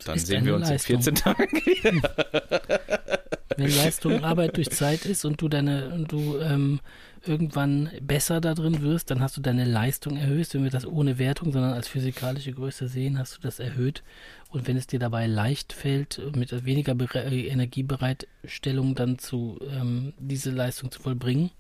Dann 0.06 0.20
sehen 0.20 0.46
wir 0.46 0.56
uns 0.56 0.70
Leistung. 0.70 0.98
in 0.98 1.02
14 1.04 1.16
Tagen 1.16 1.52
wieder. 1.66 3.19
Wenn 3.60 3.76
Leistung 3.76 4.24
Arbeit 4.24 4.58
durch 4.58 4.70
Zeit 4.70 5.06
ist 5.06 5.26
und 5.26 5.42
du 5.42 5.50
deine 5.50 5.90
und 5.90 6.12
du 6.12 6.38
ähm, 6.40 6.80
irgendwann 7.26 7.92
besser 8.02 8.42
da 8.42 8.54
drin 8.54 8.82
wirst, 8.82 9.12
dann 9.12 9.20
hast 9.20 9.38
du 9.38 9.42
deine 9.42 9.66
Leistung 9.66 10.18
erhöht. 10.18 10.54
Wenn 10.54 10.64
wir 10.64 10.72
das 10.72 10.86
ohne 10.86 11.20
Wertung, 11.20 11.52
sondern 11.52 11.74
als 11.74 11.88
physikalische 11.88 12.54
Größe 12.54 12.88
sehen, 12.88 13.20
hast 13.20 13.38
du 13.38 13.42
das 13.42 13.60
erhöht. 13.60 14.04
Und 14.50 14.68
wenn 14.68 14.78
es 14.78 14.88
dir 14.88 15.00
dabei 15.00 15.28
leicht 15.28 15.74
fällt, 15.74 16.22
mit 16.36 16.66
weniger 16.66 16.96
Bere 16.96 17.24
äh, 17.26 17.48
Energiebereitstellung 17.48 18.96
dann 18.96 19.20
zu 19.20 19.60
ähm, 19.70 20.14
diese 20.18 20.52
Leistung 20.52 20.92
zu 20.92 21.02
vollbringen, 21.02 21.52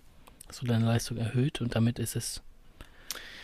hast 0.47 0.61
du 0.61 0.65
deine 0.65 0.85
Leistung 0.85 1.17
erhöht 1.17 1.61
und 1.61 1.75
damit 1.75 1.99
ist 1.99 2.15
es 2.15 2.41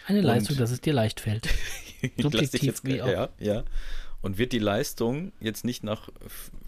eine 0.08 0.22
Leistung, 0.22 0.56
und 0.56 0.62
dass 0.62 0.72
es 0.72 0.82
dir 0.82 0.94
leicht 0.94 1.20
fällt. 1.20 1.48
Subjektiv 2.18 2.84
wie 2.84 3.02
auch. 3.02 3.08
Ja, 3.08 3.30
ja. 3.40 3.64
Und 4.22 4.38
wird 4.38 4.54
die 4.54 4.60
Leistung 4.60 5.34
jetzt 5.40 5.66
nicht 5.66 5.84
nach 5.84 6.10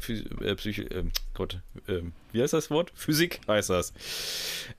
äh, 0.08 0.56
Psycho, 0.56 0.84
äh, 0.84 1.06
Gott, 1.34 1.60
äh, 1.88 2.02
wie 2.32 2.41
heißt 2.41 2.54
das 2.54 2.70
Wort? 2.70 2.91
Physik 2.93 3.41
heißt 3.48 3.72
das. 3.72 3.93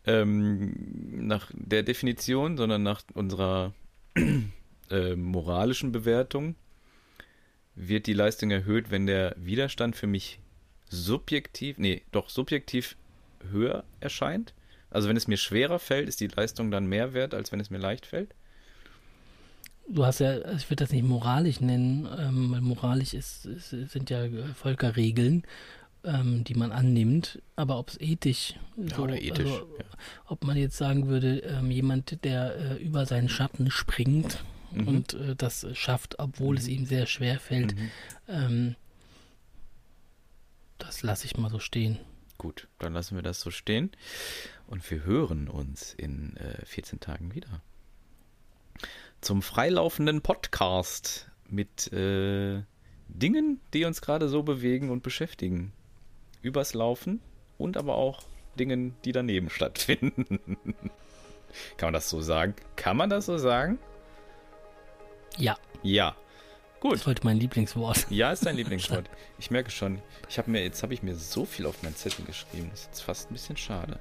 Ähm, 0.07 1.27
nach 1.27 1.51
der 1.55 1.83
Definition, 1.83 2.57
sondern 2.57 2.83
nach 2.83 3.03
unserer 3.15 3.75
äh, 4.91 5.17
moralischen 5.17 5.91
Bewertung 5.93 6.55
wird 7.75 8.07
die 8.07 8.13
Leistung 8.13 8.51
erhöht, 8.51 8.91
wenn 8.91 9.07
der 9.07 9.35
Widerstand 9.39 9.97
für 9.97 10.07
mich 10.07 10.41
subjektiv, 10.89 11.79
nee, 11.79 12.03
doch 12.13 12.29
subjektiv 12.31 12.97
höher 13.51 13.85
erscheint. 14.01 14.55
Also 14.91 15.09
wenn 15.09 15.17
es 15.17 15.29
mir 15.29 15.37
schwerer 15.37 15.79
fällt, 15.79 16.09
ist 16.09 16.21
die 16.21 16.29
Leistung 16.29 16.71
dann 16.71 16.87
mehr 16.87 17.13
wert, 17.13 17.35
als 17.35 17.53
wenn 17.53 17.61
es 17.61 17.71
mir 17.71 17.79
leicht 17.79 18.07
fällt? 18.07 18.35
Du 19.89 20.05
hast 20.05 20.21
ja, 20.21 20.31
also 20.31 20.57
ich 20.57 20.71
würde 20.71 20.85
das 20.85 20.93
nicht 20.93 21.05
moralisch 21.05 21.61
nennen, 21.61 22.09
ähm, 22.19 22.53
weil 22.53 22.61
moralisch 22.61 23.15
ist, 23.15 23.47
ist, 23.47 23.71
sind 23.71 24.11
ja 24.11 24.29
Völkerregeln, 24.55 25.45
ähm, 26.05 26.45
die 26.45 26.55
man 26.55 26.73
annimmt, 26.73 27.43
aber 27.57 27.79
ob 27.79 27.91
es 27.91 28.01
ethisch, 28.01 28.55
so, 28.77 29.07
ja, 29.09 29.15
ethisch 29.15 29.51
also, 29.51 29.69
ja. 29.79 29.85
ob 30.27 30.45
man 30.45 30.57
jetzt 30.57 30.77
sagen 30.77 31.09
würde, 31.09 31.39
ähm, 31.41 31.71
jemand, 31.71 32.25
der 32.25 32.57
äh, 32.57 32.83
über 32.83 33.07
seinen 33.07 33.29
Schatten 33.29 33.71
springt 33.71 34.45
mhm. 34.73 34.89
und 34.89 35.15
äh, 35.15 35.35
das 35.37 35.67
schafft, 35.73 36.19
obwohl 36.19 36.55
mhm. 36.55 36.59
es 36.59 36.69
ihm 36.69 36.87
sehr 36.87 37.07
schwer 37.07 37.41
fällt, 37.41 37.75
mhm. 37.77 37.91
Ähm, 38.29 38.77
das 40.77 41.03
lasse 41.03 41.25
ich 41.25 41.37
mal 41.37 41.51
so 41.51 41.59
stehen. 41.59 41.99
Gut, 42.37 42.69
dann 42.79 42.93
lassen 42.93 43.17
wir 43.17 43.23
das 43.23 43.41
so 43.41 43.51
stehen 43.51 43.91
und 44.69 44.89
wir 44.91 45.03
hören 45.03 45.49
uns 45.49 45.93
in 45.95 46.37
äh, 46.37 46.65
14 46.65 47.01
Tagen 47.01 47.35
wieder 47.35 47.63
zum 49.21 49.43
freilaufenden 49.43 50.23
Podcast 50.23 51.31
mit 51.49 51.93
äh, 51.93 52.63
Dingen, 53.09 53.61
die 53.75 53.85
uns 53.85 54.01
gerade 54.01 54.29
so 54.29 54.43
bewegen 54.43 54.91
und 54.91 55.03
beschäftigen. 55.03 55.73
Übers 56.43 56.75
Laufen 56.75 57.21
und 57.57 57.77
aber 57.77 57.97
auch 57.97 58.23
Dingen, 58.59 58.95
die 59.05 59.13
daneben 59.13 59.51
stattfinden. 59.51 60.39
Kann 61.77 61.89
man 61.89 61.95
das 61.95 62.11
so 62.11 62.21
sagen? 62.21 62.55
Kann 62.77 62.97
man 62.97 63.11
das 63.11 63.27
so 63.27 63.39
sagen? 63.39 63.79
Ja. 65.37 65.57
Ja. 65.83 66.15
Gut. 66.81 66.93
Das 66.93 67.01
ist 67.01 67.07
heute 67.07 67.25
mein 67.25 67.39
Lieblingswort. 67.39 68.07
Ja, 68.11 68.33
ist 68.33 68.47
dein 68.47 68.57
Lieblingswort. 68.57 69.09
Ich 69.41 69.53
merke 69.53 69.71
schon. 69.71 70.03
Ich 70.29 70.37
habe 70.39 70.51
mir 70.51 70.63
jetzt 70.63 70.83
habe 70.83 70.93
ich 70.95 71.03
mir 71.05 71.15
so 71.15 71.45
viel 71.45 71.67
auf 71.67 71.83
meinen 71.85 71.95
Zettel 71.95 72.25
geschrieben. 72.25 72.69
Das 72.71 72.81
ist 72.81 72.87
jetzt 72.87 73.01
fast 73.03 73.31
ein 73.31 73.35
bisschen 73.35 73.57
schade. 73.57 74.01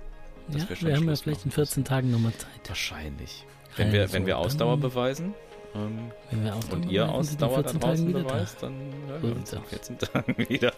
Ja, 0.49 0.67
wir, 0.67 0.81
wir 0.81 0.95
haben 0.95 1.07
ja 1.07 1.15
vielleicht 1.15 1.45
in 1.45 1.51
14 1.51 1.85
Tagen 1.85 2.09
nochmal 2.09 2.33
Zeit. 2.33 2.67
Wahrscheinlich. 2.67 3.45
Wenn 3.75 3.91
wir, 3.91 4.11
wenn 4.13 4.25
wir 4.25 4.37
Ausdauer 4.37 4.77
beweisen 4.77 5.35
ähm, 5.77 6.11
wenn 6.31 6.43
wir 6.43 6.55
Ausdauer 6.55 6.75
und 6.75 6.91
ihr 6.91 7.09
Ausdauer 7.09 7.63
da 7.63 7.73
draußen 7.73 8.11
beweist, 8.11 8.63
dann 8.63 8.73
hören 9.07 9.21
wir 9.21 9.35
uns 9.35 9.53
in 9.53 9.63
14 9.63 9.97
Tagen 9.99 10.37
wieder. 10.49 10.73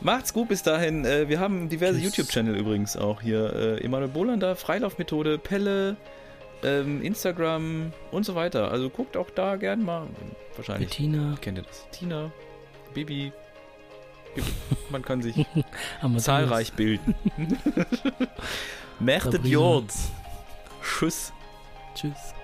Macht's 0.00 0.32
gut 0.32 0.48
bis 0.48 0.62
dahin. 0.62 1.04
Äh, 1.04 1.28
wir 1.28 1.40
haben 1.40 1.68
diverse 1.68 1.98
YouTube-Channel 2.00 2.56
übrigens 2.56 2.96
auch 2.96 3.20
hier. 3.20 3.52
Äh, 3.54 3.84
Emanuel 3.84 4.10
Bolander, 4.10 4.56
Freilaufmethode, 4.56 5.38
Pelle, 5.38 5.96
ähm, 6.62 7.02
Instagram 7.02 7.92
und 8.10 8.24
so 8.24 8.34
weiter. 8.34 8.70
Also 8.70 8.90
guckt 8.90 9.16
auch 9.16 9.30
da 9.30 9.56
gern 9.56 9.84
mal. 9.84 10.06
Wahrscheinlich. 10.56 10.90
Tina. 10.90 11.36
Kennt 11.40 11.58
ihr 11.58 11.64
das? 11.64 11.86
Tina, 11.90 12.32
Bibi. 12.92 13.32
Man 14.90 15.02
kann 15.02 15.22
sich 15.22 15.46
zahlreich 16.16 16.72
bilden. 16.72 17.14
Mertet 18.98 19.44
Jord. 19.44 19.92
Tschüss. 20.82 21.32
Tschüss. 21.94 22.34